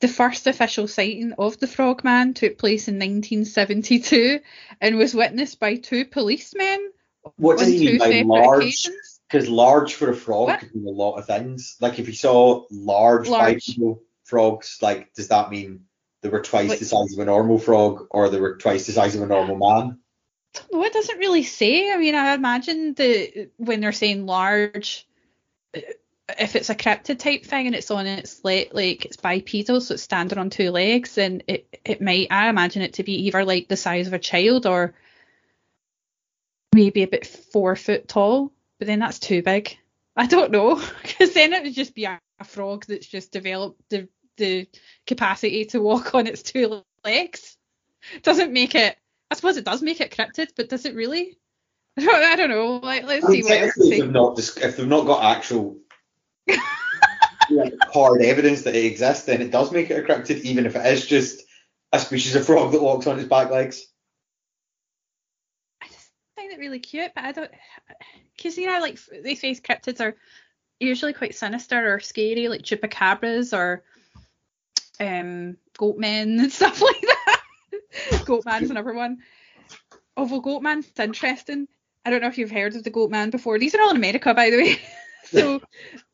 The 0.00 0.08
first 0.08 0.46
official 0.46 0.88
sighting 0.88 1.32
of 1.38 1.58
the 1.58 1.66
frogman 1.66 2.34
took 2.34 2.58
place 2.58 2.88
in 2.88 2.96
1972 2.96 4.40
and 4.80 4.96
was 4.96 5.14
witnessed 5.14 5.58
by 5.60 5.76
two 5.76 6.04
policemen 6.04 6.90
What 7.36 7.58
does 7.58 7.68
he 7.68 7.86
mean 7.86 7.98
by 7.98 8.22
large? 8.22 8.88
Because 9.30 9.48
large 9.48 9.94
for 9.94 10.10
a 10.10 10.16
frog 10.16 10.48
What? 10.48 10.60
could 10.60 10.74
mean 10.74 10.86
a 10.86 10.90
lot 10.90 11.16
of 11.16 11.26
things. 11.26 11.76
Like 11.80 11.98
if 11.98 12.08
you 12.08 12.14
saw 12.14 12.64
large, 12.70 13.28
Large. 13.28 13.66
bipedal 13.66 14.02
frogs, 14.24 14.78
like 14.82 15.12
does 15.14 15.28
that 15.28 15.50
mean 15.50 15.84
they 16.22 16.28
were 16.28 16.42
twice 16.42 16.78
the 16.78 16.84
size 16.84 17.12
of 17.12 17.18
a 17.20 17.24
normal 17.24 17.58
frog, 17.58 18.06
or 18.10 18.28
they 18.28 18.40
were 18.40 18.56
twice 18.56 18.86
the 18.86 18.92
size 18.92 19.14
of 19.14 19.22
a 19.22 19.26
normal 19.26 19.56
man? 19.56 19.98
No, 20.72 20.82
it 20.84 20.92
doesn't 20.92 21.18
really 21.18 21.44
say. 21.44 21.92
I 21.92 21.96
mean, 21.96 22.14
I 22.14 22.34
imagine 22.34 22.94
the 22.94 23.50
when 23.56 23.80
they're 23.80 23.92
saying 23.92 24.26
large, 24.26 25.06
uh, 25.76 25.80
if 26.38 26.56
it's 26.56 26.70
a 26.70 26.74
cryptid 26.74 27.18
type 27.18 27.44
thing 27.44 27.66
and 27.66 27.76
it's 27.76 27.90
on 27.90 28.06
its 28.06 28.44
leg, 28.44 28.70
like 28.72 29.04
it's 29.04 29.16
bipedal, 29.16 29.80
so 29.80 29.94
it's 29.94 30.02
standing 30.02 30.38
on 30.38 30.50
two 30.50 30.70
legs, 30.70 31.14
then 31.14 31.42
it 31.46 31.80
it 31.84 32.02
might. 32.02 32.28
I 32.30 32.48
imagine 32.48 32.82
it 32.82 32.94
to 32.94 33.04
be 33.04 33.26
either 33.26 33.44
like 33.44 33.68
the 33.68 33.76
size 33.76 34.06
of 34.06 34.12
a 34.12 34.18
child 34.18 34.66
or 34.66 34.94
maybe 36.74 37.02
a 37.02 37.08
bit 37.08 37.26
four 37.26 37.76
foot 37.76 38.08
tall. 38.08 38.52
But 38.78 38.86
then 38.86 38.98
that's 38.98 39.18
too 39.18 39.42
big. 39.42 39.76
I 40.16 40.26
don't 40.26 40.50
know, 40.50 40.74
because 41.02 41.32
then 41.34 41.52
it 41.52 41.62
would 41.62 41.74
just 41.74 41.94
be 41.94 42.04
a, 42.04 42.20
a 42.40 42.44
frog 42.44 42.84
that's 42.86 43.06
just 43.06 43.32
developed 43.32 43.80
the 43.88 44.08
the 44.38 44.66
capacity 45.06 45.66
to 45.66 45.80
walk 45.82 46.14
on 46.14 46.26
its 46.26 46.42
two 46.42 46.82
legs. 47.04 47.56
Doesn't 48.22 48.52
make 48.52 48.74
it. 48.74 48.96
I 49.30 49.34
suppose 49.34 49.56
it 49.58 49.64
does 49.64 49.82
make 49.82 50.00
it 50.00 50.16
cryptid, 50.16 50.48
but 50.56 50.68
does 50.70 50.86
it 50.86 50.94
really? 50.94 51.36
I 51.98 52.00
don't, 52.04 52.24
I 52.24 52.36
don't 52.36 52.50
know. 52.50 52.76
Like, 52.76 53.04
let's 53.04 53.26
I 53.26 53.28
mean, 53.28 53.42
see 53.42 53.48
what 53.50 53.62
if 53.62 53.74
they- 53.74 54.00
they've 54.00 54.10
not 54.10 54.38
if 54.38 54.76
they've 54.76 54.86
not 54.88 55.06
got 55.06 55.36
actual 55.36 55.76
like, 57.50 57.74
hard 57.92 58.22
evidence 58.22 58.62
that 58.62 58.74
it 58.74 58.86
exists, 58.86 59.24
then 59.26 59.42
it 59.42 59.50
does 59.50 59.72
make 59.72 59.90
it 59.90 59.98
a 59.98 60.06
cryptid, 60.06 60.40
even 60.40 60.64
if 60.64 60.76
it 60.76 60.86
is 60.86 61.06
just 61.06 61.42
a 61.92 61.98
species 61.98 62.34
of 62.36 62.46
frog 62.46 62.72
that 62.72 62.82
walks 62.82 63.06
on 63.06 63.18
its 63.18 63.28
back 63.28 63.50
legs. 63.50 63.84
I 65.82 65.86
just 65.88 66.10
find 66.36 66.52
it 66.52 66.58
really 66.58 66.78
cute, 66.78 67.12
but 67.14 67.24
I 67.24 67.32
don't. 67.32 67.50
Because 68.36 68.56
you 68.56 68.66
know, 68.66 68.80
like 68.80 68.98
they 69.22 69.34
face 69.34 69.60
cryptids 69.60 70.00
are 70.00 70.16
usually 70.80 71.12
quite 71.12 71.34
sinister 71.34 71.92
or 71.94 72.00
scary, 72.00 72.48
like 72.48 72.62
chupacabras 72.62 73.56
or 73.56 73.82
um 75.00 75.56
goatmen 75.78 76.40
and 76.40 76.52
stuff 76.60 76.80
like 76.82 77.00
that. 77.00 77.40
Goatman's 78.24 78.70
another 78.70 78.94
one. 78.94 79.18
Although 80.16 80.42
Goatman's 80.42 80.90
interesting. 80.98 81.68
I 82.04 82.10
don't 82.10 82.22
know 82.22 82.28
if 82.28 82.38
you've 82.38 82.50
heard 82.50 82.74
of 82.74 82.84
the 82.84 82.90
Goatman 82.90 83.30
before. 83.30 83.58
These 83.58 83.74
are 83.74 83.82
all 83.82 83.90
in 83.90 83.96
America, 83.96 84.34
by 84.34 84.50
the 84.50 84.56
way. 84.56 84.78
so, 85.24 85.60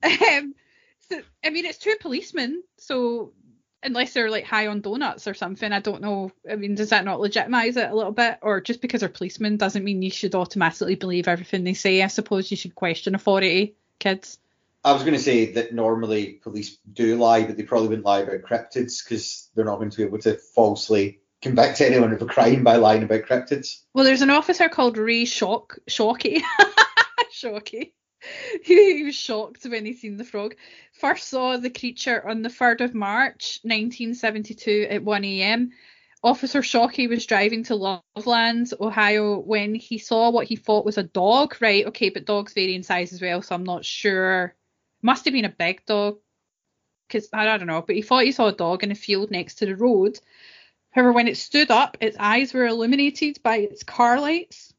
um, 0.03 0.55
so 1.09 1.21
I 1.45 1.51
mean, 1.51 1.65
it's 1.65 1.79
two 1.79 1.95
policemen. 2.01 2.63
So 2.79 3.33
unless 3.83 4.13
they're 4.13 4.31
like 4.31 4.45
high 4.45 4.67
on 4.67 4.81
donuts 4.81 5.29
or 5.29 5.35
something, 5.35 5.71
I 5.73 5.81
don't 5.81 6.03
know. 6.03 6.33
I 6.51 6.57
mean, 6.57 6.75
does 6.75 6.91
that 6.91 7.05
not 7.05 7.21
legitimize 7.21 7.77
it 7.77 7.91
a 7.91 7.95
little 7.95 8.13
bit? 8.13 8.39
Or 8.43 8.61
just 8.61 8.81
because 8.81 9.01
they're 9.01 9.09
policemen 9.09 9.57
doesn't 9.57 9.85
mean 9.85 10.03
you 10.03 10.11
should 10.11 10.35
automatically 10.35 10.97
believe 10.97 11.29
everything 11.29 11.65
they 11.65 11.75
say. 11.75 12.03
I 12.03 12.09
suppose 12.09 12.51
you 12.51 12.57
should 12.57 12.75
question 12.75 13.15
authority, 13.15 13.77
kids. 13.99 14.39
I 14.85 14.93
was 14.93 15.03
going 15.03 15.15
to 15.15 15.21
say 15.21 15.53
that 15.53 15.73
normally 15.73 16.35
police 16.43 16.77
do 16.93 17.17
lie, 17.17 17.45
but 17.45 17.57
they 17.57 17.63
probably 17.63 17.89
wouldn't 17.89 18.05
lie 18.05 18.21
about 18.21 18.43
cryptids 18.43 19.03
because 19.03 19.49
they're 19.55 19.65
not 19.65 19.79
going 19.79 19.91
to 19.91 19.97
be 19.97 20.03
able 20.03 20.19
to 20.19 20.37
falsely 20.55 21.21
convict 21.41 21.81
anyone 21.81 22.13
of 22.13 22.21
a 22.21 22.27
crime 22.27 22.65
by 22.65 22.77
lying 22.77 23.03
about 23.03 23.23
cryptids. 23.23 23.81
Well, 23.95 24.05
there's 24.05 24.23
an 24.23 24.31
officer 24.31 24.69
called 24.69 24.99
Ray 24.99 25.25
Shock 25.25 25.79
Shockey. 25.89 26.43
Shockey. 27.33 27.93
He, 28.63 29.03
was 29.05 29.15
shocked 29.15 29.65
when 29.65 29.85
he 29.85 29.93
seen 29.93 30.17
the 30.17 30.25
frog. 30.25 30.55
First 30.93 31.29
saw 31.29 31.57
the 31.57 31.71
creature 31.71 32.27
on 32.27 32.43
the 32.43 32.49
3rd 32.49 32.83
of 32.83 32.95
March 32.95 33.61
1972 33.63 34.87
at 34.91 35.05
1 35.05 35.25
a.m. 35.25 35.71
Officer 36.23 36.63
Shockey 36.63 37.09
was 37.09 37.27
driving 37.27 37.65
to 37.65 37.75
Loveland, 37.75 38.73
Ohio, 38.81 39.39
when 39.39 39.75
he 39.75 39.99
saw 39.99 40.31
what 40.31 40.47
he 40.47 40.57
thought 40.57 40.87
was 40.87 40.97
a 40.97 41.03
dog. 41.03 41.57
Right, 41.61 41.87
okay, 41.87 42.09
but 42.09 42.25
dogs 42.25 42.55
vary 42.55 42.75
in 42.75 42.83
size 42.83 43.13
as 43.13 43.21
well, 43.21 43.43
so 43.43 43.55
I'm 43.55 43.65
not 43.65 43.85
sure. 43.85 44.55
Must 45.05 45.27
have 45.27 45.35
been 45.35 45.45
a 45.45 45.51
big 45.51 45.85
dog, 45.85 46.17
because 47.07 47.29
I, 47.31 47.47
I 47.47 47.59
don't 47.59 47.67
know, 47.67 47.83
but 47.83 47.95
he 47.95 48.01
thought 48.01 48.25
he 48.25 48.33
saw 48.33 48.47
a 48.47 48.53
dog 48.53 48.83
in 48.83 48.91
a 48.91 48.95
field 48.95 49.31
next 49.31 49.57
to 49.57 49.67
the 49.67 49.77
road. 49.77 50.19
However, 50.93 51.13
when 51.13 51.29
it 51.29 51.37
stood 51.37 51.71
up, 51.71 51.99
its 52.01 52.17
eyes 52.19 52.55
were 52.55 52.65
illuminated 52.65 53.39
by 53.43 53.59
its 53.59 53.83
car 53.83 54.19
lights, 54.19 54.73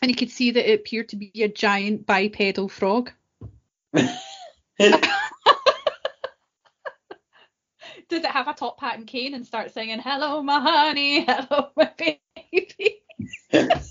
and 0.00 0.08
he 0.08 0.14
could 0.14 0.30
see 0.30 0.52
that 0.52 0.70
it 0.70 0.78
appeared 0.78 1.08
to 1.08 1.16
be 1.16 1.32
a 1.42 1.48
giant 1.48 2.06
bipedal 2.06 2.68
frog. 2.68 3.10
Did 3.92 4.12
it 8.22 8.26
have 8.26 8.46
a 8.46 8.54
top 8.54 8.80
hat 8.80 8.98
and 8.98 9.06
cane 9.06 9.34
and 9.34 9.44
start 9.44 9.72
singing 9.72 9.98
"Hello, 9.98 10.44
my 10.44 10.60
honey, 10.60 11.24
hello, 11.24 11.70
my 11.76 11.90
baby"? 11.98 13.02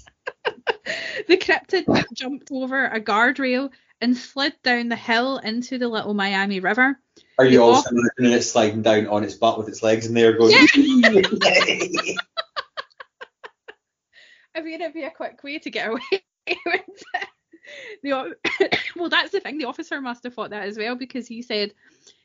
the 1.27 1.37
cryptid 1.37 1.85
jumped 2.13 2.49
over 2.49 2.85
a 2.85 3.01
guardrail 3.01 3.71
and 4.03 4.15
slid 4.17 4.53
down 4.63 4.89
the 4.89 4.95
hill 4.97 5.37
into 5.37 5.77
the 5.77 5.87
Little 5.87 6.13
Miami 6.13 6.59
River. 6.59 6.99
Are 7.39 7.45
you 7.45 7.63
also 7.63 7.89
off- 7.89 7.91
imagining 7.91 8.37
it 8.37 8.43
sliding 8.43 8.81
down 8.81 9.07
on 9.07 9.23
its 9.23 9.35
butt 9.35 9.57
with 9.57 9.69
its 9.69 9.81
legs 9.81 10.05
in 10.05 10.13
there 10.13 10.33
going? 10.33 10.51
Yeah. 10.51 10.65
I 14.55 14.61
mean, 14.61 14.81
it'd 14.81 14.93
be 14.93 15.03
a 15.03 15.09
quick 15.09 15.43
way 15.43 15.57
to 15.57 15.69
get 15.71 15.89
away 15.89 16.01
with 16.11 16.81
it. 17.15 17.27
The, 18.03 18.35
well, 18.95 19.09
that's 19.09 19.31
the 19.31 19.39
thing. 19.39 19.57
The 19.57 19.65
officer 19.65 19.99
must 20.01 20.25
have 20.25 20.33
thought 20.33 20.51
that 20.51 20.67
as 20.67 20.77
well 20.77 20.95
because 20.95 21.25
he 21.25 21.41
said 21.41 21.73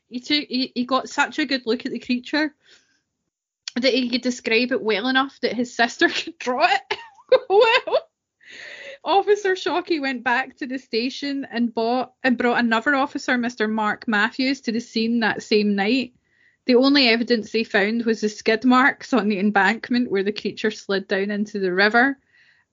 he 0.08 0.20
took 0.20 0.46
he, 0.48 0.72
he 0.74 0.84
got 0.84 1.08
such 1.08 1.38
a 1.38 1.46
good 1.46 1.62
look 1.64 1.86
at 1.86 1.92
the 1.92 2.00
creature 2.00 2.52
that 3.76 3.94
he 3.94 4.10
could 4.10 4.22
describe 4.22 4.72
it 4.72 4.82
well 4.82 5.06
enough 5.08 5.38
that 5.40 5.54
his 5.54 5.74
sister 5.74 6.08
could 6.14 6.38
draw 6.38 6.66
it. 6.66 6.98
well, 7.48 8.07
Officer 9.08 9.54
Shockey 9.54 10.02
went 10.02 10.22
back 10.22 10.58
to 10.58 10.66
the 10.66 10.78
station 10.78 11.46
and 11.50 11.72
bought 11.72 12.12
and 12.22 12.36
brought 12.36 12.60
another 12.60 12.94
officer, 12.94 13.38
Mr. 13.38 13.68
Mark 13.68 14.06
Matthews, 14.06 14.60
to 14.60 14.72
the 14.72 14.80
scene 14.80 15.20
that 15.20 15.42
same 15.42 15.74
night. 15.74 16.12
The 16.66 16.74
only 16.74 17.08
evidence 17.08 17.50
they 17.50 17.64
found 17.64 18.04
was 18.04 18.20
the 18.20 18.28
skid 18.28 18.66
marks 18.66 19.14
on 19.14 19.30
the 19.30 19.38
embankment 19.38 20.10
where 20.10 20.22
the 20.22 20.30
creature 20.30 20.70
slid 20.70 21.08
down 21.08 21.30
into 21.30 21.58
the 21.58 21.72
river. 21.72 22.18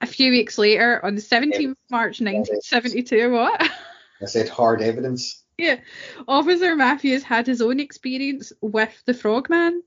A 0.01 0.05
few 0.05 0.29
weeks 0.29 0.57
later, 0.57 0.99
on 1.05 1.15
the 1.15 1.21
17th 1.21 1.71
of 1.71 1.77
March 1.89 2.19
1972, 2.19 3.31
what? 3.31 3.71
I 4.21 4.25
said 4.25 4.49
hard 4.49 4.81
evidence. 4.81 5.41
Yeah. 5.57 5.79
Officer 6.27 6.75
Matthews 6.75 7.23
had 7.23 7.47
his 7.47 7.61
own 7.61 7.79
experience 7.79 8.51
with 8.59 8.91
the 9.05 9.13
frogman. 9.13 9.83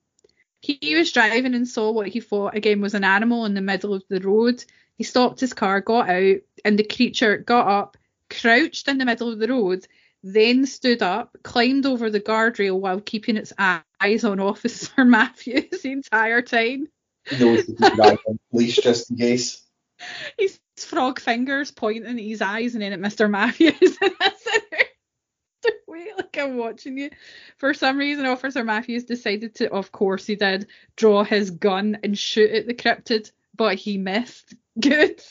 He 0.62 0.94
was 0.94 1.12
driving 1.12 1.54
and 1.54 1.68
saw 1.68 1.90
what 1.90 2.08
he 2.08 2.20
thought 2.20 2.56
again 2.56 2.80
was 2.80 2.94
an 2.94 3.04
animal 3.04 3.44
in 3.44 3.52
the 3.52 3.60
middle 3.60 3.92
of 3.92 4.02
the 4.08 4.20
road. 4.20 4.64
He 4.98 5.04
stopped 5.04 5.38
his 5.38 5.54
car, 5.54 5.80
got 5.80 6.10
out, 6.10 6.40
and 6.64 6.76
the 6.76 6.82
creature 6.82 7.38
got 7.38 7.68
up, 7.68 7.96
crouched 8.28 8.88
in 8.88 8.98
the 8.98 9.04
middle 9.04 9.32
of 9.32 9.38
the 9.38 9.46
road, 9.46 9.86
then 10.24 10.66
stood 10.66 11.02
up, 11.02 11.36
climbed 11.44 11.86
over 11.86 12.10
the 12.10 12.20
guardrail 12.20 12.78
while 12.78 13.00
keeping 13.00 13.36
its 13.36 13.52
eyes 13.58 14.24
on 14.24 14.40
Officer 14.40 15.04
Matthews 15.04 15.82
the 15.82 15.92
entire 15.92 16.42
time. 16.42 16.88
People 17.24 17.54
that 17.78 18.18
police 18.50 18.76
just 18.76 19.10
in 19.10 19.16
case. 19.16 19.62
His 20.38 20.58
frog 20.76 21.20
fingers 21.20 21.70
pointing 21.70 22.18
at 22.18 22.24
his 22.24 22.40
eyes 22.40 22.74
and 22.74 22.82
then 22.82 22.92
at 22.92 23.00
Mr. 23.00 23.28
Matthews. 23.28 23.98
Wait, 25.88 26.08
like 26.16 26.38
I'm 26.38 26.56
watching 26.56 26.98
you. 26.98 27.10
For 27.56 27.74
some 27.74 27.98
reason, 27.98 28.26
Officer 28.26 28.62
Matthews 28.64 29.04
decided 29.04 29.56
to, 29.56 29.72
of 29.72 29.90
course 29.90 30.26
he 30.26 30.36
did, 30.36 30.68
draw 30.96 31.24
his 31.24 31.50
gun 31.50 31.98
and 32.04 32.16
shoot 32.16 32.50
at 32.50 32.66
the 32.66 32.74
cryptid, 32.74 33.32
but 33.58 33.76
he 33.76 33.98
missed. 33.98 34.54
Good. 34.80 35.22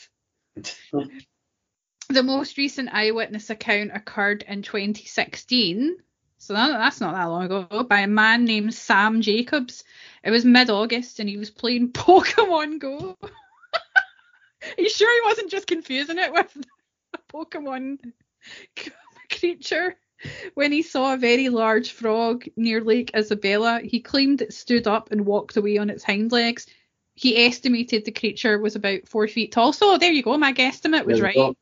The 2.10 2.22
most 2.22 2.56
recent 2.56 2.90
eyewitness 2.92 3.50
account 3.50 3.90
occurred 3.92 4.44
in 4.46 4.62
2016, 4.62 5.96
so 6.38 6.52
that, 6.52 6.68
that's 6.68 7.00
not 7.00 7.14
that 7.14 7.24
long 7.24 7.44
ago, 7.44 7.82
by 7.82 8.00
a 8.00 8.06
man 8.06 8.44
named 8.44 8.74
Sam 8.74 9.20
Jacobs. 9.20 9.82
It 10.22 10.30
was 10.30 10.44
mid 10.44 10.70
August 10.70 11.18
and 11.18 11.28
he 11.28 11.36
was 11.36 11.50
playing 11.50 11.88
Pokemon 11.92 12.78
Go. 12.78 13.16
Are 13.22 14.82
you 14.82 14.90
sure 14.90 15.12
he 15.12 15.28
wasn't 15.28 15.50
just 15.50 15.66
confusing 15.66 16.18
it 16.18 16.32
with 16.32 16.56
a 17.14 17.18
Pokemon 17.32 17.98
creature. 19.30 19.96
When 20.54 20.72
he 20.72 20.82
saw 20.82 21.14
a 21.14 21.18
very 21.18 21.48
large 21.48 21.92
frog 21.92 22.44
near 22.56 22.82
Lake 22.82 23.12
Isabella, 23.16 23.80
he 23.84 24.00
claimed 24.00 24.42
it 24.42 24.52
stood 24.52 24.88
up 24.88 25.12
and 25.12 25.24
walked 25.24 25.56
away 25.56 25.78
on 25.78 25.90
its 25.90 26.02
hind 26.02 26.32
legs. 26.32 26.66
He 27.18 27.44
estimated 27.44 28.04
the 28.04 28.12
creature 28.12 28.60
was 28.60 28.76
about 28.76 29.08
four 29.08 29.26
feet 29.26 29.50
tall. 29.50 29.72
So 29.72 29.98
there 29.98 30.12
you 30.12 30.22
go, 30.22 30.38
my 30.38 30.52
guesstimate 30.52 31.04
was 31.04 31.20
right. 31.20 31.34
go. 31.34 31.56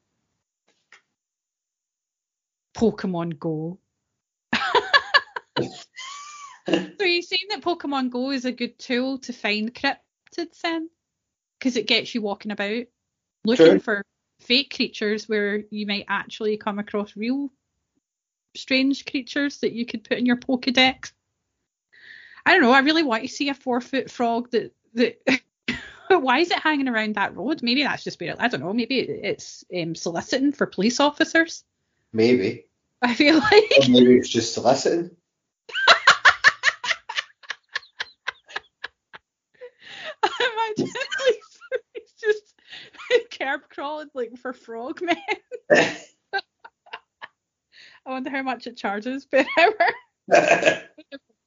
Pokemon 2.76 3.38
Go. 3.38 3.78
So 6.68 7.04
you're 7.04 7.22
saying 7.22 7.46
that 7.50 7.62
Pokemon 7.62 8.11
Go 8.11 8.32
is 8.32 8.44
a 8.44 8.50
good 8.52 8.76
tool 8.78 9.18
to 9.18 9.32
find 9.32 9.72
cryptids 9.72 10.61
then? 10.62 10.90
Because 11.59 11.76
it 11.76 11.86
gets 11.86 12.12
you 12.12 12.20
walking 12.20 12.50
about 12.50 12.86
looking 13.44 13.66
True. 13.66 13.78
for 13.78 14.02
fake 14.40 14.74
creatures 14.74 15.28
where 15.28 15.62
you 15.70 15.86
might 15.86 16.07
actually 16.09 16.57
come 16.57 16.80
across 16.80 17.16
real 17.16 17.50
strange 18.57 19.04
creatures 19.07 19.59
that 19.59 19.72
you 19.72 19.86
could 19.86 20.02
put 20.02 20.18
in 20.18 20.26
your 20.26 20.36
Pokedex. 20.36 21.12
I 22.44 22.52
don't 22.52 22.62
know, 22.62 22.72
I 22.72 22.80
really 22.80 23.04
want 23.04 23.22
to 23.22 23.28
see 23.28 23.48
a 23.48 23.54
four 23.54 23.80
foot 23.80 24.11
frog 24.11 24.50
that 24.50 24.74
that 24.94 25.20
why 26.09 26.40
is 26.40 26.50
it 26.50 26.59
hanging 26.59 26.88
around 26.88 27.14
that 27.14 27.36
road? 27.36 27.62
Maybe 27.62 27.82
that's 27.82 28.04
just 28.04 28.20
where 28.20 28.34
I 28.38 28.48
don't 28.48 28.61
know, 28.61 28.72
maybe 28.72 29.00
it's 29.00 29.64
um, 29.74 29.94
soliciting 29.94 30.52
for 30.52 30.66
police 30.66 31.00
officers. 31.00 31.64
Maybe. 32.12 32.66
I 33.02 33.14
feel 33.14 33.38
like 33.38 33.64
Or 33.82 33.90
maybe 33.90 34.16
it's 34.16 34.28
just 34.28 34.54
soliciting. 34.54 35.11
I 40.22 40.74
imagine 40.76 40.92
like, 41.26 41.40
he's 41.94 42.12
just 42.20 42.54
curb 43.38 43.62
crawling 43.68 44.09
like 44.14 44.36
for 44.38 44.52
frog 44.52 44.98
frogmen. 44.98 45.16
I 48.07 48.11
wonder 48.11 48.30
how 48.30 48.42
much 48.42 48.66
it 48.66 48.76
charges 48.76 49.26
per 49.26 49.44
hour. 49.59 49.74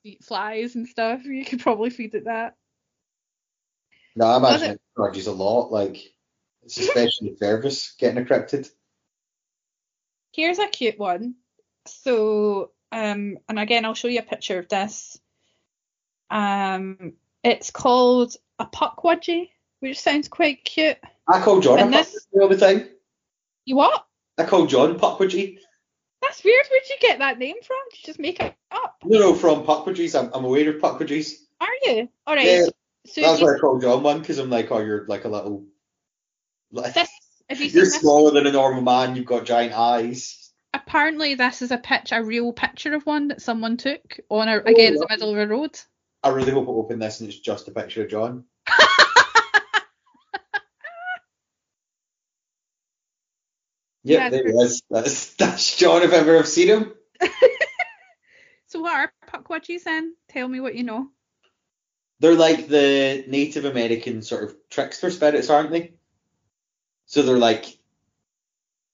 Eat 0.04 0.24
flies 0.24 0.76
and 0.76 0.88
stuff. 0.88 1.24
You 1.26 1.46
could 1.46 1.62
probably 1.62 1.90
feed 1.90 2.16
it 2.16 2.26
that. 2.26 2.56
No, 4.20 4.26
I 4.26 4.38
imagine 4.38 4.72
it 4.72 4.82
charges 4.98 5.28
a 5.28 5.32
lot. 5.32 5.72
Like, 5.72 5.98
it's 6.64 6.78
a 6.78 6.84
special 6.84 7.36
service 7.38 7.96
getting 7.98 8.22
a 8.22 8.26
cryptid. 8.26 8.70
Here's 10.34 10.60
a 10.60 10.68
cute 10.68 11.00
one. 11.00 11.36
So, 11.88 12.72
um, 12.92 13.38
and 13.48 13.60
again, 13.60 13.86
I'll 13.86 13.94
show 13.94 14.10
you 14.10 14.20
a 14.20 14.24
picture 14.24 14.60
of 14.60 14.68
this. 14.68 15.18
Um, 16.30 17.14
it's 17.44 17.72
called 17.72 18.36
a 18.60 18.66
puckwudgie, 18.66 19.50
which 19.80 20.00
sounds 20.00 20.28
quite 20.28 20.64
cute. 20.64 20.98
I 21.28 21.42
call 21.42 21.62
John 21.62 21.80
And 21.80 21.94
a 21.96 21.98
this- 22.00 22.28
puckwudgie 22.36 22.42
all 22.42 22.50
the 22.50 22.58
time. 22.58 22.90
You 23.66 23.78
what? 23.78 24.06
I 24.38 24.46
call 24.46 24.66
John 24.68 24.98
Puckwudgie. 25.00 25.58
That's 26.22 26.44
weird. 26.44 26.66
Where'd 26.70 26.90
you 26.90 26.96
get 27.02 27.20
that 27.20 27.40
name 27.40 27.56
from? 27.66 27.78
Did 27.92 28.00
you 28.00 28.06
just 28.06 28.20
make 28.20 28.40
it 28.40 28.54
up? 28.72 28.98
No, 29.06 29.20
no, 29.20 29.34
from 29.36 29.64
Puckwudgies. 29.66 30.18
I'm, 30.20 30.32
I'm 30.34 30.44
aware 30.46 30.70
of 30.70 30.82
Puckwudgies. 30.82 31.34
Are 31.62 31.68
you? 31.84 32.10
All 32.26 32.36
right. 32.36 32.46
Yeah, 32.46 32.64
so 32.66 32.72
That's 33.16 33.42
why 33.42 33.56
I 33.56 33.60
call 33.60 33.80
John 33.80 34.04
one, 34.04 34.20
because 34.20 34.38
I'm 34.40 34.50
like, 34.50 34.72
oh, 34.72 34.80
you're 34.80 35.06
like 35.08 35.26
a 35.26 35.30
little. 35.30 35.66
Like, 36.72 36.94
this, 36.94 37.10
you 37.50 37.66
you're 37.66 37.86
this, 37.86 38.00
smaller 38.00 38.32
than 38.32 38.48
a 38.48 38.52
normal 38.52 38.82
man. 38.82 39.16
You've 39.16 39.26
got 39.26 39.46
giant 39.46 39.74
eyes. 39.74 40.52
apparently 40.74 41.36
this 41.36 41.62
is 41.62 41.72
a 41.72 41.78
pitch, 41.78 42.12
a 42.12 42.24
real 42.24 42.54
picture 42.54 42.94
of 42.94 43.06
one 43.06 43.30
that 43.30 43.42
someone 43.42 43.78
took 43.78 44.20
on 44.30 44.48
a 44.48 44.56
oh, 44.58 44.62
again 44.66 44.94
in 44.94 45.00
the 45.00 45.08
middle 45.10 45.32
of 45.32 45.38
a 45.38 45.48
road. 45.48 45.80
I 46.24 46.30
really 46.30 46.52
hope 46.52 46.68
I 46.68 46.72
open 46.72 47.00
this 47.00 47.22
and 47.22 47.30
it's 47.30 47.40
just 47.40 47.68
a 47.68 47.72
picture 47.72 48.04
of 48.04 48.10
John. 48.10 48.46
Yep, 54.04 54.18
Yeah, 54.18 54.30
there 54.30 54.48
he 54.48 54.54
is. 54.54 54.82
That's, 54.90 55.34
that's 55.36 55.76
John 55.76 56.04
if 56.04 56.14
ever 56.14 56.16
I 56.16 56.20
ever 56.20 56.38
have 56.38 56.48
seen 56.48 56.70
him. 56.70 56.94
So 58.70 58.82
what 58.82 58.94
are 58.94 59.12
puckwudgies 59.28 59.84
then? 59.84 60.16
Tell 60.28 60.48
me 60.48 60.60
what 60.60 60.76
you 60.76 60.84
know. 60.84 61.10
They're 62.20 62.36
like 62.36 62.68
the 62.68 63.24
Native 63.28 63.66
American 63.66 64.22
sort 64.22 64.44
of 64.44 64.56
trickster 64.70 65.10
spirits, 65.12 65.50
aren't 65.50 65.72
they? 65.72 65.94
So 67.06 67.22
they're 67.22 67.38
like, 67.38 67.78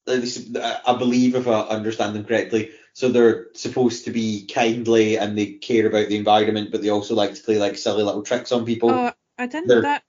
at 0.07 0.19
least, 0.19 0.55
I 0.57 0.95
believe 0.97 1.35
if 1.35 1.47
I 1.47 1.61
understand 1.61 2.15
them 2.15 2.25
correctly, 2.25 2.71
so 2.93 3.09
they're 3.09 3.47
supposed 3.55 4.05
to 4.05 4.11
be 4.11 4.45
kindly 4.45 5.17
and 5.17 5.37
they 5.37 5.53
care 5.53 5.87
about 5.87 6.07
the 6.09 6.15
environment, 6.17 6.71
but 6.71 6.81
they 6.81 6.89
also 6.89 7.15
like 7.15 7.33
to 7.33 7.41
play 7.43 7.57
like 7.57 7.77
silly 7.77 8.03
little 8.03 8.21
tricks 8.21 8.51
on 8.51 8.65
people. 8.65 8.91
Oh, 8.91 9.11
I 9.37 9.47
didn't 9.47 9.67
they're 9.67 9.77
know 9.77 9.81
that. 9.81 10.03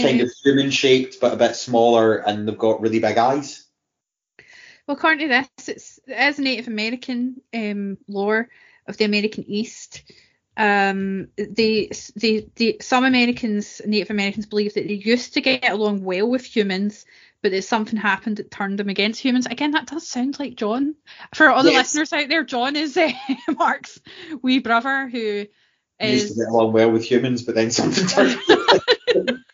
kind 0.00 0.20
Uh, 0.20 0.24
of 0.24 0.30
human 0.42 0.70
shaped, 0.70 1.20
but 1.20 1.34
a 1.34 1.36
bit 1.36 1.54
smaller, 1.56 2.16
and 2.16 2.48
they've 2.48 2.58
got 2.58 2.80
really 2.80 2.98
big 3.00 3.18
eyes. 3.18 3.66
Well, 4.86 4.96
according 4.96 5.28
to 5.28 5.46
this, 5.58 5.68
it's 5.68 6.00
it 6.06 6.18
is 6.18 6.38
Native 6.38 6.66
American 6.68 7.42
um, 7.52 7.98
lore 8.08 8.48
of 8.86 8.96
the 8.96 9.04
American 9.04 9.44
East. 9.46 10.02
Um, 10.58 11.28
they, 11.36 11.88
they, 12.16 12.48
they, 12.56 12.78
some 12.80 13.04
Americans, 13.04 13.80
Native 13.86 14.10
Americans, 14.10 14.46
believe 14.46 14.74
that 14.74 14.88
they 14.88 14.94
used 14.94 15.34
to 15.34 15.40
get 15.40 15.70
along 15.70 16.02
well 16.02 16.28
with 16.28 16.44
humans, 16.44 17.06
but 17.42 17.52
that 17.52 17.62
something 17.62 17.96
happened 17.96 18.38
that 18.38 18.50
turned 18.50 18.78
them 18.78 18.88
against 18.88 19.20
humans. 19.20 19.46
Again, 19.46 19.70
that 19.70 19.86
does 19.86 20.08
sound 20.08 20.40
like 20.40 20.56
John. 20.56 20.96
For 21.32 21.48
all 21.48 21.62
the 21.62 21.70
Yes. 21.70 21.94
listeners 21.94 22.12
out 22.12 22.28
there, 22.28 22.42
John 22.44 22.74
is 22.74 22.96
uh, 22.96 23.12
Mark's 23.56 24.00
wee 24.42 24.58
brother 24.58 25.06
who 25.08 25.46
They 26.00 26.12
used 26.12 26.28
to 26.28 26.34
get 26.34 26.48
along 26.48 26.72
well 26.72 26.90
with 26.90 27.04
humans, 27.04 27.44
but 27.44 27.54
then 27.54 27.70
something 27.70 28.06
turned. 28.08 28.36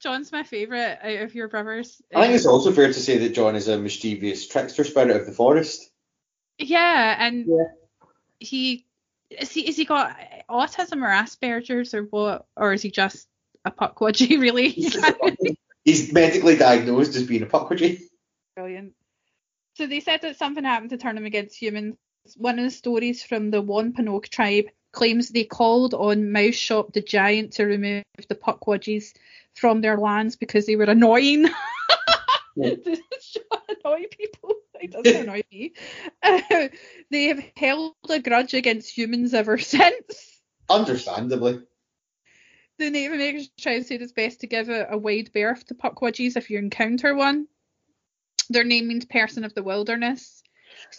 John's 0.00 0.30
my 0.32 0.44
favourite 0.44 0.98
out 1.02 1.22
of 1.24 1.34
your 1.34 1.48
brothers. 1.48 2.00
I 2.14 2.22
think 2.22 2.34
it's 2.34 2.46
also 2.46 2.72
fair 2.72 2.86
to 2.86 2.94
say 2.94 3.18
that 3.18 3.34
John 3.34 3.56
is 3.56 3.68
a 3.68 3.76
mischievous 3.76 4.46
trickster 4.46 4.84
spirit 4.84 5.10
of 5.14 5.26
the 5.26 5.32
forest. 5.32 5.90
Yeah, 6.58 7.16
and 7.18 7.46
Yeah. 7.46 7.64
He 8.40 8.86
is 9.30 9.52
he 9.52 9.68
is 9.68 9.76
he 9.76 9.84
got 9.84 10.16
autism 10.50 11.02
or 11.02 11.08
Asperger's 11.08 11.94
or 11.94 12.02
what, 12.04 12.46
or 12.56 12.72
is 12.72 12.82
he 12.82 12.90
just 12.90 13.28
a 13.64 13.70
puckwudgie? 13.70 14.38
Really, 14.40 14.70
He's 15.84 16.12
medically 16.12 16.56
diagnosed 16.56 17.14
as 17.16 17.22
being 17.24 17.42
a 17.42 17.46
puckwudgie. 17.46 18.00
brilliant. 18.56 18.94
So 19.76 19.86
they 19.86 20.00
said 20.00 20.22
that 20.22 20.36
something 20.36 20.64
happened 20.64 20.90
to 20.90 20.98
turn 20.98 21.16
him 21.16 21.24
against 21.26 21.60
humans. 21.60 21.96
One 22.36 22.58
of 22.58 22.64
the 22.64 22.70
stories 22.70 23.22
from 23.22 23.50
the 23.50 23.62
Wampanoag 23.62 24.28
tribe 24.28 24.66
claims 24.92 25.28
they 25.28 25.44
called 25.44 25.94
on 25.94 26.24
Maushop 26.24 26.92
the 26.92 27.00
Giant 27.00 27.52
to 27.54 27.64
remove 27.64 28.02
the 28.28 28.34
puckwudgies 28.34 29.12
from 29.54 29.80
their 29.80 29.96
lands 29.96 30.36
because 30.36 30.66
they 30.66 30.76
were 30.76 30.84
annoying. 30.84 31.46
Yeah. 32.56 32.74
Does 32.84 32.98
annoy 33.68 34.06
people? 34.10 34.54
It 34.80 34.92
doesn't 34.92 35.22
annoy 35.22 35.42
me. 35.52 35.74
Uh, 36.22 36.68
they 37.10 37.24
have 37.24 37.42
held 37.56 37.94
a 38.08 38.18
grudge 38.18 38.54
against 38.54 38.96
humans 38.96 39.34
ever 39.34 39.58
since. 39.58 40.40
Understandably. 40.68 41.60
The 42.78 42.90
Native 42.90 43.12
Americans 43.12 43.50
try 43.60 43.74
and 43.74 43.86
said 43.86 44.00
it's 44.00 44.12
best 44.12 44.40
to 44.40 44.46
give 44.46 44.70
a, 44.70 44.86
a 44.90 44.96
wide 44.96 45.30
berth 45.34 45.66
to 45.66 45.74
puckwudgies 45.74 46.36
if 46.36 46.48
you 46.48 46.58
encounter 46.58 47.14
one. 47.14 47.46
Their 48.48 48.64
name 48.64 48.88
means 48.88 49.04
person 49.04 49.44
of 49.44 49.54
the 49.54 49.62
wilderness. 49.62 50.42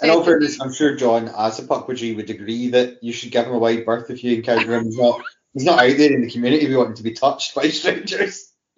In 0.01 0.09
all 0.09 0.23
fairness, 0.23 0.61
I'm 0.61 0.73
sure 0.73 0.95
John, 0.95 1.29
as 1.35 1.59
a 1.59 1.63
puckwudgie, 1.63 2.15
would 2.15 2.29
agree 2.29 2.69
that 2.69 3.03
you 3.03 3.11
should 3.13 3.31
give 3.31 3.47
him 3.47 3.53
a 3.53 3.59
wide 3.59 3.85
berth 3.85 4.09
if 4.09 4.23
you 4.23 4.35
encounter 4.35 4.75
him. 4.75 4.85
He's 4.85 4.97
not, 4.97 5.21
he's 5.53 5.65
not 5.65 5.79
out 5.79 5.97
there 5.97 6.13
in 6.13 6.21
the 6.21 6.29
community 6.29 6.73
wanting 6.75 6.95
to 6.95 7.03
be 7.03 7.13
touched 7.13 7.55
by 7.55 7.67
strangers. 7.69 8.51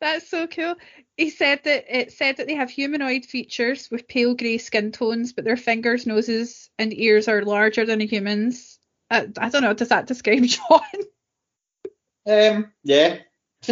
That's 0.00 0.28
so 0.30 0.46
cool. 0.46 0.76
He 1.16 1.28
said 1.30 1.60
that 1.64 1.84
it 1.94 2.12
said 2.12 2.38
that 2.38 2.46
they 2.46 2.54
have 2.54 2.70
humanoid 2.70 3.26
features 3.26 3.90
with 3.90 4.08
pale 4.08 4.34
grey 4.34 4.56
skin 4.58 4.92
tones, 4.92 5.32
but 5.34 5.44
their 5.44 5.58
fingers, 5.58 6.06
noses, 6.06 6.70
and 6.78 6.92
ears 6.98 7.28
are 7.28 7.42
larger 7.42 7.84
than 7.84 8.00
a 8.00 8.06
human's. 8.06 8.78
I, 9.10 9.28
I 9.38 9.50
don't 9.50 9.62
know. 9.62 9.74
Does 9.74 9.88
that 9.88 10.06
describe 10.06 10.42
John? 10.44 10.80
Um, 12.26 12.72
yeah. 12.82 13.18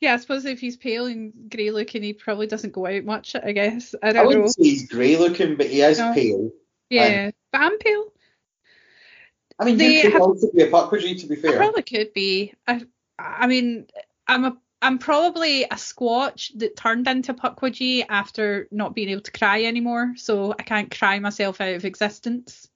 yeah, 0.00 0.14
I 0.14 0.16
suppose 0.16 0.44
if 0.44 0.58
he's 0.60 0.76
pale 0.76 1.06
and 1.06 1.32
grey 1.50 1.70
looking, 1.70 2.02
he 2.02 2.14
probably 2.14 2.48
doesn't 2.48 2.72
go 2.72 2.86
out 2.86 3.04
much. 3.04 3.36
I 3.36 3.52
guess. 3.52 3.94
I 4.02 4.08
I 4.08 4.12
don't 4.12 4.22
know. 4.24 4.28
wouldn't 4.28 4.54
say 4.54 4.62
he's 4.64 4.88
grey 4.88 5.16
looking, 5.16 5.56
but 5.56 5.66
he 5.68 5.82
is 5.82 5.98
No. 5.98 6.12
pale. 6.14 6.50
Yeah, 6.90 7.30
but 7.52 7.60
I'm 7.60 7.78
pale. 7.78 8.12
I 9.58 9.64
mean, 9.66 9.78
They 9.78 9.96
you 9.96 10.02
could 10.02 10.12
have- 10.14 10.22
also 10.22 10.50
be 10.52 10.62
a 10.62 10.68
to 10.68 11.26
be 11.28 11.36
I 11.36 11.40
fair. 11.40 11.56
probably 11.56 11.82
could 11.82 12.12
be. 12.12 12.54
I, 12.66 12.82
I 13.18 13.46
mean, 13.46 13.86
I'm 14.26 14.44
a, 14.44 14.56
I'm 14.84 14.98
probably 14.98 15.64
a 15.64 15.76
squatch 15.76 16.50
that 16.58 16.76
turned 16.76 17.08
into 17.08 17.32
puckwudgie 17.32 18.04
after 18.06 18.68
not 18.70 18.94
being 18.94 19.08
able 19.08 19.22
to 19.22 19.32
cry 19.32 19.64
anymore, 19.64 20.12
so 20.16 20.52
I 20.52 20.62
can't 20.62 20.94
cry 20.94 21.18
myself 21.20 21.62
out 21.62 21.74
of 21.74 21.86
existence. 21.86 22.68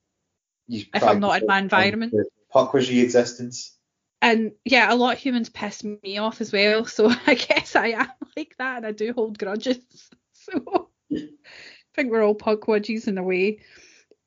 You 0.67 0.85
if 0.91 1.03
I'm 1.03 1.19
not 1.19 1.41
in 1.41 1.47
my 1.47 1.59
environment. 1.59 2.15
Puckwudgie 2.53 3.03
existence. 3.03 3.77
And 4.23 4.53
yeah, 4.65 4.91
a 4.91 4.95
lot 4.95 5.13
of 5.13 5.19
humans 5.19 5.49
piss 5.49 5.83
me 5.83 6.17
off 6.17 6.41
as 6.41 6.51
well, 6.51 6.85
so 6.85 7.13
I 7.27 7.35
guess 7.35 7.75
I 7.75 7.89
am 7.89 8.09
like 8.35 8.55
that, 8.57 8.77
and 8.77 8.87
I 8.87 8.91
do 8.91 9.13
hold 9.13 9.37
grudges. 9.37 9.77
So 10.41 10.89
I 11.11 11.27
think 11.93 12.11
we're 12.11 12.23
all 12.23 12.33
puckwudgies 12.33 13.07
in 13.07 13.17
a 13.17 13.23
way. 13.23 13.59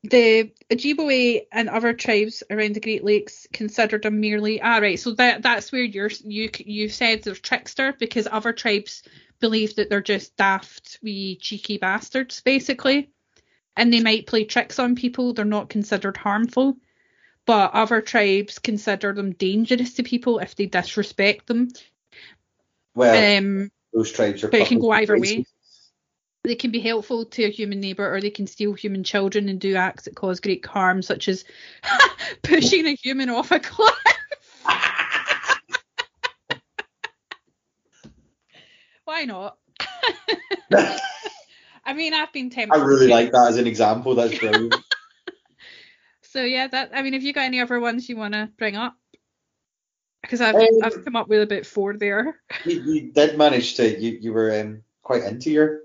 The 0.04 0.50
Ojibwe 0.68 1.46
and 1.52 1.68
other 1.68 1.92
tribes 1.92 2.42
around 2.50 2.74
the 2.74 2.80
Great 2.80 3.04
Lakes 3.04 3.46
considered 3.52 4.02
them 4.02 4.20
merely 4.20 4.60
ah 4.60 4.78
right. 4.78 4.98
So 4.98 5.12
that 5.12 5.42
that's 5.42 5.70
where 5.70 5.84
you're 5.84 6.10
you 6.24 6.50
you 6.58 6.88
said 6.88 7.22
they're 7.22 7.34
trickster 7.34 7.94
because 7.98 8.26
other 8.30 8.52
tribes 8.52 9.04
believe 9.38 9.76
that 9.76 9.90
they're 9.90 10.00
just 10.00 10.36
daft, 10.36 10.98
wee 11.02 11.36
cheeky 11.36 11.78
bastards, 11.78 12.40
basically, 12.40 13.10
and 13.76 13.92
they 13.92 14.00
might 14.00 14.26
play 14.26 14.44
tricks 14.44 14.78
on 14.80 14.96
people. 14.96 15.34
They're 15.34 15.44
not 15.44 15.68
considered 15.68 16.16
harmful, 16.16 16.76
but 17.46 17.72
other 17.72 18.00
tribes 18.00 18.58
consider 18.58 19.12
them 19.12 19.32
dangerous 19.34 19.94
to 19.94 20.02
people 20.02 20.40
if 20.40 20.56
they 20.56 20.66
disrespect 20.66 21.46
them. 21.46 21.68
Well, 22.94 23.38
Um, 23.38 23.70
those 23.92 24.10
tribes 24.10 24.42
are. 24.42 24.48
but 24.48 24.60
it 24.60 24.66
can 24.68 24.80
go 24.80 24.90
either 24.90 25.18
way. 25.18 25.44
They 26.44 26.54
can 26.56 26.70
be 26.70 26.80
helpful 26.80 27.24
to 27.24 27.44
a 27.44 27.50
human 27.50 27.80
neighbour 27.80 28.12
or 28.12 28.20
they 28.20 28.30
can 28.30 28.46
steal 28.46 28.72
human 28.72 29.04
children 29.04 29.48
and 29.48 29.60
do 29.60 29.76
acts 29.76 30.04
that 30.04 30.16
cause 30.16 30.40
great 30.40 30.66
harm, 30.66 31.02
such 31.02 31.28
as 31.28 31.44
pushing 32.42 32.86
a 32.86 32.94
human 32.94 33.30
off 33.30 33.52
a 33.52 33.60
cliff. 33.60 33.94
Why 39.04 39.24
not? 39.24 39.56
I 41.84 41.92
mean, 41.94 42.14
I've 42.14 42.32
been 42.32 42.50
tempted. 42.50 42.76
I 42.76 42.82
really 42.84 43.08
to. 43.08 43.12
like 43.12 43.32
that 43.32 43.48
as 43.48 43.56
an 43.58 43.66
example. 43.66 44.14
That's 44.14 44.38
brilliant. 44.38 44.74
So 46.22 46.42
yeah, 46.42 46.66
that. 46.68 46.92
I 46.94 47.02
mean, 47.02 47.12
have 47.12 47.22
you 47.22 47.32
got 47.32 47.44
any 47.44 47.60
other 47.60 47.78
ones 47.78 48.08
you 48.08 48.16
want 48.16 48.34
to 48.34 48.48
bring 48.56 48.74
up? 48.76 48.96
Because 50.22 50.40
I've 50.40 50.54
Um, 50.54 50.68
I've 50.82 51.04
come 51.04 51.16
up 51.16 51.28
with 51.28 51.42
about 51.42 51.66
four 51.66 51.96
there. 51.96 52.40
you, 52.64 52.80
you 52.80 53.12
did 53.12 53.36
manage 53.36 53.74
to. 53.74 54.00
You, 54.00 54.18
you 54.20 54.32
were 54.32 54.58
um, 54.60 54.82
quite 55.02 55.24
into 55.24 55.50
your. 55.50 55.80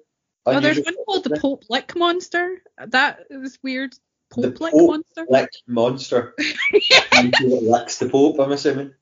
Oh, 0.56 0.60
there's 0.60 0.80
one 0.80 0.96
called 1.06 1.24
the 1.24 1.40
Pope 1.40 1.66
Lick 1.70 1.96
Monster. 1.96 2.62
That 2.78 3.26
is 3.30 3.60
weird. 3.62 3.94
The 4.36 4.52
Pope 4.52 4.62
Lick 4.62 4.74
Pope 4.74 4.90
Monster. 4.90 5.26
Lick 5.30 5.50
monster. 5.68 6.34
It 7.20 7.64
licks 7.64 7.98
the 7.98 8.10
Pope, 8.10 8.40
I'm 8.40 8.52
assuming. 8.52 8.94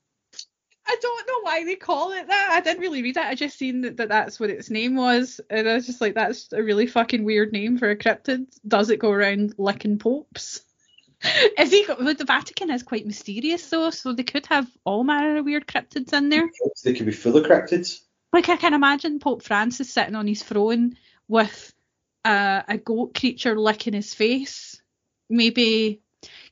I 0.88 0.96
don't 1.00 1.26
know 1.26 1.40
why 1.42 1.64
they 1.64 1.74
call 1.74 2.12
it 2.12 2.28
that. 2.28 2.48
I 2.52 2.60
didn't 2.60 2.80
really 2.80 3.02
read 3.02 3.16
it. 3.16 3.22
I 3.22 3.34
just 3.34 3.58
seen 3.58 3.82
that, 3.82 3.96
that 3.96 4.08
that's 4.08 4.38
what 4.38 4.50
its 4.50 4.70
name 4.70 4.94
was, 4.94 5.40
and 5.50 5.68
I 5.68 5.74
was 5.74 5.86
just 5.86 6.00
like, 6.00 6.14
that's 6.14 6.52
a 6.52 6.62
really 6.62 6.86
fucking 6.86 7.24
weird 7.24 7.52
name 7.52 7.78
for 7.78 7.90
a 7.90 7.96
cryptid. 7.96 8.46
Does 8.66 8.90
it 8.90 9.00
go 9.00 9.10
around 9.10 9.54
licking 9.58 9.98
popes? 9.98 10.62
Is 11.58 11.70
he? 11.70 11.86
Well, 11.88 12.14
the 12.14 12.24
Vatican 12.24 12.70
is 12.70 12.82
quite 12.82 13.06
mysterious 13.06 13.68
though, 13.68 13.90
so 13.90 14.12
they 14.12 14.22
could 14.22 14.46
have 14.46 14.68
all 14.84 15.02
manner 15.02 15.38
of 15.38 15.44
weird 15.44 15.66
cryptids 15.66 16.12
in 16.12 16.28
there. 16.28 16.48
They 16.84 16.94
could 16.94 17.06
be 17.06 17.12
full 17.12 17.36
of 17.36 17.46
cryptids. 17.46 18.00
Like 18.32 18.48
I 18.48 18.56
can 18.56 18.74
imagine 18.74 19.18
Pope 19.18 19.42
Francis 19.42 19.92
sitting 19.92 20.14
on 20.14 20.26
his 20.26 20.42
throne 20.42 20.96
with 21.28 21.72
uh, 22.24 22.62
a 22.68 22.78
goat 22.78 23.14
creature 23.14 23.58
licking 23.58 23.92
his 23.94 24.14
face. 24.14 24.80
Maybe 25.28 26.00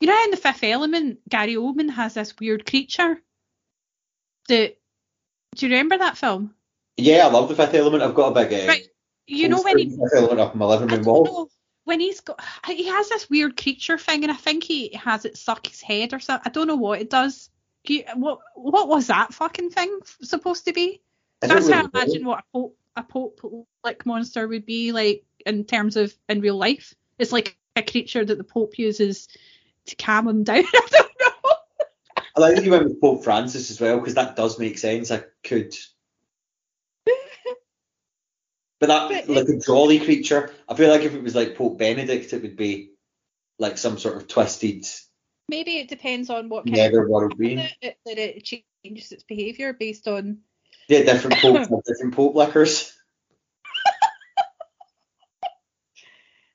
you 0.00 0.06
know 0.08 0.20
in 0.24 0.30
the 0.30 0.36
Fifth 0.36 0.64
Element, 0.64 1.20
Gary 1.28 1.54
Oldman 1.54 1.90
has 1.90 2.14
this 2.14 2.34
weird 2.38 2.66
creature. 2.66 3.20
That 4.48 4.76
do 5.56 5.66
you 5.66 5.72
remember 5.72 5.98
that 5.98 6.18
film? 6.18 6.54
Yeah, 6.96 7.26
I 7.26 7.30
love 7.30 7.48
the 7.48 7.54
Fifth 7.56 7.74
Element. 7.74 8.02
I've 8.02 8.14
got 8.14 8.36
a 8.36 8.44
big. 8.44 8.52
Uh, 8.52 8.68
Right. 8.68 8.86
You 9.26 9.48
know 9.48 9.62
when 9.62 9.78
he 9.78 9.84
the 9.86 9.96
Fifth 9.96 10.16
Element 10.16 10.40
up 10.40 10.52
in 10.52 10.58
my 10.58 10.66
living 10.66 10.88
room 10.88 11.02
wall. 11.04 11.24
know 11.24 11.48
when 11.84 12.00
he's 12.00 12.20
got 12.20 12.42
he 12.66 12.88
has 12.88 13.08
this 13.08 13.28
weird 13.30 13.56
creature 13.60 13.98
thing 13.98 14.22
and 14.22 14.32
I 14.32 14.36
think 14.36 14.64
he 14.64 14.90
has 14.94 15.24
it 15.24 15.36
suck 15.36 15.66
his 15.66 15.80
head 15.80 16.12
or 16.12 16.20
something. 16.20 16.42
I 16.46 16.50
don't 16.50 16.66
know 16.66 16.76
what 16.76 17.00
it 17.00 17.10
does. 17.10 17.50
You- 17.86 18.04
what 18.16 18.40
what 18.54 18.88
was 18.88 19.06
that 19.08 19.32
fucking 19.34 19.70
thing 19.70 20.00
supposed 20.22 20.66
to 20.66 20.72
be? 20.72 21.00
That's 21.40 21.68
how 21.70 21.82
I 21.82 21.88
imagine 21.92 22.24
what 22.24 22.44
a 22.54 22.66
a 22.96 23.02
pope 23.02 23.40
like 23.82 24.06
monster 24.06 24.46
would 24.46 24.66
be 24.66 24.92
like 24.92 25.24
in 25.46 25.64
terms 25.64 25.96
of 25.96 26.14
in 26.28 26.40
real 26.40 26.56
life. 26.56 26.94
It's 27.18 27.32
like 27.32 27.56
a 27.76 27.82
creature 27.82 28.24
that 28.24 28.38
the 28.38 28.44
Pope 28.44 28.78
uses 28.78 29.28
to 29.86 29.96
calm 29.96 30.28
him 30.28 30.44
down. 30.44 30.64
I 30.74 30.86
don't 30.90 31.10
know. 31.20 31.54
I 32.36 32.40
like 32.40 32.56
that 32.56 32.64
you 32.64 32.70
went 32.70 32.84
with 32.84 33.00
Pope 33.00 33.22
Francis 33.22 33.70
as 33.70 33.80
well 33.80 33.98
because 33.98 34.14
that 34.14 34.36
does 34.36 34.58
make 34.58 34.78
sense. 34.78 35.10
I 35.10 35.22
could. 35.42 35.74
But 38.80 38.88
that 38.88 39.26
But 39.26 39.28
like 39.28 39.48
a 39.48 39.58
jolly 39.58 40.00
creature. 40.00 40.50
I 40.68 40.74
feel 40.74 40.90
like 40.90 41.02
if 41.02 41.14
it 41.14 41.22
was 41.22 41.34
like 41.34 41.56
Pope 41.56 41.78
Benedict, 41.78 42.32
it 42.32 42.42
would 42.42 42.56
be 42.56 42.90
like 43.58 43.78
some 43.78 43.98
sort 43.98 44.16
of 44.16 44.28
twisted 44.28 44.84
Maybe 45.48 45.78
it 45.78 45.88
depends 45.88 46.30
on 46.30 46.48
what 46.48 46.64
kind 46.64 46.76
netherworld 46.76 47.32
of 47.32 47.38
being. 47.38 47.58
it, 47.58 47.98
that 48.06 48.18
it 48.18 48.44
changes 48.44 49.12
its 49.12 49.22
behaviour 49.24 49.72
based 49.74 50.08
on 50.08 50.38
Yeah, 50.88 51.02
different 51.02 51.36
popes 51.38 51.68
have 51.70 51.84
different 51.84 52.14
pope 52.14 52.34
lickers. 52.34 52.92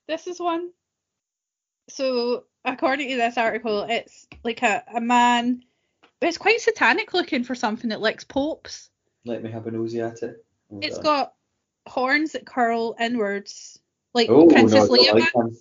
This 0.08 0.26
is 0.26 0.40
one. 0.40 0.72
So, 1.90 2.46
according 2.66 3.10
to 3.10 3.18
this 3.18 3.38
article, 3.38 3.84
it's 3.88 4.28
like 4.44 4.64
a, 4.64 4.84
a 4.96 5.00
man. 5.00 5.62
It's 6.20 6.40
quite 6.40 6.60
satanic 6.62 7.14
looking 7.14 7.44
for 7.44 7.54
something 7.54 7.92
that 7.92 8.02
licks 8.02 8.24
popes. 8.24 8.90
Let 9.26 9.44
me 9.44 9.52
have 9.52 9.68
a 9.68 9.72
nosy 9.72 10.02
at 10.02 10.24
it. 10.24 10.44
Hold 10.72 10.84
It's 10.84 10.98
on. 10.98 11.04
got 11.04 11.34
horns 11.88 12.32
that 12.32 12.46
curl 12.46 12.96
inwards, 13.00 13.80
like 14.16 14.30
Oh, 14.30 14.48
Princess 14.48 14.90
no, 14.90 14.96
Leia 14.98 15.14
like 15.14 15.32
buns. 15.32 15.58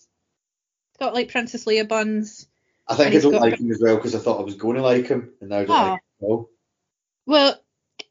It's 0.93 0.99
got 0.99 1.13
like 1.15 1.31
Princess 1.31 1.67
Leia 1.67 1.87
buns. 1.87 2.47
I 2.89 2.95
think 2.95 3.15
I 3.15 3.19
don't 3.19 3.35
like 3.35 3.61
him 3.61 3.71
as 3.71 3.81
well 3.83 3.97
because 3.97 4.15
I 4.15 4.19
thought 4.19 4.41
I 4.41 4.45
was 4.45 4.55
going 4.55 4.77
to 4.77 4.83
like 4.83 5.07
him, 5.09 5.35
and 5.43 5.51
now 5.51 5.59
I 5.59 5.65
don't 5.67 5.77
Ah. 5.77 5.83
like 5.83 5.93
him. 5.93 6.01
No. 6.23 6.49
Well, 7.27 7.63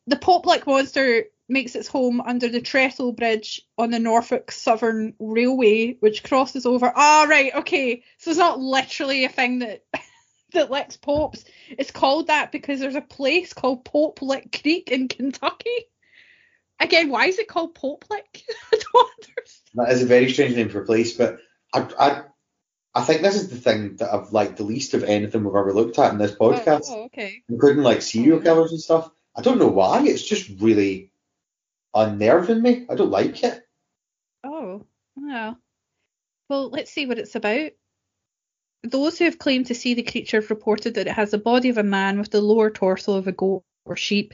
the 0.08 0.16
Pope-like 0.16 0.66
monster 0.66 1.26
makes 1.50 1.76
its 1.76 1.88
home 1.88 2.20
under 2.22 2.50
the 2.50 2.62
Trestle 2.62 3.14
Bridge 3.14 3.62
on 3.78 3.92
the 3.92 4.00
Norfolk 4.00 4.52
Southern 4.52 5.14
Railway, 5.20 5.94
which 6.00 6.24
crosses 6.24 6.66
over. 6.66 6.92
Ah, 6.94 7.26
right, 7.30 7.54
okay. 7.56 8.04
So 8.18 8.32
it's 8.32 8.40
not 8.40 8.60
literally 8.60 9.26
a 9.26 9.30
thing 9.30 9.60
that 9.60 9.84
that 10.54 10.72
licks 10.72 10.98
popes. 10.98 11.46
It's 11.70 11.92
called 11.92 12.28
that 12.28 12.52
because 12.52 12.80
there's 12.80 12.96
a 12.96 13.02
place 13.02 13.54
called 13.54 13.86
Pope 13.86 14.22
Lick 14.22 14.60
Creek 14.62 14.92
in 14.92 15.08
Kentucky. 15.08 15.88
Again, 16.80 17.10
why 17.10 17.26
is 17.28 17.40
it 17.40 17.48
called 17.48 17.76
Pope 17.76 18.06
Lick? 18.10 18.44
I 18.74 18.78
don't 18.94 19.10
understand. 19.30 19.64
That 19.76 19.92
is 19.92 20.04
a 20.04 20.06
very 20.06 20.32
strange 20.32 20.56
name 20.56 20.70
for 20.70 20.82
a 20.82 20.86
place, 20.86 21.14
but 21.14 21.40
I, 21.74 21.88
I, 22.00 22.22
I 22.94 23.04
think 23.04 23.22
this 23.22 23.36
is 23.36 23.50
the 23.50 23.58
thing 23.58 23.96
that 23.98 24.14
I've 24.14 24.32
liked 24.32 24.58
the 24.58 24.64
least 24.64 24.94
of 24.94 25.04
anything 25.04 25.44
we've 25.44 25.56
ever 25.56 25.74
looked 25.74 25.98
at 26.00 26.12
in 26.12 26.18
this 26.18 26.36
podcast, 26.36 26.86
Oh, 26.90 27.04
okay. 27.06 27.44
including 27.50 27.84
like 27.84 28.02
serial 28.02 28.40
Mhm. 28.40 28.44
killers 28.44 28.72
and 28.72 28.82
stuff. 28.82 29.10
I 29.38 29.42
don't 29.42 29.60
know 29.60 29.68
why. 29.68 30.02
It's 30.04 30.24
just 30.24 30.50
really 30.60 31.12
unnerving 31.94 32.62
me. 32.62 32.88
I 32.90 32.96
don't 32.96 33.12
like 33.12 33.44
it. 33.44 33.66
Oh, 34.44 34.86
well. 35.16 35.60
Well, 36.50 36.70
let's 36.70 36.92
see 36.92 37.06
what 37.06 37.20
it's 37.20 37.36
about. 37.36 37.72
Those 38.84 39.20
who 39.20 39.26
have 39.26 39.38
claimed 39.38 39.68
to 39.68 39.76
see 39.76 39.94
the 39.94 40.04
creature 40.04 40.42
have 40.42 40.50
reported 40.50 40.96
that 40.96 41.08
it 41.08 41.14
has 41.14 41.32
the 41.32 41.38
body 41.38 41.70
of 41.70 41.78
a 41.78 41.84
man 41.84 42.20
with 42.20 42.32
the 42.32 42.42
lower 42.42 42.72
torso 42.72 43.16
of 43.16 43.28
a 43.28 43.32
goat 43.32 43.64
or 43.86 43.96
sheep. 43.96 44.34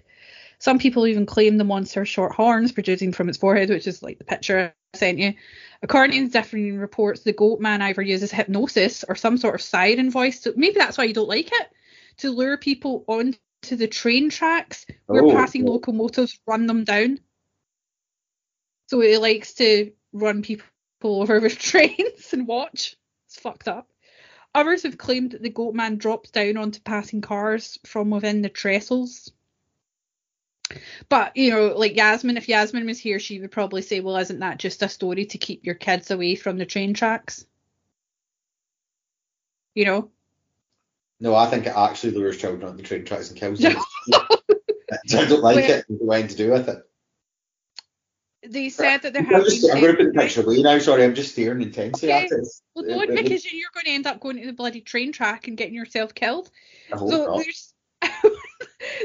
Some 0.60 0.80
people 0.80 1.06
even 1.08 1.26
claim 1.26 1.58
the 1.58 1.64
monster 1.66 2.02
has 2.02 2.10
short 2.10 2.34
horns 2.34 2.72
protruding 2.72 3.12
from 3.12 3.28
its 3.28 3.38
forehead, 3.38 3.70
which 3.70 3.88
is 3.88 4.02
like 4.02 4.20
the 4.20 4.24
picture 4.24 4.74
I 4.94 4.98
sent 4.98 5.20
you. 5.20 5.34
According 5.82 6.26
to 6.26 6.32
differing 6.32 6.78
reports, 6.78 7.22
the 7.22 7.34
goat 7.34 7.60
man 7.60 7.82
either 7.82 8.02
uses 8.02 8.32
hypnosis 8.32 9.04
or 9.04 9.16
some 9.16 9.38
sort 9.38 9.56
of 9.56 9.62
siren 9.62 10.12
voice. 10.12 10.42
To, 10.42 10.54
maybe 10.56 10.76
that's 10.78 10.98
why 10.98 11.04
you 11.04 11.14
don't 11.14 11.28
like 11.28 11.52
it, 11.52 11.70
to 12.18 12.32
lure 12.32 12.58
people 12.58 13.04
onto 13.08 13.38
the 13.72 13.88
train 13.88 14.30
tracks 14.30 14.86
where 15.08 15.24
Oh, 15.24 15.32
passing 15.32 15.64
okay. 15.64 15.72
locomotives 15.72 16.40
run 16.46 16.68
them 16.68 16.84
down. 16.84 17.20
So 18.88 19.02
it 19.02 19.20
likes 19.22 19.54
to 19.56 19.92
run 20.12 20.42
people 20.42 20.66
over 21.04 21.40
with 21.40 21.58
trains 21.58 22.34
and 22.34 22.48
watch. 22.48 22.96
It's 23.26 23.40
fucked 23.40 23.68
up. 23.68 23.90
Others 24.56 24.84
have 24.84 24.98
claimed 24.98 25.32
that 25.32 25.42
the 25.42 25.50
goat 25.50 25.74
man 25.74 25.98
drops 25.98 26.30
down 26.30 26.58
onto 26.58 26.80
passing 26.82 27.22
cars 27.22 27.80
from 27.86 28.12
within 28.12 28.42
the 28.42 28.50
trestles. 28.50 29.32
But, 31.10 31.36
you 31.36 31.50
know, 31.50 31.68
like 31.78 31.96
Yasmin, 31.96 32.38
if 32.38 32.48
Yasmin 32.48 32.86
was 32.86 33.00
here, 33.00 33.20
she 33.20 33.40
would 33.40 33.52
probably 33.52 33.82
say, 33.82 34.00
well, 34.00 34.18
isn't 34.18 34.40
that 34.40 34.60
just 34.60 34.82
a 34.84 34.90
story 34.90 35.26
to 35.26 35.38
keep 35.38 35.66
your 35.66 35.76
kids 35.76 36.12
away 36.12 36.36
from 36.36 36.58
the 36.58 36.66
train 36.66 36.94
tracks? 36.94 37.46
You 39.74 39.86
know? 39.86 40.12
No, 41.24 41.36
I 41.36 41.46
think 41.50 41.66
it 41.66 41.74
actually 41.74 42.16
lures 42.16 42.38
children 42.38 42.68
on 42.68 42.76
the 42.76 42.84
train 42.84 43.06
tracks 43.06 43.30
and 43.30 43.40
kills 43.40 43.60
them. 43.60 43.78
I 44.12 44.28
don't 45.08 45.42
like 45.42 45.56
Where- 45.56 45.78
it. 45.78 45.86
I 45.90 45.94
don't 45.94 46.06
know 46.06 46.28
to 46.28 46.36
do 46.36 46.52
with 46.52 46.68
it. 46.68 46.84
They 48.46 48.68
said 48.68 49.04
that 49.04 49.14
there 49.14 49.24
have 49.24 49.46
just, 49.46 49.62
been. 49.62 49.72
I'm 49.72 49.82
going 49.82 49.96
to 49.96 50.04
put 50.04 50.14
the 50.14 50.20
picture 50.20 50.42
away 50.42 50.62
now. 50.62 50.78
Sorry, 50.80 51.06
I'm 51.06 51.16
just 51.16 51.32
staring 51.32 51.62
intensely 51.62 52.10
Okay. 52.12 52.26
at 52.26 52.32
it. 52.34 52.46
Well, 52.76 52.86
don't, 52.86 53.10
it 53.10 53.24
because 53.24 53.50
you're 53.50 53.70
going 53.74 53.86
to 53.86 53.92
end 53.92 54.06
up 54.06 54.20
going 54.20 54.36
to 54.36 54.46
the 54.46 54.52
bloody 54.52 54.82
train 54.82 55.14
track 55.14 55.48
and 55.48 55.56
getting 55.56 55.76
yourself 55.76 56.14
killed. 56.14 56.52
So 56.90 57.38
there's 57.38 57.74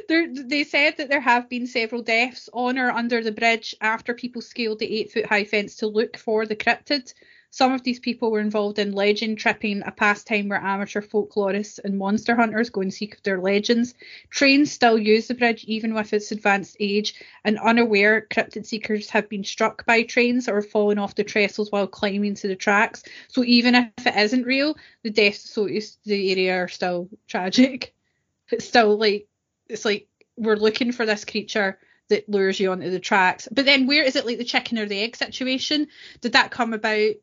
there 0.09 0.27
they 0.35 0.65
said 0.65 0.97
that 0.97 1.09
there 1.09 1.21
have 1.21 1.49
been 1.49 1.69
several 1.69 2.03
deaths 2.03 2.49
on 2.53 2.79
or 2.79 2.91
under 2.91 3.23
the 3.23 3.31
bridge 3.31 3.77
after 3.81 4.13
people 4.13 4.43
scaled 4.43 4.81
the 4.81 4.93
eight 4.93 5.13
foot 5.13 5.27
high 5.27 5.45
fence 5.45 5.77
to 5.77 5.87
look 5.87 6.17
for 6.17 6.45
the 6.45 6.57
cryptid. 6.57 7.15
Some 7.51 7.73
of 7.73 7.83
these 7.83 7.99
people 7.99 8.31
were 8.31 8.41
involved 8.41 8.79
in 8.79 8.93
legend 8.93 9.39
tripping, 9.39 9.83
a 9.85 9.91
pastime 9.91 10.49
where 10.49 10.61
amateur 10.61 11.01
folklorists 11.01 11.79
and 11.83 11.97
monster 11.97 12.37
hunters 12.37 12.69
go 12.69 12.83
and 12.83 12.93
seek 12.93 13.23
their 13.23 13.41
legends. 13.41 13.95
Trains 14.29 14.71
still 14.71 14.99
use 14.99 15.29
the 15.29 15.35
bridge 15.35 15.65
even 15.65 15.95
with 15.95 16.13
its 16.13 16.31
advanced 16.31 16.77
age, 16.79 17.15
and 17.45 17.59
unaware 17.59 18.27
cryptid 18.31 18.67
seekers 18.67 19.09
have 19.11 19.29
been 19.29 19.45
struck 19.45 19.87
by 19.87 20.03
trains 20.03 20.49
or 20.49 20.61
fallen 20.61 20.99
off 20.99 21.15
the 21.15 21.25
trestles 21.25 21.73
while 21.73 21.87
climbing 21.87 22.35
to 22.35 22.49
the 22.49 22.57
tracks. 22.57 23.03
So 23.29 23.43
even 23.45 23.75
if 23.75 24.07
it 24.07 24.17
isn't 24.17 24.45
real, 24.47 24.77
the 25.03 25.11
deaths 25.11 25.45
associated 25.45 25.89
to 26.05 26.09
the 26.11 26.33
area 26.33 26.57
are 26.59 26.69
still 26.69 27.09
tragic. 27.27 27.95
It's 28.51 28.67
still 28.67 28.97
like 28.97 29.29
it's 29.69 29.85
like 29.85 30.09
we're 30.39 30.57
looking 30.57 30.93
for 30.93 31.05
this 31.05 31.27
creature 31.27 31.79
that 32.09 32.29
lures 32.29 32.59
you 32.59 32.73
onto 32.73 32.91
the 32.91 32.99
tracks. 32.99 33.47
But 33.51 33.67
then 33.67 33.87
where 33.87 34.03
is 34.03 34.17
it 34.17 34.25
like 34.25 34.39
the 34.39 34.45
chicken 34.45 34.79
or 34.79 34.87
the 34.87 35.03
egg 35.03 35.17
situation? 35.17 35.89
Did 36.23 36.33
that 36.33 36.51
come 36.51 36.73
about 36.73 37.17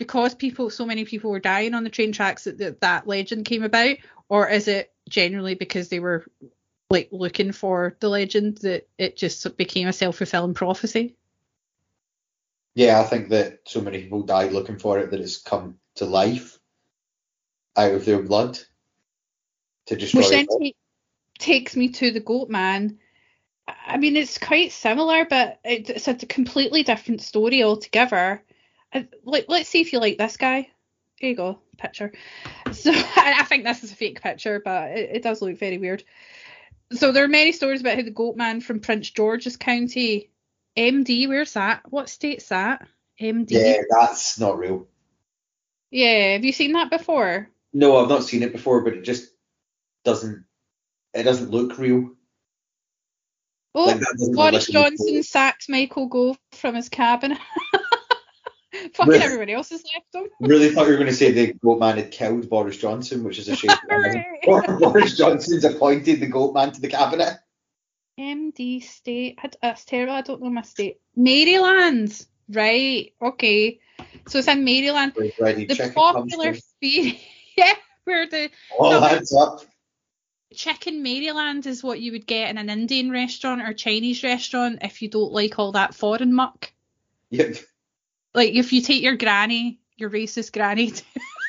because 0.00 0.34
people, 0.34 0.70
so 0.70 0.86
many 0.86 1.04
people 1.04 1.30
were 1.30 1.40
dying 1.40 1.74
on 1.74 1.84
the 1.84 1.90
train 1.90 2.10
tracks 2.10 2.44
that 2.44 2.56
that, 2.56 2.80
that 2.80 3.06
legend 3.06 3.44
came 3.44 3.62
about, 3.62 3.98
or 4.30 4.48
is 4.48 4.66
it 4.66 4.90
generally 5.10 5.54
because 5.54 5.90
they 5.90 6.00
were 6.00 6.24
like 6.88 7.10
looking 7.12 7.52
for 7.52 7.94
the 8.00 8.08
legend 8.08 8.56
that 8.58 8.88
it 8.96 9.18
just 9.18 9.56
became 9.58 9.86
a 9.88 9.92
self 9.92 10.16
fulfilling 10.16 10.54
prophecy? 10.54 11.16
Yeah, 12.74 12.98
I 12.98 13.04
think 13.04 13.28
that 13.28 13.60
so 13.66 13.82
many 13.82 14.02
people 14.02 14.22
died 14.22 14.52
looking 14.52 14.78
for 14.78 14.98
it 14.98 15.10
that 15.10 15.20
it's 15.20 15.36
come 15.36 15.78
to 15.96 16.06
life 16.06 16.58
out 17.76 17.92
of 17.92 18.06
their 18.06 18.22
blood 18.22 18.58
to 19.86 19.96
destroy 19.96 20.20
Which 20.20 20.30
then 20.30 20.46
it. 20.48 20.76
takes 21.38 21.76
me 21.76 21.90
to 21.90 22.10
the 22.10 22.20
Goat 22.20 22.48
Man. 22.48 22.98
I 23.68 23.98
mean, 23.98 24.16
it's 24.16 24.38
quite 24.38 24.72
similar, 24.72 25.26
but 25.26 25.60
it, 25.62 25.90
it's 25.90 26.08
a 26.08 26.14
completely 26.14 26.84
different 26.84 27.20
story 27.20 27.62
altogether. 27.62 28.42
I, 28.92 29.08
like, 29.24 29.46
let's 29.48 29.68
see 29.68 29.80
if 29.80 29.92
you 29.92 30.00
like 30.00 30.18
this 30.18 30.36
guy. 30.36 30.68
Here 31.16 31.30
you 31.30 31.36
go, 31.36 31.60
picture. 31.78 32.12
So 32.72 32.90
I, 33.16 33.44
think 33.44 33.64
this 33.64 33.84
is 33.84 33.92
a 33.92 33.96
fake 33.96 34.22
picture, 34.22 34.60
but 34.64 34.90
it, 34.90 35.10
it 35.16 35.22
does 35.22 35.42
look 35.42 35.58
very 35.58 35.78
weird. 35.78 36.02
So 36.92 37.12
there 37.12 37.24
are 37.24 37.28
many 37.28 37.52
stories 37.52 37.80
about 37.80 37.96
how 37.96 38.02
the 38.02 38.10
Goat 38.10 38.36
Man 38.36 38.60
from 38.60 38.80
Prince 38.80 39.10
George's 39.10 39.56
County, 39.56 40.30
MD, 40.76 41.28
where's 41.28 41.52
that? 41.54 41.82
What 41.90 42.08
state's 42.08 42.48
that? 42.48 42.88
MD. 43.20 43.50
Yeah, 43.50 43.82
that's 43.90 44.40
not 44.40 44.58
real. 44.58 44.88
Yeah, 45.90 46.32
have 46.32 46.44
you 46.44 46.52
seen 46.52 46.72
that 46.72 46.90
before? 46.90 47.48
No, 47.72 47.96
I've 47.96 48.08
not 48.08 48.24
seen 48.24 48.42
it 48.42 48.52
before, 48.52 48.82
but 48.82 48.94
it 48.94 49.02
just 49.02 49.30
doesn't. 50.04 50.44
It 51.12 51.24
doesn't 51.24 51.50
look 51.50 51.78
real. 51.78 52.10
Oh, 53.74 53.86
Like, 53.86 54.00
Boris 54.00 54.20
look 54.20 54.36
like 54.36 54.54
a 54.54 54.72
Johnson 54.72 55.22
sacks 55.22 55.68
Michael 55.68 56.06
Gove 56.06 56.38
from 56.52 56.74
his 56.74 56.88
cabin. 56.88 57.36
Fucking 58.94 59.06
Really? 59.12 59.24
everyone 59.24 59.48
else 59.50 59.70
has 59.70 59.82
left 59.94 60.14
him. 60.14 60.30
Really 60.48 60.70
thought 60.70 60.86
you 60.86 60.92
were 60.92 60.96
going 60.98 61.08
to 61.08 61.14
say 61.14 61.32
the 61.32 61.52
goat 61.54 61.80
man 61.80 61.96
had 61.96 62.10
killed 62.10 62.48
Boris 62.48 62.76
Johnson, 62.76 63.24
which 63.24 63.38
is 63.38 63.48
a 63.48 63.56
shame. 63.56 63.70
Or 64.46 64.62
Boris 64.78 65.16
Johnson's 65.16 65.64
appointed 65.64 66.20
the 66.20 66.26
goat 66.26 66.54
man 66.54 66.72
to 66.72 66.80
the 66.80 66.88
cabinet. 66.88 67.38
MD 68.18 68.82
state. 68.82 69.38
That's 69.62 69.84
terrible. 69.84 70.14
I 70.14 70.20
don't 70.22 70.42
know 70.42 70.50
my 70.50 70.62
state. 70.62 71.00
Maryland. 71.16 72.24
Right. 72.48 73.12
Okay. 73.20 73.80
So 74.28 74.38
it's 74.38 74.48
in 74.48 74.64
Maryland. 74.64 75.12
The 75.16 75.92
popular 75.94 76.54
theory. 76.80 77.20
yeah, 77.56 77.74
where 78.04 78.26
the 78.28 78.50
All 78.78 78.90
no, 78.92 79.04
adds 79.04 79.34
up. 79.34 79.60
chicken 80.52 81.02
Maryland 81.02 81.66
is 81.66 81.82
what 81.82 82.00
you 82.00 82.12
would 82.12 82.26
get 82.26 82.50
in 82.50 82.58
an 82.58 82.70
Indian 82.70 83.10
restaurant 83.10 83.62
or 83.62 83.72
Chinese 83.72 84.22
restaurant 84.22 84.78
if 84.82 85.00
you 85.02 85.08
don't 85.08 85.32
like 85.32 85.58
all 85.58 85.72
that 85.72 85.94
foreign 85.94 86.34
muck. 86.34 86.72
Yeah, 87.30 87.52
Like 88.34 88.54
if 88.54 88.72
you 88.72 88.82
take 88.82 89.02
your 89.02 89.16
granny, 89.16 89.80
your 89.96 90.10
racist 90.10 90.52
granny, 90.52 90.92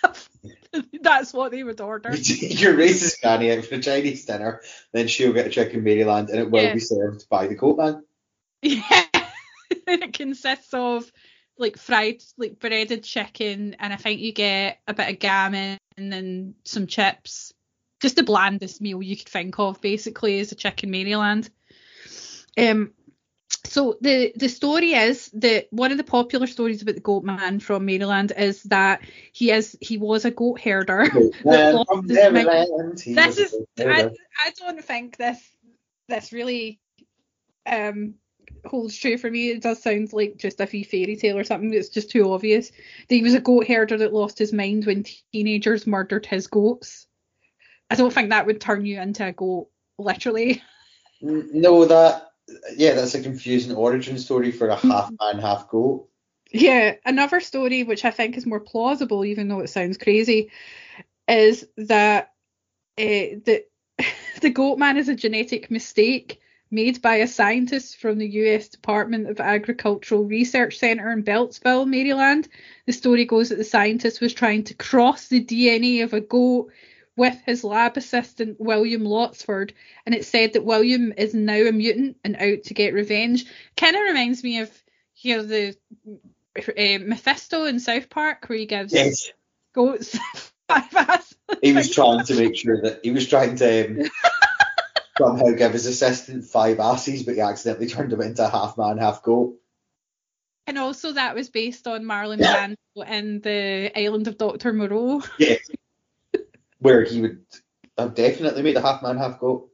that's 1.01 1.33
what 1.33 1.51
they 1.51 1.63
would 1.63 1.81
order. 1.81 2.09
your 2.15 2.73
racist 2.73 3.21
granny 3.21 3.51
out 3.51 3.65
for 3.65 3.75
a 3.75 3.81
Chinese 3.81 4.25
dinner, 4.25 4.61
then 4.91 5.07
she'll 5.07 5.33
get 5.33 5.47
a 5.47 5.49
chicken 5.49 5.83
Maryland, 5.83 6.29
and 6.29 6.39
it 6.39 6.49
will 6.49 6.63
Yeah. 6.63 6.73
be 6.73 6.79
served 6.79 7.29
by 7.29 7.47
the 7.47 7.55
goat 7.55 7.77
man. 7.77 8.03
Yeah. 8.61 9.05
it 9.87 10.13
consists 10.13 10.73
of 10.73 11.11
like 11.57 11.77
fried, 11.77 12.23
like 12.37 12.59
breaded 12.59 13.03
chicken, 13.03 13.75
and 13.79 13.93
I 13.93 13.95
think 13.97 14.19
you 14.19 14.33
get 14.33 14.79
a 14.87 14.93
bit 14.93 15.09
of 15.09 15.19
gammon 15.19 15.77
and 15.97 16.11
then 16.11 16.55
some 16.63 16.87
chips. 16.87 17.53
Just 18.01 18.15
the 18.15 18.23
blandest 18.23 18.81
meal 18.81 19.03
you 19.03 19.15
could 19.15 19.29
think 19.29 19.59
of, 19.59 19.79
basically, 19.79 20.39
is 20.39 20.51
a 20.51 20.55
chicken 20.55 20.89
Maryland. 20.89 21.49
Um, 22.57 22.93
so 23.71 23.97
the 24.01 24.33
the 24.35 24.49
story 24.49 24.95
is 24.95 25.29
that 25.33 25.67
one 25.71 25.91
of 25.93 25.97
the 25.97 26.03
popular 26.03 26.45
stories 26.45 26.81
about 26.81 26.95
the 26.95 27.01
goat 27.01 27.23
man 27.23 27.61
from 27.61 27.85
Maryland 27.85 28.33
is 28.35 28.63
that 28.63 29.01
he 29.31 29.49
is 29.49 29.77
he 29.79 29.97
was 29.97 30.25
a 30.25 30.31
goat 30.31 30.59
herder. 30.59 31.09
Goat 31.09 31.33
man 31.45 31.85
from 31.85 32.09
his 32.09 32.17
Maryland, 32.33 32.99
he 32.99 33.13
this 33.13 33.37
is 33.37 33.55
I. 33.79 34.11
I 34.45 34.51
don't 34.59 34.83
think 34.83 35.15
this 35.15 35.39
this 36.09 36.33
really 36.33 36.81
um 37.65 38.15
holds 38.65 38.97
true 38.97 39.17
for 39.17 39.31
me. 39.31 39.51
It 39.51 39.61
does 39.61 39.81
sound 39.81 40.11
like 40.11 40.35
just 40.35 40.59
a 40.59 40.67
wee 40.69 40.83
fairy 40.83 41.15
tale 41.15 41.37
or 41.37 41.45
something. 41.45 41.73
It's 41.73 41.87
just 41.87 42.11
too 42.11 42.29
obvious. 42.29 42.71
That 42.71 43.15
he 43.15 43.23
was 43.23 43.35
a 43.35 43.39
goat 43.39 43.67
herder 43.67 43.99
that 43.99 44.13
lost 44.13 44.37
his 44.37 44.51
mind 44.51 44.85
when 44.85 45.05
teenagers 45.31 45.87
murdered 45.87 46.25
his 46.25 46.47
goats. 46.47 47.07
I 47.89 47.95
don't 47.95 48.11
think 48.11 48.31
that 48.31 48.47
would 48.47 48.59
turn 48.59 48.85
you 48.85 48.99
into 48.99 49.25
a 49.25 49.31
goat, 49.31 49.69
literally. 49.97 50.61
No, 51.21 51.85
that 51.85 52.30
yeah, 52.75 52.93
that's 52.93 53.15
a 53.15 53.21
confusing 53.21 53.75
origin 53.75 54.17
story 54.17 54.51
for 54.51 54.67
a 54.67 54.75
half 54.75 55.11
man, 55.19 55.39
half 55.39 55.69
goat. 55.69 56.07
Yeah, 56.51 56.95
another 57.05 57.39
story 57.39 57.83
which 57.83 58.03
I 58.03 58.11
think 58.11 58.37
is 58.37 58.45
more 58.45 58.59
plausible, 58.59 59.23
even 59.23 59.47
though 59.47 59.61
it 59.61 59.69
sounds 59.69 59.97
crazy, 59.97 60.51
is 61.27 61.65
that 61.77 62.33
uh, 62.97 63.39
the 63.45 63.63
the 64.41 64.49
goat 64.49 64.77
man 64.77 64.97
is 64.97 65.09
a 65.09 65.15
genetic 65.15 65.71
mistake 65.71 66.41
made 66.71 67.01
by 67.01 67.15
a 67.17 67.27
scientist 67.27 67.97
from 67.97 68.17
the 68.17 68.27
U.S. 68.27 68.69
Department 68.69 69.29
of 69.29 69.39
Agricultural 69.39 70.23
Research 70.23 70.77
Center 70.77 71.11
in 71.11 71.23
Beltsville, 71.23 71.85
Maryland. 71.85 72.47
The 72.85 72.93
story 72.93 73.25
goes 73.25 73.49
that 73.49 73.57
the 73.57 73.63
scientist 73.65 74.21
was 74.21 74.33
trying 74.33 74.63
to 74.65 74.73
cross 74.73 75.27
the 75.27 75.43
DNA 75.43 76.03
of 76.03 76.13
a 76.13 76.21
goat 76.21 76.71
with 77.21 77.39
his 77.45 77.63
lab 77.63 77.97
assistant 77.97 78.59
William 78.59 79.03
Lottsford, 79.03 79.73
and 80.07 80.15
it 80.15 80.25
said 80.25 80.53
that 80.53 80.65
William 80.65 81.13
is 81.15 81.35
now 81.35 81.53
a 81.53 81.71
mutant 81.71 82.17
and 82.23 82.35
out 82.35 82.63
to 82.63 82.73
get 82.73 82.95
revenge. 82.95 83.45
Kind 83.77 83.95
of 83.95 84.01
reminds 84.01 84.43
me 84.43 84.57
of 84.61 84.71
you 85.17 85.37
know 85.37 85.43
the 85.43 85.77
uh, 86.57 87.05
Mephisto 87.05 87.65
in 87.65 87.79
South 87.79 88.09
Park 88.09 88.49
where 88.49 88.57
he 88.57 88.65
gives 88.65 88.91
Yes, 88.91 89.31
goats 89.71 90.17
five 90.67 90.95
ass. 90.95 91.35
he 91.61 91.73
was 91.73 91.91
trying 91.91 92.25
to 92.25 92.33
make 92.33 92.55
sure 92.55 92.81
that 92.81 93.01
he 93.03 93.11
was 93.11 93.27
trying 93.27 93.55
to 93.57 94.01
um, 94.01 94.09
somehow 95.19 95.51
give 95.51 95.73
his 95.73 95.85
assistant 95.85 96.45
five 96.45 96.79
asses, 96.79 97.21
but 97.21 97.35
he 97.35 97.41
accidentally 97.41 97.87
turned 97.87 98.11
him 98.11 98.21
into 98.21 98.43
a 98.43 98.49
half 98.49 98.79
man, 98.79 98.97
half 98.97 99.21
goat. 99.21 99.59
And 100.65 100.79
also 100.79 101.11
that 101.11 101.35
was 101.35 101.51
based 101.51 101.87
on 101.87 102.03
Marlon 102.03 102.39
Brando 102.39 103.07
in 103.07 103.41
the 103.41 103.91
Island 103.95 104.27
of 104.27 104.39
Dr. 104.39 104.73
Moreau. 104.73 105.21
Yes. 105.37 105.69
Where 106.81 107.03
he 107.03 107.21
would 107.21 107.39
have 107.97 108.15
definitely 108.15 108.63
made 108.63 108.75
a 108.75 108.81
half 108.81 109.01
man, 109.01 109.17
half 109.17 109.39
goat. 109.39 109.69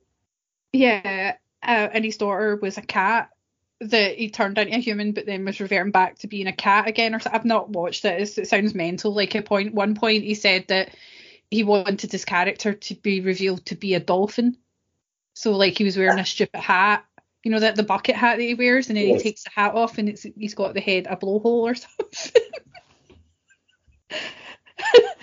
Yeah, 0.73 1.35
uh, 1.63 1.89
and 1.93 2.05
his 2.05 2.17
daughter 2.17 2.57
was 2.61 2.77
a 2.77 2.81
cat 2.81 3.29
that 3.79 4.17
he 4.17 4.29
turned 4.29 4.57
into 4.57 4.75
a 4.75 4.79
human, 4.79 5.13
but 5.13 5.25
then 5.25 5.45
was 5.45 5.59
reverting 5.59 5.91
back 5.91 6.19
to 6.19 6.27
being 6.27 6.47
a 6.47 6.53
cat 6.53 6.87
again. 6.87 7.15
Or. 7.15 7.21
I've 7.31 7.45
not 7.45 7.69
watched 7.69 8.05
it. 8.05 8.21
It's, 8.21 8.37
it 8.37 8.47
sounds 8.47 8.75
mental. 8.75 9.13
Like 9.13 9.35
at 9.35 9.45
point 9.45 9.73
one 9.73 9.95
point, 9.95 10.23
he 10.23 10.35
said 10.35 10.65
that 10.67 10.95
he 11.49 11.63
wanted 11.63 12.11
his 12.11 12.25
character 12.25 12.73
to 12.73 12.95
be 12.95 13.21
revealed 13.21 13.65
to 13.67 13.75
be 13.75 13.93
a 13.93 13.99
dolphin. 13.99 14.57
So 15.33 15.55
like 15.55 15.77
he 15.77 15.83
was 15.83 15.97
wearing 15.97 16.19
a 16.19 16.25
stupid 16.25 16.59
hat, 16.59 17.05
you 17.43 17.51
know 17.51 17.59
that 17.59 17.75
the 17.75 17.83
bucket 17.83 18.15
hat 18.15 18.37
that 18.37 18.43
he 18.43 18.55
wears, 18.55 18.89
and 18.89 18.97
then 18.97 19.07
Yes. 19.07 19.21
he 19.21 19.29
takes 19.29 19.43
the 19.43 19.51
hat 19.51 19.75
off, 19.75 19.97
and 19.97 20.09
it's 20.09 20.23
he's 20.35 20.55
got 20.55 20.73
the 20.73 20.81
head 20.81 21.07
a 21.09 21.15
blowhole 21.15 21.45
or 21.45 21.75
something. 21.75 22.41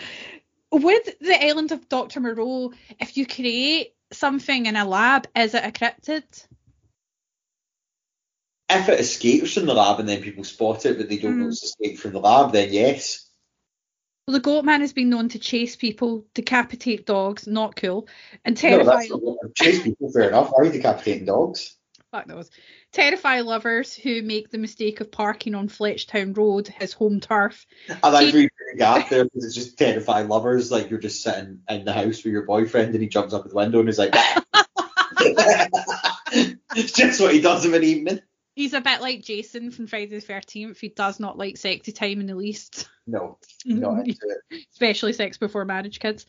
With 0.75 1.19
the 1.21 1.45
island 1.45 1.71
of 1.71 1.89
Dr. 1.89 2.19
Moreau, 2.19 2.73
if 2.99 3.17
you 3.17 3.27
create 3.27 3.95
something 4.13 4.67
in 4.67 4.75
a 4.75 4.85
lab, 4.85 5.29
is 5.37 5.55
it 5.55 5.65
a 5.65 5.71
cryptid? 5.71 6.25
If 8.69 8.89
it 8.89 8.99
escapes 8.99 9.55
from 9.55 9.67
the 9.67 9.75
lab 9.75 10.01
and 10.01 10.09
then 10.09 10.21
people 10.21 10.43
spot 10.43 10.85
it, 10.85 10.99
but 10.99 11.09
they 11.09 11.19
don't 11.19 11.39
know 11.39 11.45
Mm. 11.47 11.53
it's 11.53 11.63
escaped 11.63 12.01
from 12.01 12.13
the 12.13 12.19
lab, 12.19 12.53
then 12.53 12.73
yes. 12.73 13.31
Well, 14.27 14.33
the 14.33 14.41
goat 14.41 14.65
man 14.65 14.81
has 14.81 14.93
been 14.93 15.11
known 15.11 15.29
to 15.29 15.39
chase 15.39 15.77
people, 15.77 16.27
decapitate 16.35 17.07
dogs, 17.07 17.47
not 17.47 17.77
cool, 17.77 18.09
and 18.45 18.61
No, 18.61 18.85
that's 18.85 19.11
not 19.11 19.21
chase 19.55 19.81
people. 19.81 20.11
Fair 20.11 20.31
enough. 20.31 20.53
Are 20.57 20.65
you 20.65 20.73
decapitating 20.73 21.27
dogs? 21.27 21.77
Fuck 22.15 22.27
those, 22.29 22.51
terrify 22.93 23.41
lovers 23.41 23.93
who 23.93 24.23
make 24.23 24.51
the 24.51 24.59
mistake 24.59 25.01
of 25.01 25.11
parking 25.11 25.55
on 25.57 25.69
Fletchtown 25.69 26.37
Road, 26.37 26.69
his 26.69 26.93
home 26.93 27.19
turf. 27.19 27.67
I 28.03 28.11
like 28.11 28.33
where 28.33 28.43
you 28.43 28.49
there 28.79 29.25
because 29.25 29.45
it's 29.45 29.55
just 29.55 29.77
terrify 29.77 30.23
lovers. 30.23 30.71
Like 30.71 30.91
you're 30.91 31.01
just 31.01 31.23
sitting 31.23 31.61
in 31.69 31.85
the 31.85 31.93
house 31.93 32.23
with 32.23 32.33
your 32.33 32.47
boyfriend 32.47 32.95
and 32.95 33.03
he 33.03 33.09
jumps 33.09 33.35
up 33.35 33.45
at 33.45 33.51
the 33.51 33.57
window 33.57 33.81
and 33.81 33.89
he's 33.89 33.99
like, 33.99 34.15
it's 36.77 36.93
just 36.97 37.21
what 37.21 37.35
he 37.35 37.41
does 37.41 37.65
of 37.65 37.75
an 37.75 37.83
evening. 37.83 38.21
He's 38.55 38.75
a 38.75 38.81
bit 38.81 39.01
like 39.01 39.25
Jason 39.25 39.73
from 39.73 39.89
Friday 39.89 40.15
the 40.15 40.21
Thirteenth. 40.21 40.79
He 40.79 40.91
does 40.91 41.19
not 41.19 41.37
like 41.37 41.57
sexy 41.57 41.91
time 41.91 42.21
in 42.21 42.27
the 42.27 42.37
least. 42.37 42.89
No, 43.09 43.39
not 43.65 44.07
into 44.07 44.39
it. 44.51 44.65
especially 44.73 45.15
sex 45.15 45.37
before 45.39 45.65
marriage 45.65 45.99
kids. 45.99 46.27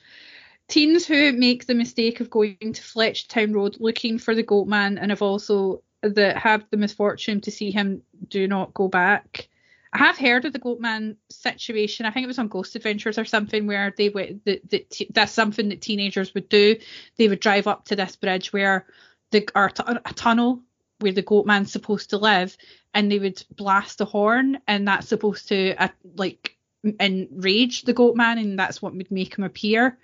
Teens 0.68 1.06
who 1.06 1.32
make 1.34 1.68
the 1.68 1.76
mistake 1.76 2.20
of 2.20 2.30
going 2.30 2.58
to 2.60 2.82
Fletchtown 2.82 3.54
Road 3.54 3.78
looking 3.80 4.18
for 4.18 4.34
the 4.34 4.44
goat 4.44 4.68
man 4.68 4.98
and 4.98 5.12
have 5.12 5.22
also 5.22 5.84
that 6.02 6.38
have 6.38 6.66
the 6.70 6.78
misfortune 6.78 7.42
to 7.42 7.52
see 7.52 7.72
him 7.72 8.02
do 8.28 8.48
not 8.48 8.74
go 8.74 8.88
back. 8.88 9.48
I 9.94 10.00
have 10.00 10.18
heard 10.18 10.44
of 10.44 10.54
the 10.54 10.60
goat 10.60 10.82
man 10.82 11.16
situation. 11.30 12.06
I 12.06 12.12
think 12.12 12.26
it 12.26 12.28
was 12.28 12.40
on 12.40 12.50
Ghost 12.50 12.76
Adventures 12.76 13.18
or 13.18 13.26
something 13.26 13.66
where 13.66 13.94
they 13.96 14.10
went 14.10 14.44
that, 14.46 14.70
that 14.70 15.02
that's 15.12 15.32
something 15.32 15.70
that 15.70 15.82
teenagers 15.82 16.34
would 16.34 16.50
do. 16.50 16.76
They 17.18 17.28
would 17.28 17.40
drive 17.40 17.68
up 17.68 17.86
to 17.86 17.96
this 17.96 18.16
bridge 18.16 18.52
where 18.52 18.86
the 19.32 19.48
or 19.56 19.70
t- 19.70 19.84
a 19.88 20.14
tunnel 20.14 20.62
where 21.00 21.14
the 21.14 21.22
goat 21.22 21.46
man's 21.46 21.72
supposed 21.72 22.10
to 22.10 22.18
live, 22.18 22.58
and 22.94 23.12
they 23.12 23.20
would 23.20 23.44
blast 23.56 23.98
the 23.98 24.06
horn, 24.06 24.58
and 24.68 24.88
that's 24.88 25.08
supposed 25.08 25.48
to 25.50 25.76
uh, 25.76 25.90
like 26.16 26.58
enrage 27.00 27.84
the 27.84 27.94
goat 27.94 28.16
man, 28.16 28.38
and 28.38 28.60
that's 28.60 28.82
what 28.82 28.96
would 28.96 29.12
make 29.12 29.38
him 29.38 29.44
appear. 29.44 29.98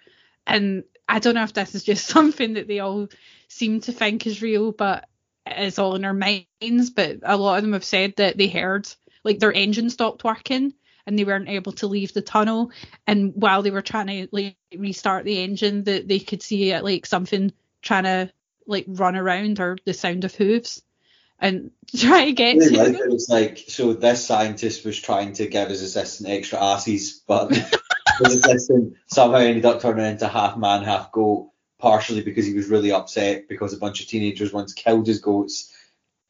And 0.52 0.84
I 1.08 1.20
don't 1.20 1.36
know 1.36 1.44
if 1.44 1.54
this 1.54 1.76
is 1.76 1.84
just 1.84 2.08
something 2.16 2.54
that 2.54 2.68
they 2.68 2.80
all 2.80 3.08
seem 3.48 3.82
to 3.82 3.92
think 3.92 4.28
is 4.28 4.42
real, 4.42 4.72
but 4.72 5.08
it's 5.46 5.80
all 5.80 5.96
in 5.96 6.02
their 6.02 6.14
minds. 6.14 6.90
But 6.94 7.20
a 7.24 7.38
lot 7.38 7.58
of 7.58 7.64
them 7.64 7.74
have 7.74 7.84
said 7.84 8.16
that 8.18 8.38
they 8.38 8.48
heard 8.48 8.88
like 9.24 9.40
their 9.40 9.54
engine 9.54 9.90
stopped 9.90 10.24
working 10.24 10.74
and 11.06 11.18
they 11.18 11.24
weren't 11.24 11.50
able 11.50 11.72
to 11.74 11.88
leave 11.88 12.14
the 12.14 12.22
tunnel. 12.22 12.72
And 13.08 13.34
while 13.36 13.62
they 13.62 13.72
were 13.72 13.82
trying 13.82 14.08
to 14.08 14.28
like 14.32 14.58
restart 14.76 15.26
the 15.26 15.42
engine, 15.42 15.84
that 15.86 16.08
they 16.08 16.20
could 16.20 16.44
see 16.44 16.78
like 16.80 17.06
something 17.06 17.52
trying 17.82 18.04
to 18.04 18.32
like 18.68 18.86
run 18.88 19.16
around 19.16 19.60
or 19.60 19.78
the 19.86 19.94
sound 19.94 20.24
of 20.24 20.36
hooves 20.36 20.84
and 21.40 21.72
try 21.98 22.26
to 22.26 22.32
get 22.32 22.58
really 22.58 22.76
to 22.76 22.84
like 22.84 23.00
it 23.00 23.10
was 23.10 23.28
like 23.30 23.58
so 23.68 23.94
this 23.94 24.26
scientist 24.26 24.86
was 24.86 25.00
trying 25.00 25.34
to 25.34 25.48
give 25.48 25.70
his 25.70 25.82
assistant 25.82 26.30
extra 26.30 26.64
asses, 26.64 27.22
but 27.28 27.52
his 28.24 28.36
assistant 28.36 28.96
somehow 29.08 29.40
ended 29.40 29.66
up 29.66 29.82
turning 29.82 30.06
into 30.06 30.28
half 30.28 30.58
man, 30.58 30.84
half 30.84 31.12
goat, 31.12 31.52
partially 31.80 32.22
because 32.22 32.46
he 32.46 32.54
was 32.54 32.70
really 32.70 32.92
upset 32.92 33.48
because 33.50 33.74
a 33.74 33.78
bunch 33.78 34.02
of 34.02 34.08
teenagers 34.08 34.54
once 34.54 34.74
killed 34.74 35.08
his 35.08 35.20
goats. 35.20 35.74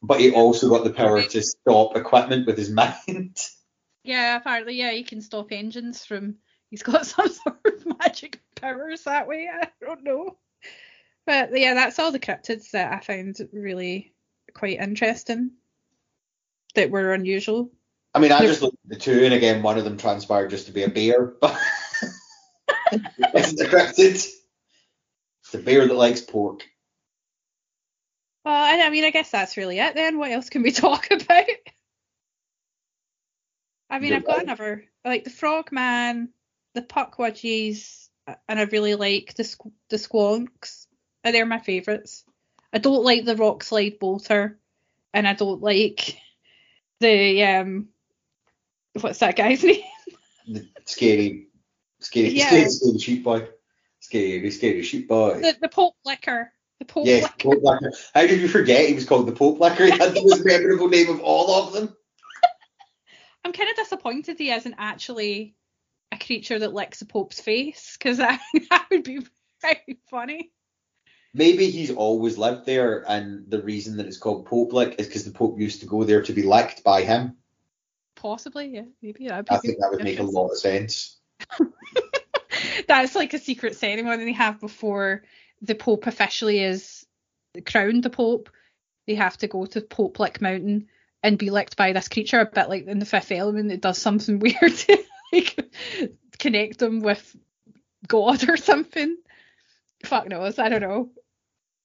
But 0.02 0.20
he 0.20 0.32
also 0.32 0.68
got 0.68 0.84
the 0.84 0.92
power 0.92 1.22
to 1.22 1.42
stop 1.42 1.96
equipment 1.96 2.46
with 2.46 2.58
his 2.58 2.70
mind. 2.82 3.38
Yeah, 4.02 4.36
apparently, 4.36 4.74
yeah, 4.74 4.90
he 4.92 5.04
can 5.04 5.20
stop 5.20 5.52
engines 5.52 6.04
from. 6.04 6.36
He's 6.70 6.82
got 6.82 7.06
some 7.06 7.28
sort 7.28 7.60
of 7.64 7.98
magic 7.98 8.40
powers 8.56 9.04
that 9.04 9.28
way. 9.28 9.48
I 9.52 9.68
don't 9.80 10.02
know. 10.02 10.38
But 11.26 11.56
yeah, 11.56 11.74
that's 11.74 11.98
all 11.98 12.10
the 12.10 12.18
cryptids 12.18 12.72
that 12.72 12.92
I 12.92 13.00
found 13.00 13.36
really 13.52 14.12
quite 14.54 14.80
interesting. 14.80 15.52
That 16.74 16.90
were 16.90 17.12
unusual. 17.12 17.70
I 18.14 18.18
mean, 18.18 18.32
I 18.32 18.40
just 18.40 18.62
looked 18.62 18.78
at 18.84 18.90
the 18.90 18.96
two, 18.96 19.24
and 19.24 19.34
again, 19.34 19.62
one 19.62 19.78
of 19.78 19.84
them 19.84 19.98
transpired 19.98 20.50
just 20.50 20.66
to 20.66 20.72
be 20.72 20.82
a 20.82 20.88
bear, 20.88 21.24
but 21.24 21.56
isn't 22.92 23.60
it 23.60 23.70
cryptid? 23.70 24.28
It's 25.44 25.54
a 25.54 25.58
bear 25.58 25.86
that 25.86 25.94
likes 25.94 26.20
pork. 26.20 26.62
Well, 28.44 28.54
I, 28.54 28.86
I 28.86 28.90
mean, 28.90 29.04
I 29.04 29.10
guess 29.10 29.30
that's 29.30 29.56
really 29.56 29.78
it 29.78 29.94
then. 29.94 30.18
What 30.18 30.30
else 30.32 30.50
can 30.50 30.62
we 30.62 30.72
talk 30.72 31.10
about? 31.10 31.44
I 33.90 33.98
mean, 33.98 34.10
You're 34.10 34.18
I've 34.18 34.24
got 34.24 34.36
right. 34.38 34.44
another, 34.44 34.84
like 35.04 35.24
the 35.24 35.30
Frogman, 35.30 36.30
the 36.74 36.82
Puckwudgies, 36.82 38.08
and 38.48 38.58
I 38.58 38.62
really 38.64 38.94
like 38.94 39.34
the 39.34 39.42
squ- 39.42 39.72
the 39.90 39.96
Squonks. 39.96 40.86
Uh, 41.24 41.30
They're 41.32 41.46
my 41.46 41.58
favourites. 41.58 42.24
I 42.72 42.78
don't 42.78 43.04
like 43.04 43.24
the 43.24 43.36
Rock 43.36 43.62
Slide 43.62 43.98
Bolter, 43.98 44.58
and 45.12 45.28
I 45.28 45.34
don't 45.34 45.60
like 45.60 46.16
the 47.00 47.44
um, 47.44 47.88
what's 49.00 49.18
that 49.18 49.36
guy's 49.36 49.62
name? 49.64 49.82
The 50.48 50.66
scary, 50.86 51.48
scary, 52.02 52.30
Yeah. 52.30 52.48
scary, 52.48 52.70
scary 52.70 52.98
sheep 52.98 53.24
boy. 53.24 53.48
Scary, 54.00 54.50
scary 54.50 54.82
sheep 54.82 55.08
boy. 55.08 55.40
The 55.40 55.56
the 55.60 55.68
Pope 55.68 55.96
Licker. 56.04 56.52
The 56.78 56.84
Pope 56.84 57.06
Yes, 57.06 57.22
Licker. 57.22 57.36
Pope 57.38 57.62
Licker. 57.62 57.92
How 58.14 58.26
did 58.26 58.40
you 58.40 58.48
forget 58.48 58.88
he 58.88 58.94
was 58.94 59.04
called 59.04 59.26
the 59.26 59.32
Pope 59.32 59.60
Licker? 59.60 59.84
He 59.84 59.90
had 59.92 60.14
the 60.14 60.22
most 60.22 60.44
memorable 60.44 60.88
name 60.88 61.08
of 61.08 61.20
all 61.20 61.66
of 61.66 61.72
them. 61.72 61.94
I'm 63.44 63.52
kind 63.52 63.70
of 63.70 63.76
disappointed 63.76 64.38
he 64.38 64.50
isn't 64.50 64.74
actually 64.78 65.54
a 66.12 66.18
creature 66.18 66.58
that 66.58 66.74
licks 66.74 66.98
the 66.98 67.06
Pope's 67.06 67.40
face, 67.40 67.96
because 67.98 68.18
that, 68.18 68.40
that 68.70 68.86
would 68.90 69.04
be 69.04 69.20
very 69.60 69.98
funny. 70.10 70.52
Maybe 71.34 71.70
he's 71.70 71.90
always 71.90 72.36
lived 72.36 72.66
there, 72.66 73.04
and 73.08 73.48
the 73.48 73.62
reason 73.62 73.96
that 73.96 74.06
it's 74.06 74.18
called 74.18 74.46
Pope 74.46 74.72
Lick 74.72 74.96
is 74.98 75.06
because 75.06 75.24
the 75.24 75.30
Pope 75.30 75.58
used 75.58 75.80
to 75.80 75.86
go 75.86 76.04
there 76.04 76.22
to 76.22 76.32
be 76.32 76.42
licked 76.42 76.84
by 76.84 77.02
him. 77.02 77.36
Possibly, 78.16 78.68
yeah, 78.68 78.84
maybe 79.00 79.28
that'd 79.28 79.46
be 79.46 79.52
I 79.54 79.58
think 79.58 79.78
that 79.78 79.90
would 79.90 80.04
make 80.04 80.18
a 80.18 80.24
lot 80.24 80.50
of 80.50 80.58
sense. 80.58 81.18
That's 82.88 83.14
like 83.14 83.34
a 83.34 83.38
secret 83.38 83.76
ceremony 83.76 84.24
they 84.24 84.32
have 84.32 84.60
before 84.60 85.22
the 85.60 85.74
Pope 85.74 86.06
officially 86.06 86.60
is 86.60 87.06
crowned 87.66 88.02
the 88.02 88.10
Pope. 88.10 88.50
They 89.06 89.14
have 89.14 89.36
to 89.38 89.48
go 89.48 89.66
to 89.66 89.80
Pope 89.80 90.18
Lick 90.18 90.40
Mountain 90.40 90.88
and 91.22 91.38
be 91.38 91.50
licked 91.50 91.76
by 91.76 91.92
this 91.92 92.08
creature, 92.08 92.40
a 92.40 92.46
bit 92.46 92.68
like 92.68 92.86
in 92.86 92.98
the 92.98 93.06
Fifth 93.06 93.32
Element. 93.32 93.72
It 93.72 93.80
does 93.80 93.98
something 93.98 94.38
weird 94.40 94.74
to 94.76 95.04
like 95.32 95.72
connect 96.38 96.78
them 96.78 97.00
with 97.00 97.36
God 98.06 98.48
or 98.48 98.56
something. 98.56 99.16
Fuck 100.04 100.28
knows, 100.28 100.58
I 100.58 100.68
don't 100.68 100.82
know. 100.82 101.10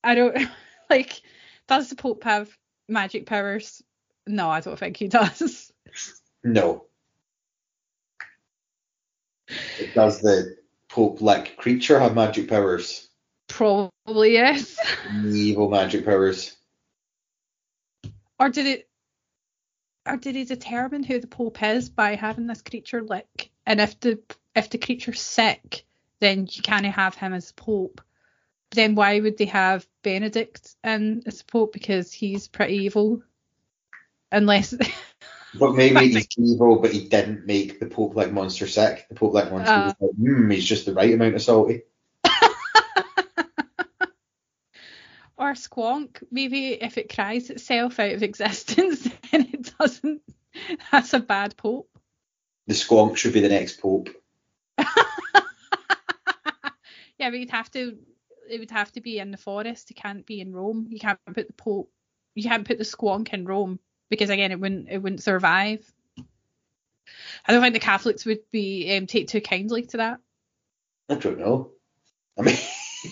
I 0.04 0.16
don't 0.16 0.38
like. 0.90 1.22
Does 1.68 1.90
the 1.90 1.96
Pope 1.96 2.24
have 2.24 2.50
magic 2.88 3.26
powers? 3.26 3.84
No, 4.26 4.50
I 4.50 4.62
don't 4.62 4.80
think 4.80 4.96
he 4.96 5.10
does. 5.10 5.72
No. 6.44 6.86
Does 9.94 10.22
the 10.22 10.58
Pope 10.90 11.22
like 11.22 11.58
creature 11.58 12.00
have 12.00 12.16
magic 12.16 12.48
powers? 12.50 13.08
Probably 13.48 14.34
yes. 14.34 14.78
Evil 15.26 15.70
magic 15.70 16.06
powers. 16.06 16.56
Or 18.40 18.50
did 18.50 18.66
it 18.66 18.90
or 20.08 20.18
did 20.18 20.36
he 20.36 20.46
determine 20.46 21.04
who 21.04 21.20
the 21.20 21.28
Pope 21.28 21.62
is 21.62 21.90
by 21.90 22.16
having 22.16 22.48
this 22.48 22.62
creature 22.62 23.04
lick? 23.04 23.52
And 23.66 23.82
if 23.82 24.00
the 24.00 24.20
if 24.56 24.70
the 24.70 24.78
creature's 24.78 25.22
sick, 25.22 25.84
then 26.20 26.48
you 26.50 26.62
can't 26.62 26.86
have 26.86 27.16
him 27.16 27.34
as 27.34 27.52
Pope. 27.52 28.02
Then 28.72 28.96
why 28.96 29.20
would 29.20 29.38
they 29.38 29.46
have 29.46 29.88
Benedict 30.04 30.76
in 30.84 31.24
as 31.26 31.44
Pope? 31.44 31.74
Because 31.74 32.12
he's 32.12 32.48
pretty 32.48 32.78
evil. 32.78 33.22
Unless 34.32 34.76
But 35.54 35.76
maybe 35.76 36.10
he's 36.10 36.28
evil, 36.38 36.80
but 36.80 36.92
he 36.92 37.08
didn't 37.08 37.46
make 37.46 37.80
the 37.80 37.86
Pope 37.86 38.16
like 38.16 38.32
monster 38.32 38.68
sick. 38.68 39.06
The 39.10 39.16
Pope 39.16 39.34
Lick 39.34 39.52
monster 39.52 39.74
Uh. 39.74 39.86
was 39.86 39.96
like, 40.00 40.12
hmm, 40.16 40.50
he's 40.52 40.66
just 40.66 40.86
the 40.86 40.94
right 40.94 41.14
amount 41.14 41.36
of 41.36 41.42
salty. 41.42 41.84
or 45.38 45.54
Squonk, 45.54 46.24
maybe 46.32 46.74
if 46.74 46.98
it 46.98 47.14
cries 47.14 47.50
itself 47.50 48.00
out 48.00 48.12
of 48.12 48.24
existence, 48.24 49.08
then 49.32 49.50
it 49.54 49.74
doesn't. 49.80 50.22
That's 50.92 51.14
a 51.14 51.20
bad 51.20 51.56
Pope. 51.56 51.90
The 52.68 52.74
Squonk 52.74 53.16
should 53.18 53.34
be 53.34 53.42
the 53.42 53.50
next 53.50 53.80
Pope. 53.80 54.10
yeah, 54.78 54.86
but 57.20 57.40
you'd 57.40 57.50
have 57.52 57.72
to. 57.72 57.98
It 58.50 58.60
would 58.60 58.72
have 58.72 58.92
to 58.94 59.02
be 59.02 59.20
in 59.20 59.32
the 59.32 59.38
forest. 59.38 59.92
It 59.92 59.96
can't 59.96 60.26
be 60.26 60.40
in 60.42 60.54
Rome. 60.54 60.88
You 60.90 61.00
can't 61.00 61.20
put 61.26 61.48
the 61.48 61.54
Pope. 61.54 61.92
You 62.36 62.44
can't 62.44 62.68
put 62.68 62.78
the 62.78 62.84
Squonk 62.84 63.34
in 63.34 63.46
Rome 63.46 63.80
because 64.10 64.30
again, 64.30 64.52
it 64.52 64.60
wouldn't. 64.60 64.90
It 64.90 64.98
wouldn't 65.00 65.24
survive. 65.24 65.86
I 67.46 67.54
don't 67.54 67.62
think 67.62 67.74
the 67.74 67.80
Catholics 67.80 68.26
would 68.26 68.40
be 68.52 68.96
um, 68.98 69.08
take 69.08 69.28
too 69.28 69.42
kindly 69.42 69.84
to 69.88 69.98
that. 69.98 70.20
I 71.10 71.16
don't 71.16 71.40
know. 71.40 71.72
I 72.38 72.42
mean, 72.42 72.58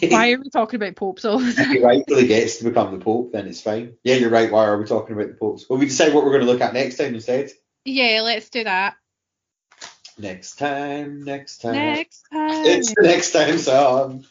Why 0.09 0.31
are 0.31 0.39
we 0.39 0.49
talking 0.49 0.75
about 0.77 0.95
popes 0.95 1.23
all 1.25 1.39
the 1.39 1.53
time? 1.53 1.65
if 1.65 1.77
he 1.77 1.83
rightfully 1.83 2.27
gets 2.27 2.57
to 2.57 2.65
become 2.65 2.97
the 2.97 3.03
Pope, 3.03 3.31
then 3.31 3.47
it's 3.47 3.61
fine. 3.61 3.95
Yeah, 4.03 4.15
you're 4.15 4.29
right. 4.29 4.51
Why 4.51 4.65
are 4.65 4.77
we 4.77 4.85
talking 4.85 5.15
about 5.15 5.29
the 5.29 5.35
Popes? 5.35 5.65
Well, 5.69 5.79
we 5.79 5.85
decide 5.85 6.13
what 6.13 6.25
we're 6.25 6.31
going 6.31 6.45
to 6.45 6.51
look 6.51 6.61
at 6.61 6.73
next 6.73 6.97
time 6.97 7.15
instead. 7.15 7.51
Yeah, 7.85 8.21
let's 8.23 8.49
do 8.49 8.63
that 8.63 8.95
Next 10.17 10.55
time, 10.55 11.23
next 11.23 11.59
time. 11.59 11.75
next 11.75 12.25
time. 12.31 12.65
It's 12.65 12.93
the 12.95 13.03
next 13.03 13.31
time, 13.31 13.57
so 13.57 14.05
um, 14.05 14.23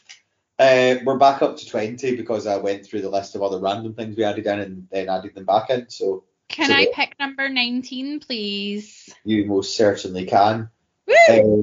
uh, 0.58 0.96
we're 1.04 1.18
back 1.18 1.42
up 1.42 1.58
to 1.58 1.66
20 1.66 2.16
because 2.16 2.46
I 2.46 2.56
went 2.56 2.86
through 2.86 3.02
the 3.02 3.10
list 3.10 3.34
of 3.34 3.42
other 3.42 3.58
random 3.58 3.92
things 3.94 4.16
we 4.16 4.24
added 4.24 4.46
in 4.46 4.60
and 4.60 4.88
then 4.90 5.08
added 5.10 5.34
them 5.34 5.44
back 5.44 5.68
in. 5.70 5.90
So 5.90 6.24
Can 6.48 6.68
so 6.68 6.74
I 6.74 6.88
pick 6.94 7.16
number 7.18 7.48
19, 7.48 8.20
please? 8.20 9.12
you 9.24 9.46
most 9.46 9.76
certainly 9.76 10.26
can. 10.26 10.70
Woo! 11.06 11.14
Uh, 11.28 11.62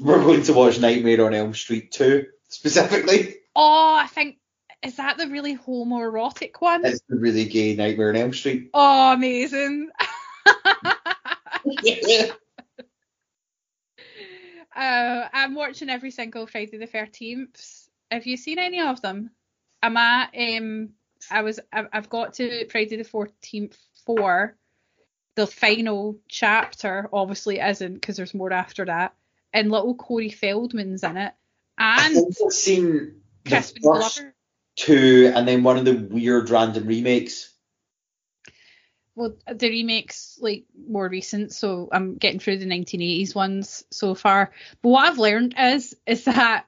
we're 0.00 0.22
going 0.22 0.42
to 0.44 0.52
watch 0.52 0.78
Nightmare 0.78 1.24
on 1.24 1.34
Elm 1.34 1.54
Street 1.54 1.90
2 1.92 2.26
specifically. 2.48 3.36
Oh, 3.54 3.98
I 4.00 4.06
think 4.06 4.38
is 4.82 4.96
that 4.96 5.18
the 5.18 5.28
really 5.28 5.56
homoerotic 5.56 6.60
one? 6.60 6.84
It's 6.84 7.02
the 7.08 7.16
really 7.16 7.46
gay 7.46 7.74
Nightmare 7.74 8.10
on 8.10 8.16
Elm 8.16 8.32
Street. 8.32 8.70
Oh, 8.72 9.12
amazing. 9.12 9.90
uh, 10.46 10.54
I'm 14.76 15.54
watching 15.54 15.90
every 15.90 16.12
single 16.12 16.46
Friday 16.46 16.78
the 16.78 16.86
13th. 16.86 17.88
Have 18.10 18.26
you 18.26 18.36
seen 18.36 18.58
any 18.58 18.80
of 18.80 19.02
them? 19.02 19.30
I'm 19.82 19.96
at 19.96 20.30
um 20.36 20.90
I 21.30 21.42
was 21.42 21.60
I've 21.72 21.88
I've 21.92 22.08
got 22.08 22.34
to 22.34 22.68
Friday 22.68 22.96
the 22.96 23.04
14th 23.04 23.76
four. 24.08 24.56
The 25.36 25.46
final 25.46 26.18
chapter 26.28 27.08
obviously 27.12 27.60
isn't 27.60 27.94
because 27.94 28.16
there's 28.16 28.34
more 28.34 28.52
after 28.52 28.86
that. 28.86 29.14
And 29.52 29.70
little 29.70 29.94
Corey 29.94 30.30
Feldman's 30.30 31.04
in 31.04 31.16
it. 31.18 31.34
I 31.78 32.06
And 32.06 32.14
think 32.14 32.36
I've 32.44 32.52
seen 32.52 33.20
the 33.44 33.50
first 33.50 33.80
Glover. 33.80 34.34
two 34.76 35.30
and 35.34 35.46
then 35.46 35.62
one 35.62 35.76
of 35.76 35.84
the 35.84 35.94
weird 35.94 36.50
random 36.50 36.86
remakes. 36.86 37.52
Well, 39.14 39.36
the 39.52 39.68
remakes 39.68 40.38
like 40.40 40.64
more 40.88 41.08
recent, 41.08 41.52
so 41.52 41.88
I'm 41.92 42.16
getting 42.16 42.38
through 42.40 42.58
the 42.58 42.66
1980s 42.66 43.34
ones 43.34 43.84
so 43.90 44.14
far. 44.14 44.52
But 44.80 44.88
what 44.88 45.08
I've 45.08 45.18
learned 45.18 45.54
is 45.58 45.94
is 46.06 46.24
that 46.24 46.66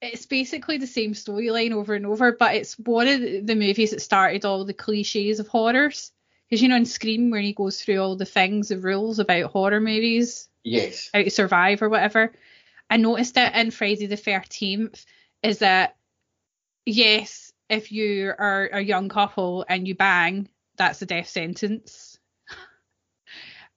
it's 0.00 0.26
basically 0.26 0.78
the 0.78 0.86
same 0.86 1.12
storyline 1.12 1.72
over 1.72 1.94
and 1.94 2.06
over, 2.06 2.32
but 2.32 2.54
it's 2.54 2.78
one 2.78 3.08
of 3.08 3.20
the 3.20 3.54
movies 3.54 3.90
that 3.90 4.00
started 4.02 4.44
all 4.44 4.64
the 4.64 4.74
cliches 4.74 5.40
of 5.40 5.48
horrors. 5.48 6.12
Because 6.48 6.62
you 6.62 6.68
know 6.68 6.76
in 6.76 6.86
Scream 6.86 7.30
where 7.30 7.40
he 7.40 7.52
goes 7.52 7.82
through 7.82 7.98
all 8.00 8.16
the 8.16 8.24
things, 8.24 8.68
the 8.68 8.78
rules 8.78 9.18
about 9.18 9.50
horror 9.50 9.80
movies, 9.80 10.48
Yes. 10.64 11.10
how 11.12 11.22
to 11.22 11.30
survive 11.30 11.82
or 11.82 11.88
whatever. 11.88 12.32
I 12.90 12.96
noticed 12.96 13.36
it 13.36 13.54
in 13.54 13.70
Friday 13.70 14.06
the 14.06 14.16
Thirteenth 14.16 15.04
is 15.42 15.58
that 15.58 15.96
yes, 16.86 17.52
if 17.68 17.92
you 17.92 18.32
are 18.38 18.70
a 18.72 18.80
young 18.80 19.08
couple 19.10 19.64
and 19.68 19.86
you 19.86 19.94
bang, 19.94 20.48
that's 20.76 21.02
a 21.02 21.06
death 21.06 21.28
sentence. 21.28 22.18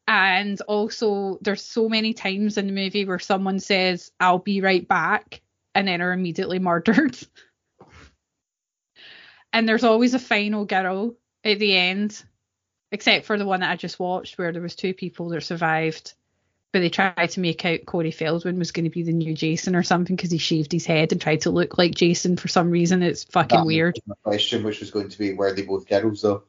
And 0.07 0.59
also, 0.61 1.37
there's 1.41 1.61
so 1.63 1.87
many 1.87 2.13
times 2.13 2.57
in 2.57 2.65
the 2.67 2.73
movie 2.73 3.05
where 3.05 3.19
someone 3.19 3.59
says, 3.59 4.11
"I'll 4.19 4.39
be 4.39 4.59
right 4.59 4.85
back," 4.85 5.41
and 5.75 5.87
then 5.87 6.01
are 6.01 6.11
immediately 6.11 6.59
murdered. 6.59 7.17
And 9.53 9.67
there's 9.67 9.83
always 9.83 10.13
a 10.13 10.19
final 10.19 10.65
girl 10.65 11.15
at 11.43 11.59
the 11.59 11.75
end, 11.75 12.23
except 12.91 13.25
for 13.25 13.37
the 13.37 13.45
one 13.45 13.61
that 13.61 13.71
I 13.71 13.75
just 13.75 13.99
watched, 13.99 14.37
where 14.37 14.51
there 14.51 14.61
was 14.61 14.75
two 14.75 14.93
people 14.93 15.29
that 15.29 15.41
survived, 15.41 16.13
but 16.71 16.79
they 16.79 16.89
tried 16.89 17.31
to 17.31 17.39
make 17.39 17.65
out 17.65 17.85
Corey 17.85 18.11
Feldman 18.11 18.59
was 18.59 18.71
going 18.71 18.85
to 18.85 18.89
be 18.89 19.03
the 19.03 19.13
new 19.13 19.33
Jason 19.33 19.75
or 19.75 19.83
something 19.83 20.15
because 20.15 20.31
he 20.31 20.37
shaved 20.37 20.71
his 20.71 20.85
head 20.85 21.11
and 21.11 21.19
tried 21.19 21.41
to 21.41 21.51
look 21.51 21.77
like 21.77 21.95
Jason 21.95 22.37
for 22.37 22.47
some 22.47 22.69
reason. 22.69 23.01
It's 23.03 23.23
fucking 23.25 23.59
That 23.59 23.65
weird. 23.65 23.99
Question, 24.23 24.63
which 24.63 24.79
was 24.79 24.91
going 24.91 25.09
to 25.09 25.17
be, 25.17 25.33
were 25.33 25.53
they 25.53 25.63
both 25.63 25.87
girls 25.87 26.21
though? 26.21 26.43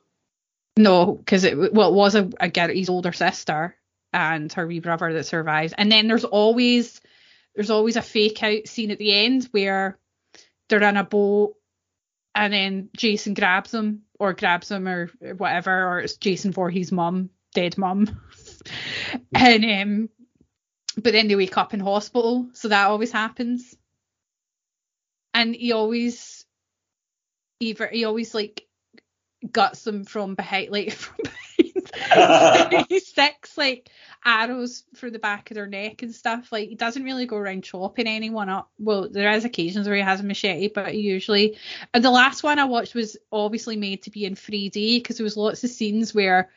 No, 0.76 1.12
because 1.12 1.44
it 1.44 1.72
well 1.72 1.90
it 1.90 1.94
was 1.94 2.14
a, 2.14 2.30
a 2.40 2.48
girl, 2.48 2.68
his 2.68 2.88
older 2.88 3.12
sister 3.12 3.76
and 4.12 4.52
her 4.52 4.66
wee 4.66 4.80
brother 4.80 5.12
that 5.12 5.26
survived. 5.26 5.74
And 5.76 5.90
then 5.90 6.08
there's 6.08 6.24
always 6.24 7.00
there's 7.54 7.70
always 7.70 7.96
a 7.96 8.02
fake 8.02 8.42
out 8.42 8.66
scene 8.66 8.90
at 8.90 8.98
the 8.98 9.12
end 9.12 9.48
where 9.50 9.98
they're 10.68 10.82
in 10.82 10.96
a 10.96 11.04
boat 11.04 11.56
and 12.34 12.52
then 12.52 12.88
Jason 12.96 13.34
grabs 13.34 13.70
them 13.70 14.02
or 14.18 14.32
grabs 14.32 14.68
them 14.68 14.88
or 14.88 15.10
whatever, 15.36 15.88
or 15.88 16.00
it's 16.00 16.16
Jason 16.16 16.52
Voorhees' 16.52 16.92
mum, 16.92 17.30
dead 17.54 17.76
mum. 17.78 18.20
and 19.34 19.64
um 19.64 20.08
but 20.96 21.12
then 21.12 21.28
they 21.28 21.36
wake 21.36 21.56
up 21.56 21.72
in 21.72 21.80
hospital, 21.80 22.48
so 22.52 22.68
that 22.68 22.88
always 22.88 23.12
happens. 23.12 23.74
And 25.34 25.54
he 25.54 25.72
always 25.72 26.44
either 27.60 27.88
he 27.88 28.04
always 28.04 28.34
like 28.34 28.66
guts 29.50 29.82
them 29.84 30.04
from 30.04 30.34
behind 30.34 30.70
like 30.70 30.92
from 30.92 31.16
he 32.88 33.00
sticks 33.00 33.56
like 33.56 33.90
arrows 34.24 34.84
through 34.96 35.10
the 35.10 35.18
back 35.18 35.50
of 35.50 35.54
their 35.54 35.66
neck 35.66 36.02
and 36.02 36.14
stuff. 36.14 36.52
Like 36.52 36.68
he 36.68 36.74
doesn't 36.74 37.04
really 37.04 37.26
go 37.26 37.36
around 37.36 37.64
chopping 37.64 38.06
anyone 38.06 38.48
up. 38.48 38.70
Well, 38.78 39.08
there 39.08 39.32
is 39.32 39.44
occasions 39.44 39.86
where 39.86 39.96
he 39.96 40.02
has 40.02 40.20
a 40.20 40.24
machete, 40.24 40.68
but 40.68 40.92
he 40.92 41.00
usually 41.00 41.56
and 41.92 42.04
the 42.04 42.10
last 42.10 42.42
one 42.42 42.58
I 42.58 42.64
watched 42.64 42.94
was 42.94 43.16
obviously 43.30 43.76
made 43.76 44.02
to 44.02 44.10
be 44.10 44.24
in 44.24 44.34
3D 44.34 44.96
because 44.96 45.18
there 45.18 45.24
was 45.24 45.36
lots 45.36 45.64
of 45.64 45.70
scenes 45.70 46.14
where 46.14 46.50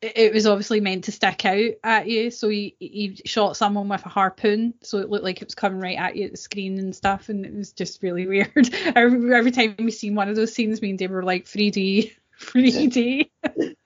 it 0.00 0.12
it 0.16 0.34
was 0.34 0.46
obviously 0.46 0.80
meant 0.80 1.04
to 1.04 1.12
stick 1.12 1.44
out 1.44 1.72
at 1.82 2.08
you. 2.08 2.30
So 2.30 2.48
he 2.48 2.76
he 2.78 3.20
shot 3.24 3.56
someone 3.56 3.88
with 3.88 4.04
a 4.06 4.08
harpoon, 4.08 4.74
so 4.82 4.98
it 4.98 5.10
looked 5.10 5.24
like 5.24 5.42
it 5.42 5.48
was 5.48 5.54
coming 5.54 5.80
right 5.80 5.98
at 5.98 6.16
you 6.16 6.26
at 6.26 6.32
the 6.32 6.36
screen 6.36 6.78
and 6.78 6.94
stuff, 6.94 7.28
and 7.28 7.44
it 7.44 7.54
was 7.54 7.72
just 7.72 8.02
really 8.02 8.26
weird. 8.28 8.74
Every, 8.94 9.34
every 9.34 9.50
time 9.50 9.74
we 9.78 9.90
seen 9.90 10.14
one 10.14 10.28
of 10.28 10.36
those 10.36 10.54
scenes, 10.54 10.80
me 10.82 10.90
and 10.90 10.98
Dave 10.98 11.10
were 11.10 11.22
like 11.22 11.46
3D, 11.46 12.12
3D. 12.40 13.30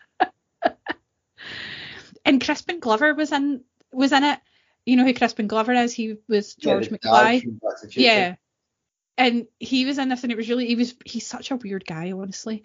and 2.24 2.42
Crispin 2.42 2.80
Glover 2.80 3.14
was 3.14 3.32
in 3.32 3.62
was 3.92 4.12
in 4.12 4.24
it. 4.24 4.38
You 4.86 4.96
know 4.96 5.04
who 5.04 5.14
Crispin 5.14 5.46
Glover 5.46 5.72
is? 5.72 5.92
He 5.92 6.16
was 6.28 6.54
George 6.54 6.90
Yeah, 6.90 6.96
McFly. 6.98 7.32
dad 7.34 7.42
from 7.42 7.52
Back 7.62 7.80
to 7.80 7.86
the 7.86 7.92
Future. 7.92 8.06
Yeah. 8.06 8.34
And 9.18 9.46
he 9.60 9.84
was 9.84 9.98
in 9.98 10.08
this 10.08 10.22
and 10.22 10.32
it 10.32 10.36
was 10.38 10.48
really 10.48 10.66
he 10.66 10.74
was 10.74 10.94
he's 11.04 11.26
such 11.26 11.50
a 11.50 11.56
weird 11.56 11.86
guy, 11.86 12.12
honestly. 12.12 12.62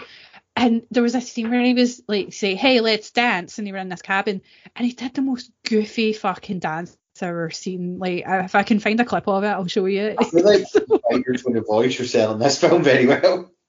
And 0.55 0.83
there 0.89 1.03
was 1.03 1.13
a 1.13 1.21
scene 1.21 1.51
where 1.51 1.61
he 1.61 1.73
was 1.73 2.01
like 2.07 2.33
say, 2.33 2.55
Hey, 2.55 2.79
let's 2.79 3.11
dance 3.11 3.57
and 3.57 3.67
they 3.67 3.71
were 3.71 3.77
in 3.77 3.89
this 3.89 4.01
cabin 4.01 4.41
and 4.75 4.85
he 4.85 4.93
did 4.93 5.13
the 5.13 5.21
most 5.21 5.51
goofy 5.67 6.13
fucking 6.13 6.59
dance 6.59 6.97
I've 7.21 7.29
ever 7.29 7.51
seen. 7.51 7.99
Like 7.99 8.23
if 8.25 8.55
I 8.55 8.63
can 8.63 8.79
find 8.79 8.99
a 8.99 9.05
clip 9.05 9.27
of 9.27 9.43
it, 9.43 9.47
I'll 9.47 9.67
show 9.67 9.85
you. 9.85 10.15
I 10.17 10.23
feel 10.23 10.45
like 10.45 10.71
the 10.71 10.99
writers 11.11 11.43
with 11.43 11.57
a 11.57 11.61
voice 11.61 12.11
selling 12.11 12.39
this 12.39 12.59
film 12.59 12.83
very 12.83 13.05
well. 13.05 13.51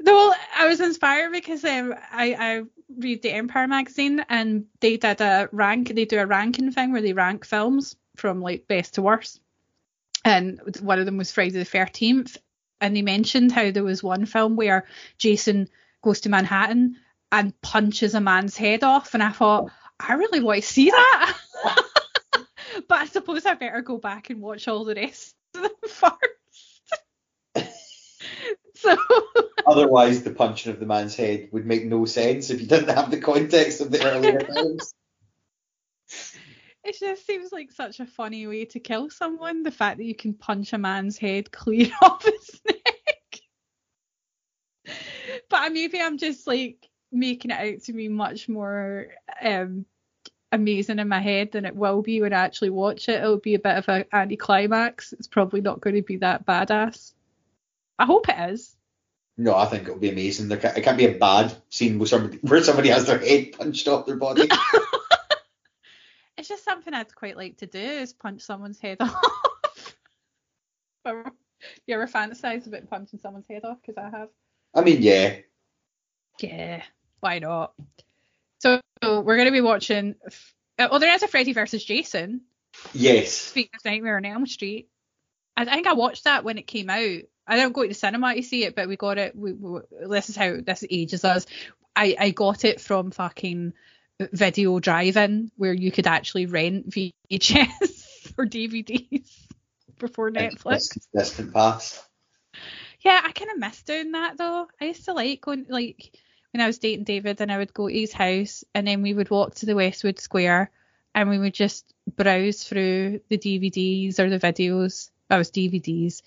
No, 0.00 0.34
I 0.56 0.66
was 0.68 0.80
inspired 0.80 1.32
because 1.32 1.64
um, 1.64 1.94
I 2.12 2.34
I 2.38 2.62
read 2.96 3.22
the 3.22 3.32
Empire 3.32 3.66
magazine 3.66 4.24
and 4.28 4.66
they 4.80 4.96
did 4.96 5.20
a 5.20 5.48
rank. 5.52 5.94
They 5.94 6.04
do 6.04 6.18
a 6.20 6.26
ranking 6.26 6.70
thing 6.72 6.92
where 6.92 7.02
they 7.02 7.12
rank 7.12 7.44
films 7.44 7.96
from 8.16 8.40
like 8.40 8.68
best 8.68 8.94
to 8.94 9.02
worst, 9.02 9.40
and 10.24 10.60
one 10.80 10.98
of 10.98 11.06
them 11.06 11.16
was 11.16 11.32
Friday 11.32 11.50
the 11.50 11.64
Thirteenth, 11.64 12.36
and 12.80 12.94
they 12.96 13.02
mentioned 13.02 13.52
how 13.52 13.70
there 13.70 13.84
was 13.84 14.02
one 14.02 14.26
film 14.26 14.56
where 14.56 14.86
Jason 15.18 15.68
goes 16.02 16.20
to 16.20 16.28
Manhattan 16.28 16.96
and 17.32 17.60
punches 17.60 18.14
a 18.14 18.20
man's 18.20 18.56
head 18.56 18.84
off, 18.84 19.14
and 19.14 19.22
I 19.22 19.30
thought 19.30 19.70
I 19.98 20.14
really 20.14 20.40
want 20.40 20.62
to 20.62 20.68
see 20.68 20.90
that, 20.90 21.36
but 22.88 22.98
I 22.98 23.06
suppose 23.06 23.44
I 23.46 23.54
better 23.54 23.82
go 23.82 23.98
back 23.98 24.30
and 24.30 24.40
watch 24.40 24.68
all 24.68 24.84
the 24.84 24.94
rest 24.94 25.34
of 25.54 25.62
them 25.62 25.70
first. 25.88 26.37
So. 28.78 28.96
Otherwise, 29.66 30.22
the 30.22 30.30
punching 30.30 30.72
of 30.72 30.80
the 30.80 30.86
man's 30.86 31.14
head 31.14 31.48
would 31.52 31.66
make 31.66 31.84
no 31.84 32.04
sense 32.04 32.50
if 32.50 32.60
you 32.60 32.66
didn't 32.66 32.94
have 32.94 33.10
the 33.10 33.20
context 33.20 33.80
of 33.80 33.90
the 33.90 34.02
earlier 34.02 34.40
films. 34.52 34.94
It 36.84 36.96
just 36.98 37.26
seems 37.26 37.52
like 37.52 37.70
such 37.72 38.00
a 38.00 38.06
funny 38.06 38.46
way 38.46 38.64
to 38.66 38.80
kill 38.80 39.10
someone. 39.10 39.62
The 39.62 39.70
fact 39.70 39.98
that 39.98 40.04
you 40.04 40.14
can 40.14 40.32
punch 40.32 40.72
a 40.72 40.78
man's 40.78 41.18
head 41.18 41.50
clear 41.52 41.90
off 42.00 42.24
his 42.24 42.60
neck. 42.66 43.40
But 45.50 45.72
maybe 45.72 46.00
I'm 46.00 46.16
just 46.16 46.46
like 46.46 46.88
making 47.12 47.50
it 47.50 47.74
out 47.74 47.82
to 47.84 47.92
be 47.92 48.08
much 48.08 48.48
more 48.48 49.08
um, 49.42 49.84
amazing 50.52 50.98
in 50.98 51.08
my 51.08 51.20
head 51.20 51.52
than 51.52 51.66
it 51.66 51.76
will 51.76 52.00
be 52.00 52.22
when 52.22 52.32
I 52.32 52.38
actually 52.38 52.70
watch 52.70 53.08
it. 53.08 53.20
It'll 53.20 53.38
be 53.38 53.54
a 53.54 53.58
bit 53.58 53.76
of 53.76 53.88
an 53.88 54.04
anticlimax. 54.12 55.12
It's 55.12 55.28
probably 55.28 55.60
not 55.60 55.80
going 55.80 55.96
to 55.96 56.02
be 56.02 56.16
that 56.18 56.46
badass. 56.46 57.12
I 57.98 58.04
hope 58.04 58.28
it 58.28 58.50
is. 58.50 58.74
No, 59.36 59.54
I 59.54 59.66
think 59.66 59.84
it'll 59.84 59.98
be 59.98 60.10
amazing. 60.10 60.48
There 60.48 60.58
can't, 60.58 60.76
it 60.76 60.82
can't 60.82 60.98
be 60.98 61.06
a 61.06 61.18
bad 61.18 61.54
scene 61.70 61.98
where 61.98 62.06
somebody 62.08 62.38
where 62.38 62.62
somebody 62.62 62.88
has 62.88 63.06
their 63.06 63.18
head 63.18 63.52
punched 63.52 63.86
off 63.88 64.06
their 64.06 64.16
body. 64.16 64.48
It's 66.36 66.48
just 66.48 66.64
something 66.64 66.94
I'd 66.94 67.12
quite 67.16 67.36
like 67.36 67.56
to 67.58 67.66
do 67.66 67.80
is 67.80 68.12
punch 68.12 68.42
someone's 68.42 68.78
head 68.78 68.98
off. 69.00 69.96
You 71.04 71.94
ever 71.94 72.06
fantasize 72.06 72.68
about 72.68 72.88
punching 72.88 73.18
someone's 73.18 73.48
head 73.48 73.64
off? 73.64 73.78
Because 73.84 73.96
I 73.98 74.16
have. 74.16 74.28
I 74.72 74.82
mean, 74.82 75.02
yeah, 75.02 75.38
Yeah, 76.40 76.84
why 77.18 77.40
not? 77.40 77.72
So, 78.60 78.80
so 79.02 79.20
we're 79.20 79.36
going 79.36 79.48
to 79.48 79.52
be 79.52 79.60
watching. 79.60 80.14
Uh, 80.78 80.88
well, 80.90 81.00
there 81.00 81.12
is 81.12 81.24
a 81.24 81.28
Freddy 81.28 81.52
versus 81.52 81.84
Jason. 81.84 82.42
yes, 82.92 83.32
Speaking 83.32 83.72
of 83.76 83.84
Nightmare 83.84 84.16
on 84.18 84.24
Elm 84.24 84.46
Street, 84.46 84.88
I 85.56 85.64
think 85.64 85.88
I 85.88 85.94
watched 85.94 86.24
that 86.24 86.44
when 86.44 86.58
it 86.58 86.68
came 86.68 86.88
out. 86.88 87.22
I 87.48 87.56
don't 87.56 87.72
go 87.72 87.82
to 87.82 87.88
the 87.88 87.94
cinema 87.94 88.34
to 88.34 88.42
see 88.42 88.64
it, 88.64 88.76
but 88.76 88.88
we 88.88 88.96
got 88.96 89.16
it. 89.16 89.34
We, 89.34 89.54
we, 89.54 89.80
this 90.08 90.28
is 90.28 90.36
how 90.36 90.58
this 90.64 90.84
ages 90.88 91.24
us. 91.24 91.46
I, 91.96 92.14
I 92.18 92.30
got 92.30 92.64
it 92.64 92.80
from 92.80 93.10
fucking 93.10 93.72
video 94.20 94.78
drive-in 94.78 95.50
where 95.56 95.72
you 95.72 95.90
could 95.90 96.06
actually 96.06 96.46
rent 96.46 96.90
VHS 96.90 98.32
or 98.38 98.44
DVDs 98.44 99.30
before 99.98 100.30
Netflix. 100.30 100.98
Distant, 101.16 101.54
past. 101.54 102.04
Yeah, 103.00 103.20
I 103.24 103.32
kind 103.32 103.50
of 103.50 103.58
miss 103.58 103.82
doing 103.82 104.12
that 104.12 104.36
though. 104.36 104.68
I 104.80 104.86
used 104.86 105.06
to 105.06 105.12
like 105.14 105.40
going 105.40 105.66
like 105.68 106.12
when 106.52 106.60
I 106.60 106.66
was 106.66 106.78
dating 106.78 107.04
David 107.04 107.40
and 107.40 107.50
I 107.50 107.58
would 107.58 107.72
go 107.72 107.88
to 107.88 107.94
his 107.94 108.12
house 108.12 108.64
and 108.74 108.86
then 108.86 109.02
we 109.02 109.14
would 109.14 109.30
walk 109.30 109.54
to 109.56 109.66
the 109.66 109.76
Westwood 109.76 110.18
Square 110.18 110.70
and 111.14 111.30
we 111.30 111.38
would 111.38 111.54
just 111.54 111.92
browse 112.16 112.62
through 112.62 113.20
the 113.28 113.38
DVDs 113.38 114.18
or 114.18 114.28
the 114.28 114.38
videos. 114.38 115.10
That 115.28 115.38
was 115.38 115.50
DVDs 115.50 116.22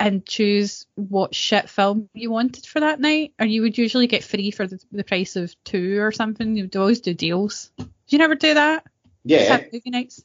and 0.00 0.26
choose 0.26 0.86
what 0.96 1.34
shit 1.34 1.68
film 1.68 2.08
you 2.14 2.30
wanted 2.30 2.66
for 2.66 2.80
that 2.80 3.00
night. 3.00 3.32
Or 3.38 3.46
you 3.46 3.62
would 3.62 3.78
usually 3.78 4.06
get 4.06 4.24
free 4.24 4.50
for 4.50 4.66
the, 4.66 4.78
the 4.92 5.04
price 5.04 5.36
of 5.36 5.54
two 5.64 6.00
or 6.00 6.12
something. 6.12 6.56
You'd 6.56 6.76
always 6.76 7.00
do 7.00 7.14
deals. 7.14 7.70
Did 7.78 7.88
you 8.08 8.18
never 8.18 8.34
do 8.34 8.54
that? 8.54 8.84
Yeah, 9.24 9.64
movie 9.72 9.90
nights. 9.90 10.22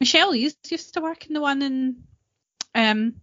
Michelle 0.00 0.34
used 0.34 0.70
used 0.70 0.94
to 0.94 1.00
work 1.00 1.26
in 1.26 1.34
the 1.34 1.40
one 1.40 1.62
in 1.62 2.02
um 2.74 3.14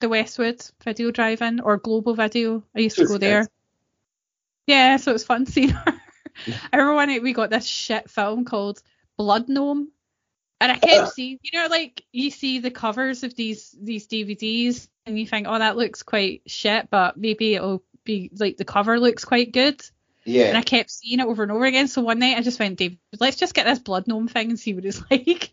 the 0.00 0.08
Westwood 0.08 0.62
Video 0.82 1.10
Drive-In 1.10 1.60
or 1.60 1.78
Global 1.78 2.14
Video. 2.14 2.62
I 2.76 2.80
used 2.80 2.96
to 2.96 3.06
go 3.06 3.16
there. 3.16 3.46
Yeah, 4.66 4.96
so 4.96 5.12
it 5.12 5.14
was 5.14 5.24
fun 5.24 5.46
seeing 5.46 5.68
her. 5.70 6.00
I 6.72 6.76
remember 6.76 6.96
when 6.96 7.22
we 7.22 7.32
got 7.32 7.50
this 7.50 7.66
shit 7.66 8.10
film 8.10 8.44
called 8.44 8.82
Blood 9.16 9.48
Gnome, 9.48 9.92
and 10.60 10.72
I 10.72 10.76
kept 10.76 11.12
seeing, 11.14 11.38
you 11.42 11.58
know, 11.58 11.68
like 11.68 12.04
you 12.12 12.30
see 12.30 12.58
the 12.58 12.70
covers 12.70 13.22
of 13.22 13.34
these 13.34 13.74
these 13.80 14.06
DVDs, 14.06 14.88
and 15.06 15.18
you 15.18 15.26
think, 15.26 15.46
oh, 15.48 15.58
that 15.58 15.76
looks 15.76 16.02
quite 16.02 16.42
shit, 16.46 16.90
but 16.90 17.16
maybe 17.16 17.54
it'll 17.54 17.82
be 18.04 18.30
like 18.38 18.56
the 18.56 18.64
cover 18.64 18.98
looks 19.00 19.24
quite 19.24 19.52
good. 19.52 19.82
Yeah. 20.26 20.46
and 20.46 20.56
I 20.56 20.62
kept 20.62 20.90
seeing 20.90 21.20
it 21.20 21.26
over 21.26 21.42
and 21.42 21.52
over 21.52 21.66
again. 21.66 21.86
So 21.86 22.00
one 22.00 22.18
night 22.18 22.38
I 22.38 22.40
just 22.40 22.58
went, 22.58 22.78
David, 22.78 22.98
let's 23.20 23.36
just 23.36 23.52
get 23.52 23.66
this 23.66 23.78
blood 23.78 24.06
gnome 24.06 24.26
thing 24.26 24.48
and 24.48 24.58
see 24.58 24.72
what 24.72 24.86
it's 24.86 25.02
like. 25.10 25.52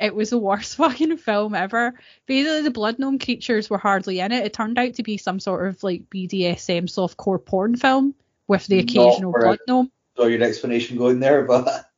It 0.00 0.12
was 0.12 0.30
the 0.30 0.38
worst 0.38 0.74
fucking 0.76 1.18
film 1.18 1.54
ever. 1.54 1.94
Basically, 2.26 2.62
the 2.62 2.72
blood 2.72 2.98
gnome 2.98 3.20
creatures 3.20 3.70
were 3.70 3.78
hardly 3.78 4.18
in 4.18 4.32
it. 4.32 4.44
It 4.44 4.52
turned 4.52 4.78
out 4.78 4.94
to 4.94 5.04
be 5.04 5.18
some 5.18 5.38
sort 5.38 5.68
of 5.68 5.82
like 5.84 6.10
BDSM 6.10 6.84
softcore 6.84 7.44
porn 7.44 7.76
film 7.76 8.14
with 8.48 8.66
the 8.66 8.80
occasional 8.80 9.32
blood 9.32 9.60
gnome. 9.68 9.92
Saw 10.16 10.26
your 10.26 10.42
explanation 10.42 10.98
going 10.98 11.20
there, 11.20 11.44
but 11.44 11.88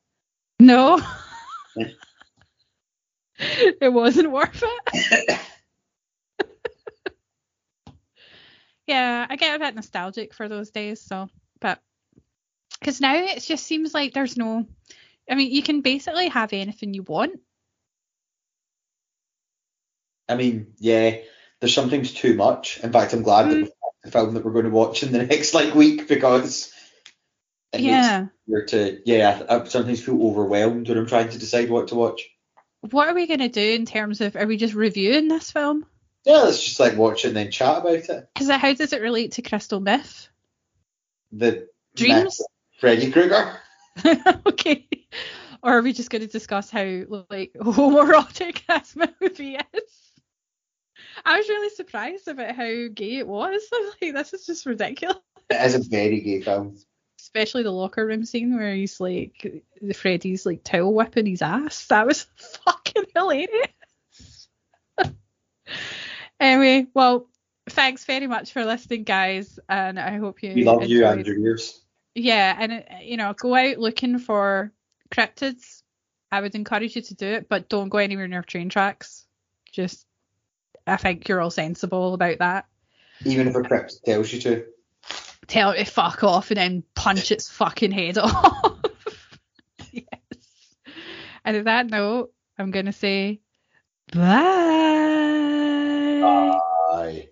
No. 0.59 1.01
it 3.81 3.93
wasn't 3.93 4.31
worth 4.31 4.63
it. 4.63 5.41
yeah, 8.87 9.27
I 9.29 9.37
get 9.37 9.57
a 9.57 9.59
bit 9.59 9.75
nostalgic 9.75 10.35
for 10.35 10.49
those 10.49 10.71
days, 10.71 11.01
so 11.01 11.29
but 11.61 11.81
because 12.79 13.01
now 13.01 13.15
it 13.15 13.41
just 13.41 13.67
seems 13.67 13.95
like 13.95 14.13
there's 14.13 14.37
no 14.37 14.67
I 15.31 15.37
mean, 15.37 15.53
you 15.53 15.63
can 15.63 15.81
basically 15.81 16.29
have 16.29 16.53
anything 16.53 16.93
you 16.93 17.05
want. 17.05 17.41
I 20.29 20.35
mean, 20.35 20.75
yeah, 20.79 21.19
there's 21.61 21.75
sometimes 21.75 22.13
too 22.13 22.35
much. 22.35 22.81
In 22.83 22.93
fact, 22.93 23.13
I'm 23.13 23.23
glad 23.23 23.45
that 23.45 23.57
Mm. 23.57 23.63
we 23.63 23.63
have 23.63 23.71
the 24.05 24.11
film 24.11 24.35
that 24.35 24.45
we're 24.45 24.53
going 24.53 24.65
to 24.65 24.71
watch 24.71 25.03
in 25.03 25.13
the 25.13 25.25
next 25.27 25.55
like 25.55 25.75
week 25.75 26.09
because 26.09 26.73
it 27.73 27.81
yeah. 27.81 28.27
makes 28.49 28.73
to 28.73 29.01
yeah. 29.05 29.43
I 29.49 29.65
sometimes 29.65 30.03
feel 30.03 30.21
overwhelmed 30.23 30.89
when 30.89 30.99
I'm 30.99 31.07
trying 31.07 31.29
to 31.29 31.39
decide 31.39 31.71
what 31.71 31.89
to 31.89 31.95
watch. 31.95 32.29
What 32.81 33.09
are 33.09 33.15
we 33.15 33.27
gonna 33.27 33.49
do 33.49 33.61
in 33.61 33.87
terms 33.87 34.21
of 34.21 34.37
are 34.37 34.47
we 34.47 34.57
just 34.57 34.75
reviewing 34.75 35.29
this 35.29 35.51
film? 35.51 35.87
Yeah, 36.25 36.39
let's 36.39 36.63
just 36.63 36.81
like 36.81 36.97
watch 36.97 37.25
it 37.25 37.29
and 37.29 37.37
then 37.37 37.51
chat 37.51 37.79
about 37.79 37.95
it. 37.95 38.29
Because 38.35 38.51
how 38.51 38.73
does 38.73 38.93
it 38.93 39.03
relate 39.03 39.33
to 39.33 39.43
Crystal 39.43 39.81
Myth? 39.81 40.29
The 41.33 41.69
Dreams? 41.95 42.41
Freddy 42.79 43.11
Krueger. 43.11 43.59
okay. 44.47 44.87
Or 45.63 45.79
are 45.79 45.83
we 45.83 45.93
just 45.93 46.11
going 46.11 46.23
to 46.23 46.29
discuss 46.29 46.71
how 46.71 46.85
like 47.31 47.53
homoerotic 47.61 48.67
this 48.67 48.97
movie 48.97 49.57
is? 49.57 50.11
I 51.25 51.37
was 51.37 51.49
really 51.49 51.69
surprised 51.71 52.29
about 52.29 52.55
how 52.55 52.89
gay 52.95 53.17
it 53.17 53.29
was. 53.29 53.63
I 53.73 53.77
was 53.77 53.95
like, 54.03 54.15
this 54.15 54.33
is 54.33 54.47
just 54.47 54.67
ridiculous. 54.67 55.19
It 55.51 55.61
is 55.61 55.75
a 55.75 55.89
very 55.89 56.21
gay 56.21 56.41
film. 56.41 56.77
Especially 57.33 57.63
the 57.63 57.71
locker 57.71 58.05
room 58.05 58.25
scene 58.25 58.57
where 58.57 58.75
he's 58.75 59.01
like, 59.01 59.63
the 59.81 59.95
Freddy's 59.95 60.45
like 60.45 60.65
towel 60.65 60.93
whipping 60.93 61.27
his 61.27 61.43
ass. 61.43 61.87
That 61.87 62.07
was 62.07 62.27
fucking 62.65 63.05
hilarious. 63.15 64.49
anyway, 66.41 66.87
well, 66.93 67.29
thanks 67.69 68.05
very 68.05 68.27
much 68.27 68.53
for 68.53 68.65
listening, 68.65 69.05
guys, 69.05 69.61
and 69.69 69.99
I 69.99 70.19
hope 70.19 70.43
you. 70.43 70.55
We 70.55 70.65
love 70.65 70.85
you 70.85 71.05
enjoyed- 71.05 71.19
and 71.19 71.27
your 71.27 71.39
ears. 71.39 71.81
Yeah, 72.17 72.57
and 72.59 72.73
uh, 72.73 72.83
you 73.03 73.17
know, 73.17 73.33
go 73.35 73.55
out 73.55 73.79
looking 73.79 74.19
for 74.19 74.73
cryptids. 75.13 75.83
I 76.33 76.41
would 76.41 76.57
encourage 76.57 76.97
you 76.97 77.03
to 77.03 77.15
do 77.15 77.27
it, 77.27 77.49
but 77.49 77.69
don't 77.69 77.89
go 77.89 77.99
anywhere 77.99 78.27
near 78.27 78.43
train 78.43 78.69
tracks. 78.69 79.25
Just, 79.71 80.05
I 80.87 80.97
think 80.97 81.29
you're 81.29 81.41
all 81.41 81.51
sensible 81.51 82.15
about 82.15 82.39
that. 82.39 82.67
Even 83.25 83.47
if 83.47 83.55
a 83.55 83.63
crypt 83.63 84.05
tells 84.05 84.33
you 84.33 84.41
to 84.41 84.65
tell 85.51 85.73
it 85.73 85.85
to 85.85 85.91
fuck 85.91 86.25
off 86.25 86.51
and 86.51 86.59
then 86.59 86.85
punch 86.95 87.31
its 87.31 87.51
fucking 87.51 87.91
head 87.91 88.17
off. 88.17 88.79
yes. 89.93 90.05
And 91.45 91.57
on 91.59 91.65
that 91.65 91.91
note, 91.91 92.33
I'm 92.59 92.71
going 92.71 92.87
to 92.87 92.93
say 92.93 93.41
bye. 94.13 94.21
Bye. 96.91 97.29